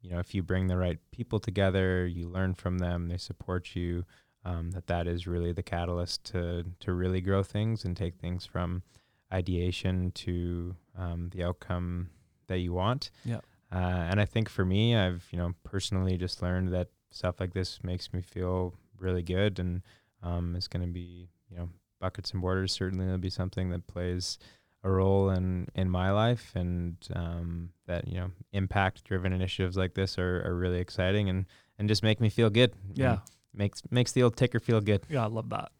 you 0.02 0.10
know, 0.10 0.18
if 0.18 0.34
you 0.34 0.42
bring 0.42 0.66
the 0.66 0.76
right 0.76 0.98
people 1.12 1.38
together, 1.38 2.06
you 2.06 2.28
learn 2.28 2.54
from 2.54 2.78
them, 2.78 3.08
they 3.08 3.16
support 3.16 3.74
you. 3.74 4.04
Um, 4.44 4.70
that 4.72 4.86
that 4.86 5.08
is 5.08 5.26
really 5.26 5.50
the 5.50 5.64
catalyst 5.64 6.22
to 6.26 6.64
to 6.78 6.92
really 6.92 7.20
grow 7.20 7.42
things 7.42 7.84
and 7.84 7.96
take 7.96 8.14
things 8.14 8.46
from 8.46 8.84
ideation 9.32 10.12
to 10.12 10.76
um, 10.96 11.30
the 11.34 11.42
outcome 11.42 12.10
that 12.46 12.58
you 12.58 12.72
want. 12.72 13.10
Yeah. 13.24 13.40
Uh, 13.72 14.06
and 14.08 14.20
I 14.20 14.24
think 14.24 14.48
for 14.48 14.64
me, 14.64 14.94
I've 14.94 15.26
you 15.32 15.38
know 15.38 15.54
personally 15.64 16.16
just 16.16 16.42
learned 16.42 16.72
that 16.72 16.90
stuff 17.10 17.40
like 17.40 17.54
this 17.54 17.82
makes 17.82 18.12
me 18.12 18.20
feel 18.20 18.74
really 19.00 19.24
good, 19.24 19.58
and 19.58 19.82
um, 20.22 20.54
is 20.54 20.68
going 20.68 20.86
to 20.86 20.92
be 20.92 21.28
you 21.50 21.56
know 21.56 21.68
buckets 22.00 22.32
and 22.32 22.42
borders 22.42 22.72
certainly 22.72 23.06
will 23.06 23.18
be 23.18 23.30
something 23.30 23.70
that 23.70 23.86
plays 23.86 24.38
a 24.84 24.90
role 24.90 25.30
in 25.30 25.68
in 25.74 25.88
my 25.90 26.10
life, 26.10 26.52
and 26.54 26.96
um, 27.14 27.70
that 27.86 28.06
you 28.08 28.18
know 28.18 28.30
impact 28.52 29.04
driven 29.04 29.32
initiatives 29.32 29.76
like 29.76 29.94
this 29.94 30.18
are, 30.18 30.42
are 30.46 30.54
really 30.54 30.78
exciting 30.80 31.28
and 31.28 31.46
and 31.78 31.88
just 31.88 32.02
make 32.02 32.20
me 32.20 32.28
feel 32.30 32.50
good. 32.50 32.72
Yeah. 32.94 33.18
Makes 33.54 33.82
makes 33.90 34.12
the 34.12 34.22
old 34.22 34.36
ticker 34.36 34.60
feel 34.60 34.80
good. 34.80 35.02
Yeah, 35.08 35.24
I 35.24 35.28
love 35.28 35.48
that. 35.50 35.72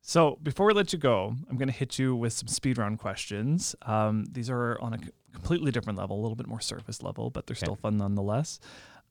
So 0.00 0.38
before 0.42 0.66
we 0.66 0.72
let 0.72 0.92
you 0.92 0.98
go, 0.98 1.36
I'm 1.48 1.56
going 1.56 1.68
to 1.68 1.74
hit 1.74 1.96
you 1.98 2.16
with 2.16 2.32
some 2.32 2.48
speed 2.48 2.76
round 2.78 2.98
questions. 2.98 3.76
Um, 3.82 4.24
these 4.32 4.50
are 4.50 4.76
on 4.80 4.94
a 4.94 4.98
completely 5.32 5.70
different 5.70 5.96
level, 5.98 6.18
a 6.18 6.22
little 6.22 6.34
bit 6.34 6.48
more 6.48 6.60
surface 6.60 7.02
level, 7.02 7.30
but 7.30 7.46
they're 7.46 7.54
Okay. 7.54 7.66
still 7.66 7.76
fun 7.76 7.98
nonetheless. 7.98 8.58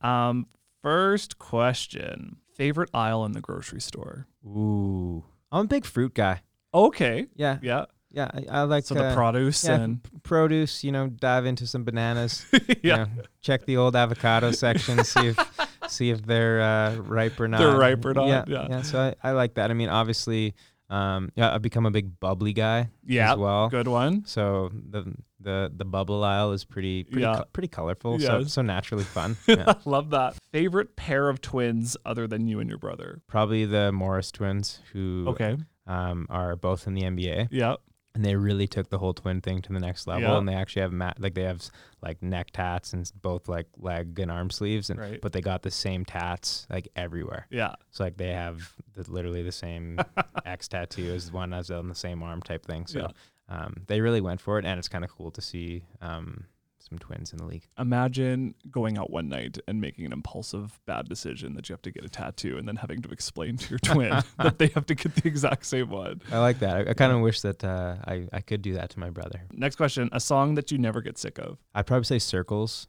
Um, 0.01 0.47
first 0.81 1.37
question: 1.39 2.37
favorite 2.55 2.89
aisle 2.93 3.23
in 3.23 3.31
the 3.31 3.39
grocery 3.39 3.79
store? 3.79 4.27
Ooh, 4.45 5.23
I'm 5.51 5.65
a 5.65 5.67
big 5.67 5.85
fruit 5.85 6.13
guy. 6.13 6.41
Okay, 6.73 7.27
Yeah, 7.35 7.57
yeah. 7.61 7.85
yeah. 8.11 8.31
I, 8.33 8.59
I 8.59 8.61
like 8.63 8.85
So 8.85 8.95
the 8.95 9.05
uh, 9.05 9.15
produce 9.15 9.65
yeah, 9.65 9.75
and 9.75 10.23
produce. 10.23 10.83
You 10.83 10.91
know, 10.93 11.07
dive 11.07 11.45
into 11.45 11.67
some 11.67 11.83
bananas. 11.83 12.45
yeah, 12.53 12.59
you 12.81 12.91
know, 12.91 13.07
check 13.41 13.65
the 13.65 13.77
old 13.77 13.95
avocado 13.95 14.51
section, 14.51 15.03
see 15.03 15.27
if 15.27 15.69
see 15.89 16.09
if 16.09 16.25
they're 16.25 16.61
uh, 16.61 16.95
ripe 16.95 17.39
or 17.39 17.47
not. 17.47 17.59
They're 17.59 17.75
ripe 17.77 18.05
or 18.05 18.13
not, 18.13 18.47
Yeah, 18.47 18.67
yeah. 18.69 18.81
So 18.83 18.99
I, 18.99 19.29
I 19.29 19.31
like 19.31 19.55
that. 19.55 19.69
I 19.69 19.73
mean, 19.73 19.89
obviously, 19.89 20.55
um, 20.89 21.31
yeah, 21.35 21.53
I've 21.53 21.61
become 21.61 21.85
a 21.85 21.91
big 21.91 22.19
bubbly 22.19 22.53
guy 22.53 22.89
yeah. 23.05 23.33
as 23.33 23.37
well. 23.37 23.69
Good 23.69 23.87
one. 23.87 24.25
So 24.25 24.71
the 24.73 25.13
the 25.41 25.71
the 25.75 25.85
bubble 25.85 26.23
aisle 26.23 26.51
is 26.51 26.63
pretty 26.65 27.03
pretty, 27.03 27.21
Yeah. 27.21 27.35
co- 27.37 27.45
pretty 27.53 27.67
colorful. 27.67 28.19
So 28.19 28.43
so 28.43 28.61
naturally 28.61 29.03
fun. 29.03 29.37
Yeah. 29.47 29.73
love 29.85 30.09
that. 30.11 30.35
Favorite 30.51 30.95
pair 30.95 31.29
of 31.29 31.41
twins 31.41 31.97
other 32.05 32.27
than 32.27 32.47
you 32.47 32.59
and 32.59 32.69
your 32.69 32.79
brother? 32.79 33.21
Probably 33.27 33.65
the 33.65 33.91
Morris 33.91 34.31
twins, 34.31 34.79
who 34.93 35.25
Okay. 35.29 35.57
um, 35.87 36.27
are 36.29 36.55
both 36.55 36.87
in 36.87 36.93
the 36.93 37.03
NBA, 37.03 37.47
Yeah. 37.51 37.75
and 38.13 38.23
they 38.25 38.35
really 38.35 38.67
took 38.67 38.89
the 38.89 38.97
whole 38.99 39.13
twin 39.13 39.39
thing 39.41 39.61
to 39.61 39.73
the 39.73 39.79
next 39.79 40.05
level. 40.07 40.23
Yeah. 40.23 40.37
And 40.37 40.47
they 40.47 40.53
actually 40.55 40.81
have 40.83 40.91
mat 40.91 41.17
like 41.19 41.33
they 41.33 41.43
have 41.43 41.61
like 42.01 42.21
neck 42.21 42.51
tats 42.51 42.93
and 42.93 43.09
both 43.21 43.47
like 43.47 43.67
leg 43.77 44.19
and 44.19 44.29
arm 44.31 44.49
sleeves, 44.49 44.89
and 44.89 44.99
Right. 44.99 45.21
but 45.21 45.31
they 45.33 45.41
got 45.41 45.61
the 45.63 45.71
same 45.71 46.03
tats 46.05 46.67
like 46.69 46.87
everywhere. 46.95 47.47
Yeah. 47.49 47.75
So 47.91 48.03
like 48.03 48.17
they 48.17 48.31
have 48.33 48.73
the, 48.93 49.09
literally 49.11 49.43
the 49.43 49.51
same 49.51 49.97
X 50.45 50.67
tattoo 50.67 51.13
as 51.13 51.31
one 51.31 51.53
as 51.53 51.71
on 51.71 51.87
the 51.89 51.95
same 51.95 52.21
arm 52.23 52.41
type 52.41 52.65
thing. 52.65 52.85
So 52.87 53.09
um, 53.51 53.83
they 53.87 53.99
really 54.01 54.21
went 54.21 54.39
for 54.39 54.57
it, 54.59 54.65
and 54.65 54.79
it's 54.79 54.87
kind 54.87 55.03
of 55.03 55.09
cool 55.11 55.29
to 55.31 55.41
see 55.41 55.83
um, 56.01 56.45
some 56.79 56.97
twins 56.97 57.31
in 57.33 57.37
the 57.37 57.45
league. 57.45 57.67
Imagine 57.77 58.55
going 58.71 58.97
out 58.97 59.09
one 59.11 59.27
night 59.27 59.57
and 59.67 59.81
making 59.81 60.05
an 60.05 60.13
impulsive 60.13 60.79
bad 60.85 61.07
decision 61.09 61.53
that 61.55 61.67
you 61.67 61.73
have 61.73 61.81
to 61.81 61.91
get 61.91 62.05
a 62.05 62.09
tattoo 62.09 62.57
and 62.57 62.67
then 62.67 62.77
having 62.77 63.01
to 63.01 63.09
explain 63.09 63.57
to 63.57 63.69
your 63.69 63.79
twin 63.83 64.23
that 64.37 64.57
they 64.57 64.67
have 64.67 64.85
to 64.85 64.95
get 64.95 65.13
the 65.15 65.27
exact 65.27 65.65
same 65.65 65.89
one. 65.89 66.21
I 66.31 66.39
like 66.39 66.59
that. 66.59 66.87
I, 66.87 66.91
I 66.91 66.93
kind 66.93 67.11
of 67.11 67.19
wish 67.21 67.41
that 67.41 67.63
uh, 67.63 67.97
I 68.07 68.27
I 68.31 68.39
could 68.41 68.61
do 68.61 68.73
that 68.75 68.89
to 68.91 68.99
my 68.99 69.09
brother. 69.09 69.41
Next 69.51 69.75
question 69.75 70.09
a 70.13 70.19
song 70.19 70.55
that 70.55 70.71
you 70.71 70.77
never 70.77 71.01
get 71.01 71.17
sick 71.17 71.37
of. 71.37 71.57
I'd 71.75 71.85
probably 71.87 72.05
say 72.05 72.19
Circles 72.19 72.87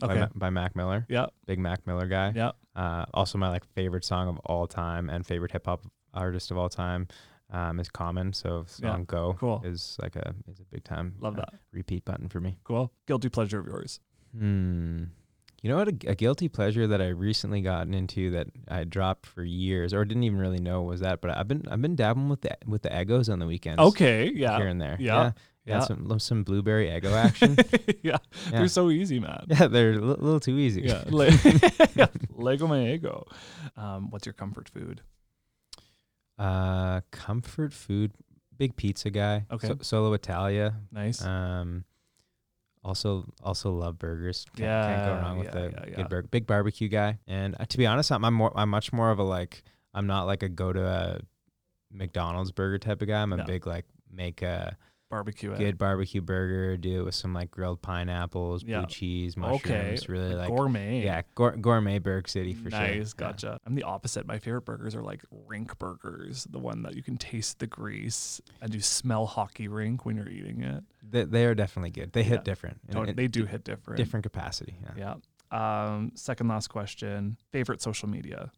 by, 0.00 0.08
Okay. 0.12 0.20
Ma- 0.20 0.28
by 0.34 0.50
Mac 0.50 0.74
Miller. 0.74 1.06
Yeah. 1.08 1.26
Big 1.46 1.58
Mac 1.58 1.86
Miller 1.86 2.06
guy. 2.08 2.32
Yeah. 2.34 2.52
Uh, 2.74 3.04
also 3.14 3.38
my 3.38 3.48
like 3.48 3.64
favorite 3.74 4.04
song 4.04 4.28
of 4.28 4.38
all 4.46 4.66
time 4.66 5.08
and 5.10 5.24
favorite 5.26 5.52
hip 5.52 5.66
hop 5.66 5.84
artist 6.14 6.50
of 6.50 6.56
all 6.58 6.68
time. 6.68 7.06
Um, 7.52 7.80
is 7.80 7.88
Common. 7.88 8.32
So 8.32 8.64
Yeah, 8.80 8.98
Go 9.06 9.34
cool. 9.38 9.60
is 9.64 9.96
like 10.00 10.16
a 10.16 10.34
is 10.50 10.60
a 10.60 10.64
big 10.70 10.84
time 10.84 11.14
Love 11.20 11.34
uh, 11.36 11.40
that. 11.40 11.54
repeat 11.72 12.04
button 12.04 12.28
for 12.28 12.40
me. 12.40 12.58
Cool. 12.64 12.92
Guilty 13.06 13.28
pleasure 13.28 13.58
of 13.60 13.66
yours. 13.66 14.00
Hmm. 14.36 15.04
You 15.62 15.68
know 15.68 15.76
what? 15.76 15.88
A, 15.88 16.10
a 16.12 16.14
guilty 16.14 16.48
pleasure 16.48 16.86
that 16.86 17.02
I 17.02 17.08
recently 17.08 17.60
gotten 17.60 17.92
into 17.92 18.30
that 18.30 18.46
I 18.68 18.84
dropped 18.84 19.26
for 19.26 19.42
years 19.44 19.92
or 19.92 20.04
didn't 20.06 20.22
even 20.22 20.38
really 20.38 20.60
know 20.60 20.82
was 20.82 21.00
that, 21.00 21.20
but 21.20 21.36
I've 21.36 21.48
been 21.48 21.64
I've 21.70 21.82
been 21.82 21.96
dabbling 21.96 22.28
with 22.30 22.40
the 22.42 22.56
with 22.66 22.82
the 22.82 22.88
Eggos 22.88 23.30
on 23.30 23.40
the 23.40 23.46
weekends. 23.46 23.80
Okay. 23.80 24.30
Yeah. 24.34 24.56
Here 24.56 24.68
and 24.68 24.80
there. 24.80 24.96
Yeah, 24.98 25.22
Yeah. 25.22 25.32
yeah. 25.66 25.80
Some 25.80 26.18
some 26.18 26.44
blueberry 26.44 26.86
Eggo 26.86 27.12
action. 27.26 27.56
yeah. 28.02 28.16
Yeah. 28.50 28.58
They're 28.60 28.68
so 28.68 28.88
easy, 28.90 29.18
man. 29.20 29.44
yeah, 29.48 29.66
they're 29.66 29.92
a 29.92 29.98
little 29.98 30.40
too 30.40 30.56
easy. 30.56 30.82
Yeah. 30.82 31.02
Le- 31.10 31.28
yeah. 31.94 32.06
Lego 32.30 32.66
my 32.66 32.78
Eggo. 32.78 33.26
Um, 33.76 34.08
what's 34.10 34.24
your 34.24 34.32
comfort 34.34 34.68
food? 34.68 35.02
Uh, 36.40 37.02
comfort 37.10 37.72
food, 37.72 38.12
big 38.56 38.74
pizza 38.74 39.10
guy. 39.10 39.44
Okay. 39.50 39.68
So, 39.68 39.76
Solo 39.82 40.14
Italia. 40.14 40.74
Nice. 40.90 41.22
Um, 41.22 41.84
also 42.82 43.30
also 43.42 43.70
love 43.72 43.98
burgers. 43.98 44.46
Can't, 44.56 44.86
can't 44.86 45.06
go 45.06 45.22
wrong 45.22 45.38
with 45.38 45.54
yeah, 45.54 45.60
a 45.60 45.64
yeah, 45.64 45.84
yeah. 45.86 45.96
good 45.96 46.08
burger. 46.08 46.28
Big 46.28 46.46
barbecue 46.46 46.88
guy. 46.88 47.18
And 47.26 47.54
uh, 47.60 47.66
to 47.66 47.76
be 47.76 47.86
honest, 47.86 48.10
I'm, 48.10 48.24
I'm 48.24 48.32
more 48.34 48.52
I'm 48.56 48.70
much 48.70 48.90
more 48.92 49.10
of 49.10 49.18
a 49.18 49.22
like 49.22 49.62
I'm 49.92 50.06
not 50.06 50.24
like 50.24 50.42
a 50.42 50.48
go 50.48 50.72
to 50.72 50.82
a 50.86 51.20
McDonald's 51.92 52.52
burger 52.52 52.78
type 52.78 53.02
of 53.02 53.08
guy. 53.08 53.20
I'm 53.20 53.32
a 53.34 53.38
No. 53.38 53.44
big 53.44 53.66
like 53.66 53.84
make 54.10 54.40
a 54.40 54.76
Barbecue. 55.10 55.50
it. 55.52 55.58
good 55.58 55.76
barbecue 55.76 56.20
burger, 56.20 56.76
do 56.76 57.00
it 57.00 57.04
with 57.04 57.16
some 57.16 57.34
like 57.34 57.50
grilled 57.50 57.82
pineapples, 57.82 58.62
Yeah. 58.62 58.78
blue 58.80 58.86
cheese, 58.86 59.36
Okay. 59.36 59.50
mushrooms. 59.72 60.08
Really 60.08 60.34
like 60.36 60.48
Gourmet. 60.48 61.02
yeah, 61.04 61.22
gour- 61.34 61.56
gourmet 61.56 61.98
Burg 61.98 62.28
City 62.28 62.54
for 62.54 62.70
nice, 62.70 62.86
sure. 62.88 62.96
Yeah. 62.96 63.04
gotcha. 63.16 63.58
I'm 63.66 63.74
the 63.74 63.82
opposite. 63.82 64.24
My 64.26 64.38
favorite 64.38 64.64
burgers 64.64 64.94
are 64.94 65.02
like 65.02 65.22
rink 65.48 65.76
burgers, 65.80 66.44
the 66.44 66.60
one 66.60 66.82
that 66.82 66.94
you 66.94 67.02
can 67.02 67.16
taste 67.16 67.58
the 67.58 67.66
grease 67.66 68.40
and 68.62 68.72
you 68.72 68.80
smell 68.80 69.26
hockey 69.26 69.66
rink 69.66 70.06
when 70.06 70.16
you're 70.16 70.28
eating 70.28 70.62
it. 70.62 70.84
They, 71.02 71.24
they 71.24 71.44
are 71.46 71.54
definitely 71.56 71.90
good. 71.90 72.12
They 72.12 72.20
Yeah. 72.22 72.26
hit 72.28 72.44
different. 72.44 72.78
in 72.88 73.16
they 73.16 73.26
do 73.26 73.46
hit 73.46 73.64
different. 73.64 73.96
different 73.96 74.22
capacity. 74.22 74.76
Yeah. 74.96 75.16
Yeah. 75.52 75.94
Um, 75.96 76.12
second 76.14 76.46
last 76.46 76.68
question. 76.68 77.36
Favorite 77.50 77.82
social 77.82 78.08
media? 78.08 78.52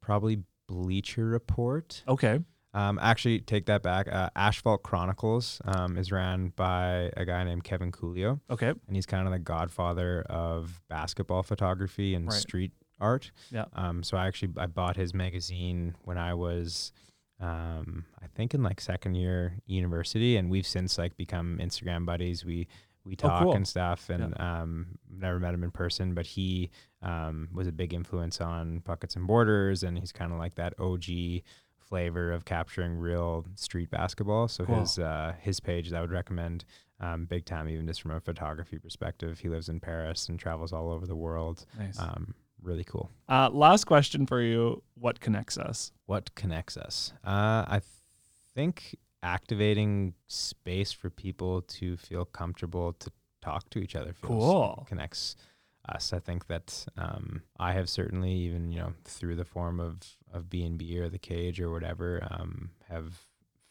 Probably 0.00 0.42
Bleacher 0.66 1.26
Report. 1.26 2.02
Okay. 2.08 2.40
Um, 2.72 2.98
actually, 3.02 3.40
take 3.40 3.66
that 3.66 3.82
back. 3.82 4.06
Uh, 4.06 4.30
Asphalt 4.36 4.82
Chronicles 4.84 5.60
um, 5.64 5.96
is 5.96 6.12
ran 6.12 6.52
by 6.54 7.10
a 7.16 7.24
guy 7.24 7.42
named 7.42 7.64
Kevin 7.64 7.90
Couliau, 7.90 8.38
Okay. 8.48 8.68
and 8.68 8.94
he's 8.96 9.06
kind 9.06 9.26
of 9.26 9.32
the 9.32 9.38
godfather 9.40 10.22
of 10.30 10.80
basketball 10.88 11.42
photography 11.42 12.14
and 12.14 12.26
Right. 12.28 12.34
street 12.40 12.72
art. 13.00 13.32
Yeah. 13.50 13.64
Um, 13.72 14.02
so 14.04 14.16
I 14.16 14.26
actually 14.28 14.52
I 14.56 14.66
bought 14.66 14.96
his 14.96 15.12
magazine 15.14 15.96
when 16.04 16.16
I 16.18 16.34
was, 16.34 16.92
um, 17.40 18.04
I 18.22 18.26
think 18.34 18.54
in 18.54 18.62
like 18.62 18.80
second 18.80 19.14
year 19.16 19.56
university, 19.66 20.36
and 20.36 20.50
we've 20.50 20.66
since 20.66 20.96
like 20.98 21.16
become 21.16 21.58
Instagram 21.60 22.04
buddies. 22.06 22.44
We 22.44 22.68
we 23.02 23.14
Oh, 23.14 23.28
talk 23.28 23.42
cool. 23.44 23.56
and 23.56 23.66
stuff, 23.66 24.10
and 24.10 24.38
um, 24.38 24.98
never 25.10 25.40
met 25.40 25.54
him 25.54 25.64
in 25.64 25.70
person, 25.70 26.12
but 26.14 26.26
he 26.26 26.70
um, 27.02 27.48
was 27.54 27.66
a 27.66 27.72
big 27.72 27.94
influence 27.94 28.42
on 28.42 28.80
Buckets 28.80 29.16
and 29.16 29.26
Borders, 29.26 29.82
and 29.82 29.98
he's 29.98 30.12
kind 30.12 30.32
of 30.32 30.38
like 30.38 30.56
that 30.56 30.74
OG 30.78 31.42
flavor 31.90 32.32
of 32.32 32.44
capturing 32.46 32.94
real 32.96 33.44
street 33.56 33.90
basketball. 33.90 34.48
So 34.48 34.64
Cool. 34.64 34.80
his 34.80 34.98
uh, 34.98 35.34
his 35.40 35.60
page 35.60 35.92
I 35.92 36.00
would 36.00 36.12
recommend 36.12 36.64
um, 37.00 37.26
big 37.26 37.44
time, 37.44 37.68
even 37.68 37.86
just 37.86 38.00
from 38.00 38.12
a 38.12 38.20
photography 38.20 38.78
perspective. 38.78 39.40
He 39.40 39.48
lives 39.48 39.68
in 39.68 39.80
Paris 39.80 40.28
and 40.28 40.38
travels 40.38 40.72
all 40.72 40.90
over 40.90 41.06
the 41.06 41.16
world. 41.16 41.66
Nice. 41.78 41.98
Um, 41.98 42.34
really 42.62 42.84
cool. 42.84 43.10
Uh, 43.28 43.50
last 43.52 43.84
question 43.84 44.26
for 44.26 44.40
you. 44.40 44.82
What 44.94 45.20
connects 45.20 45.58
us? 45.58 45.92
What 46.06 46.34
connects 46.34 46.76
us? 46.76 47.12
Uh, 47.24 47.64
I 47.66 47.80
think 48.54 48.96
activating 49.22 50.14
space 50.28 50.92
for 50.92 51.10
people 51.10 51.62
to 51.62 51.96
feel 51.96 52.24
comfortable 52.24 52.92
to 52.94 53.10
talk 53.42 53.68
to 53.70 53.78
each 53.78 53.96
other 53.96 54.12
feels 54.12 54.28
Cool. 54.44 54.84
connects 54.88 55.36
us. 55.88 56.12
I 56.12 56.18
think 56.18 56.46
that 56.48 56.86
um, 56.96 57.42
I 57.58 57.72
have 57.72 57.88
certainly, 57.88 58.32
even 58.32 58.70
you 58.70 58.78
know, 58.80 58.92
through 59.04 59.36
the 59.36 59.44
form 59.44 59.80
of 59.80 59.98
of 60.32 60.48
B 60.50 60.64
and 60.64 60.78
B 60.78 60.98
or 60.98 61.08
the 61.08 61.18
cage 61.18 61.60
or 61.60 61.70
whatever, 61.70 62.26
um, 62.30 62.70
have 62.88 63.14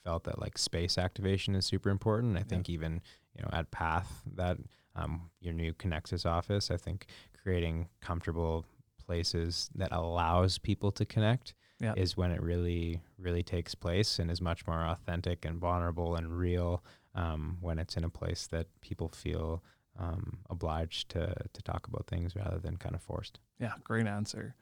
felt 0.03 0.24
that 0.26 0.39
like 0.39 0.57
space 0.57 0.97
activation 0.97 1.55
is 1.55 1.66
super 1.66 1.89
important. 1.89 2.38
I 2.38 2.43
think 2.43 2.70
even 2.70 3.01
you 3.36 3.43
know 3.43 3.49
at 3.53 3.72
Path 3.72 4.22
that 4.36 4.57
um, 4.95 5.30
your 5.39 5.53
new 5.53 5.74
Conexus 5.74 6.26
office, 6.26 6.72
I 6.72 6.78
think 6.78 7.05
creating 7.43 7.88
comfortable 8.01 8.66
places 9.05 9.70
that 9.76 9.91
allows 9.91 10.57
people 10.57 10.91
to 10.91 11.05
connect 11.05 11.53
Yeah. 11.80 11.93
is 11.95 12.18
when 12.18 12.32
it 12.32 12.41
really 12.41 13.01
really 13.18 13.43
takes 13.43 13.74
place 13.76 14.20
and 14.20 14.30
is 14.30 14.41
much 14.41 14.68
more 14.68 14.84
authentic 14.86 15.45
and 15.45 15.57
vulnerable 15.60 16.16
and 16.16 16.38
real 16.38 16.84
um, 17.16 17.57
when 17.62 17.80
it's 17.80 17.95
in 17.97 18.03
a 18.03 18.10
place 18.10 18.47
that 18.47 18.68
people 18.82 19.07
feel 19.10 19.64
um, 19.99 20.39
obliged 20.49 21.09
to 21.09 21.33
to 21.53 21.61
talk 21.61 21.87
about 21.87 22.07
things 22.07 22.35
rather 22.35 22.57
than 22.57 22.77
kind 22.77 22.95
of 22.95 23.01
forced. 23.01 23.39
Yeah, 23.59 23.73
great 23.83 24.07
answer. 24.07 24.55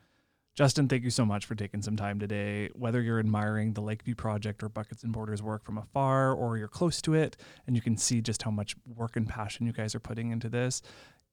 Justin, 0.55 0.87
thank 0.87 1.03
you 1.03 1.11
so 1.11 1.23
much 1.23 1.45
for 1.45 1.53
taking 1.53 1.83
some 1.83 1.95
time 1.95 2.19
today. 2.19 2.69
Whether 2.73 2.99
you're 2.99 3.19
admiring 3.19 3.73
the 3.73 3.81
Lakeview 3.81 4.15
Project 4.15 4.63
or 4.63 4.69
Buckets 4.69 5.03
and 5.03 5.13
Borders 5.13 5.43
work 5.43 5.63
from 5.63 5.77
afar, 5.77 6.33
or 6.33 6.57
you're 6.57 6.67
close 6.67 6.99
to 7.03 7.13
it 7.13 7.37
and 7.67 7.75
you 7.75 7.81
can 7.81 7.95
see 7.95 8.21
just 8.21 8.41
how 8.41 8.49
much 8.49 8.75
work 8.83 9.15
and 9.15 9.29
passion 9.29 9.67
you 9.67 9.71
guys 9.71 9.93
are 9.93 9.99
putting 9.99 10.31
into 10.31 10.49
this, 10.49 10.81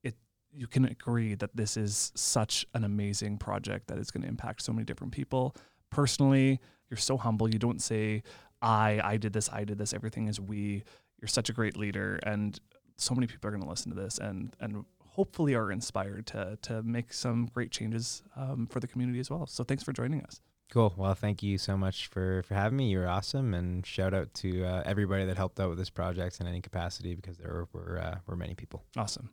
it 0.03 0.15
you 0.53 0.67
can 0.67 0.85
agree 0.85 1.35
that 1.37 1.57
this 1.57 1.79
is 1.79 2.13
such 2.15 2.67
an 2.75 2.85
amazing 2.85 3.39
project 3.39 3.87
that 3.87 3.97
is 3.97 4.11
going 4.11 4.23
to 4.23 4.29
impact 4.29 4.61
so 4.61 4.75
many 4.75 4.85
different 4.85 5.15
people. 5.15 5.57
Personally, 5.89 6.61
you're 6.91 6.99
so 6.99 7.17
humble. 7.17 7.49
You 7.49 7.59
don't 7.59 7.81
say 7.81 8.23
I, 8.61 9.01
I 9.03 9.17
did 9.17 9.33
this, 9.33 9.49
I 9.51 9.65
did 9.65 9.79
this. 9.79 9.95
Everything 9.95 10.29
is 10.29 10.39
we. 10.39 10.85
You're 11.21 11.29
such 11.29 11.49
a 11.49 11.55
great 11.55 11.79
leader, 11.79 12.19
and 12.25 12.61
so 12.97 13.15
many 13.15 13.27
people 13.27 13.49
are 13.49 13.51
going 13.51 13.63
to 13.63 13.69
listen 13.69 13.95
to 13.95 14.01
this 14.01 14.19
and 14.19 14.55
and 14.61 14.85
hopefully 15.15 15.55
are 15.55 15.71
inspired 15.71 16.27
to 16.27 16.59
to 16.63 16.83
make 16.83 17.13
some 17.13 17.47
great 17.55 17.71
changes 17.71 18.23
um, 18.37 18.67
for 18.67 18.81
the 18.81 18.87
community 18.87 19.21
as 19.21 19.31
well. 19.31 19.47
So 19.47 19.65
thanks 19.65 19.83
for 19.83 19.93
joining 19.93 20.23
us. 20.23 20.41
Cool. 20.71 20.93
Well, 20.97 21.15
thank 21.15 21.43
you 21.43 21.59
so 21.59 21.77
much 21.77 22.09
for 22.09 22.43
for 22.43 22.55
having 22.55 22.77
me. 22.77 22.89
You're 22.89 23.09
awesome, 23.09 23.55
and 23.55 23.87
shout 23.87 24.15
out 24.15 24.33
to 24.35 24.65
uh, 24.65 24.83
everybody 24.85 25.25
that 25.27 25.37
helped 25.37 25.61
out 25.61 25.69
with 25.69 25.79
this 25.79 25.91
project 25.91 26.41
in 26.41 26.47
any 26.47 26.61
capacity 26.61 27.15
because 27.15 27.37
there 27.37 27.67
were 27.73 28.01
uh, 28.03 28.17
were 28.27 28.37
many 28.37 28.55
people. 28.55 28.83
Awesome. 28.97 29.31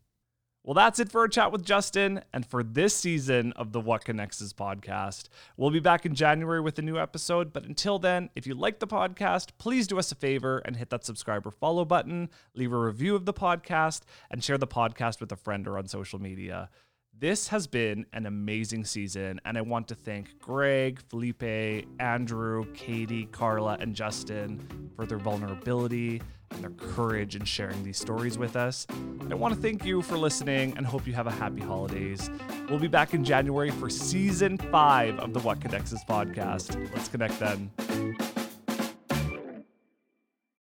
Well, 0.64 0.76
that's 0.76 0.99
it 0.99 1.09
for 1.09 1.22
our 1.22 1.28
chat 1.28 1.51
with 1.51 1.66
Justin 1.66 2.22
and 2.34 2.45
for 2.45 2.62
this 2.62 2.93
season 2.95 3.51
of 3.53 3.72
the 3.72 3.80
What 3.80 4.05
Connects 4.05 4.43
Us 4.43 4.53
podcast. 4.53 5.28
We'll 5.57 5.72
be 5.72 5.80
back 5.80 6.05
in 6.05 6.14
January 6.14 6.62
with 6.62 6.78
a 6.78 6.84
new 6.84 6.99
episode, 6.99 7.51
but 7.51 7.66
until 7.66 7.97
then, 7.97 8.30
if 8.36 8.45
you 8.45 8.53
like 8.53 8.78
the 8.78 8.86
podcast, 8.86 9.49
please 9.57 9.88
do 9.88 9.97
us 9.97 10.12
a 10.12 10.16
favor 10.16 10.59
and 10.59 10.76
hit 10.76 10.91
that 10.91 11.03
subscribe 11.03 11.47
or 11.47 11.51
follow 11.51 11.84
button, 11.84 12.30
leave 12.53 12.74
a 12.74 12.78
review 12.78 13.16
of 13.16 13.26
the 13.26 13.34
podcast, 13.34 14.01
and 14.30 14.43
share 14.43 14.59
the 14.59 14.68
podcast 14.68 15.20
with 15.20 15.32
a 15.32 15.36
friend 15.36 15.68
or 15.68 15.80
on 15.80 15.88
social 15.88 16.22
media. 16.22 16.70
This 17.18 17.47
has 17.47 17.66
been 17.66 18.05
an 18.14 18.28
amazing 18.28 18.86
season, 18.86 19.41
and 19.45 19.57
I 19.57 19.62
want 19.62 19.88
to 19.88 19.95
thank 19.95 20.38
Greg, 20.38 21.01
Felipe, 21.09 21.88
Andrew, 21.99 22.66
Katie, 22.76 23.26
Carla, 23.32 23.78
and 23.80 23.95
Justin 23.95 24.91
for 24.95 25.07
their 25.07 25.18
vulnerability 25.18 26.22
and 26.52 26.64
their 26.64 26.72
courage 26.72 27.36
in 27.36 27.45
sharing 27.45 27.84
these 27.84 27.97
stories 27.97 28.38
with 28.38 28.56
us. 28.56 28.88
I 29.30 29.36
want 29.36 29.54
to 29.56 29.62
thank 29.62 29.86
you 29.86 30.02
for 30.02 30.18
listening 30.18 30.74
and 30.78 30.86
hope 30.86 31.08
you 31.08 31.14
have 31.14 31.28
a 31.28 31.32
happy 31.32 31.62
holidays. 31.62 32.30
We'll 32.70 32.80
be 32.80 32.88
back 32.88 33.14
in 33.14 33.24
January 33.24 33.72
for 33.72 33.89
season 33.89 34.58
five 34.58 35.20
of 35.20 35.34
the 35.34 35.39
What 35.39 35.62
Connects 35.62 35.93
Us 35.93 36.04
podcast. 36.04 36.76
Let's 36.93 37.08
connect 37.08 37.39
then. 37.39 38.31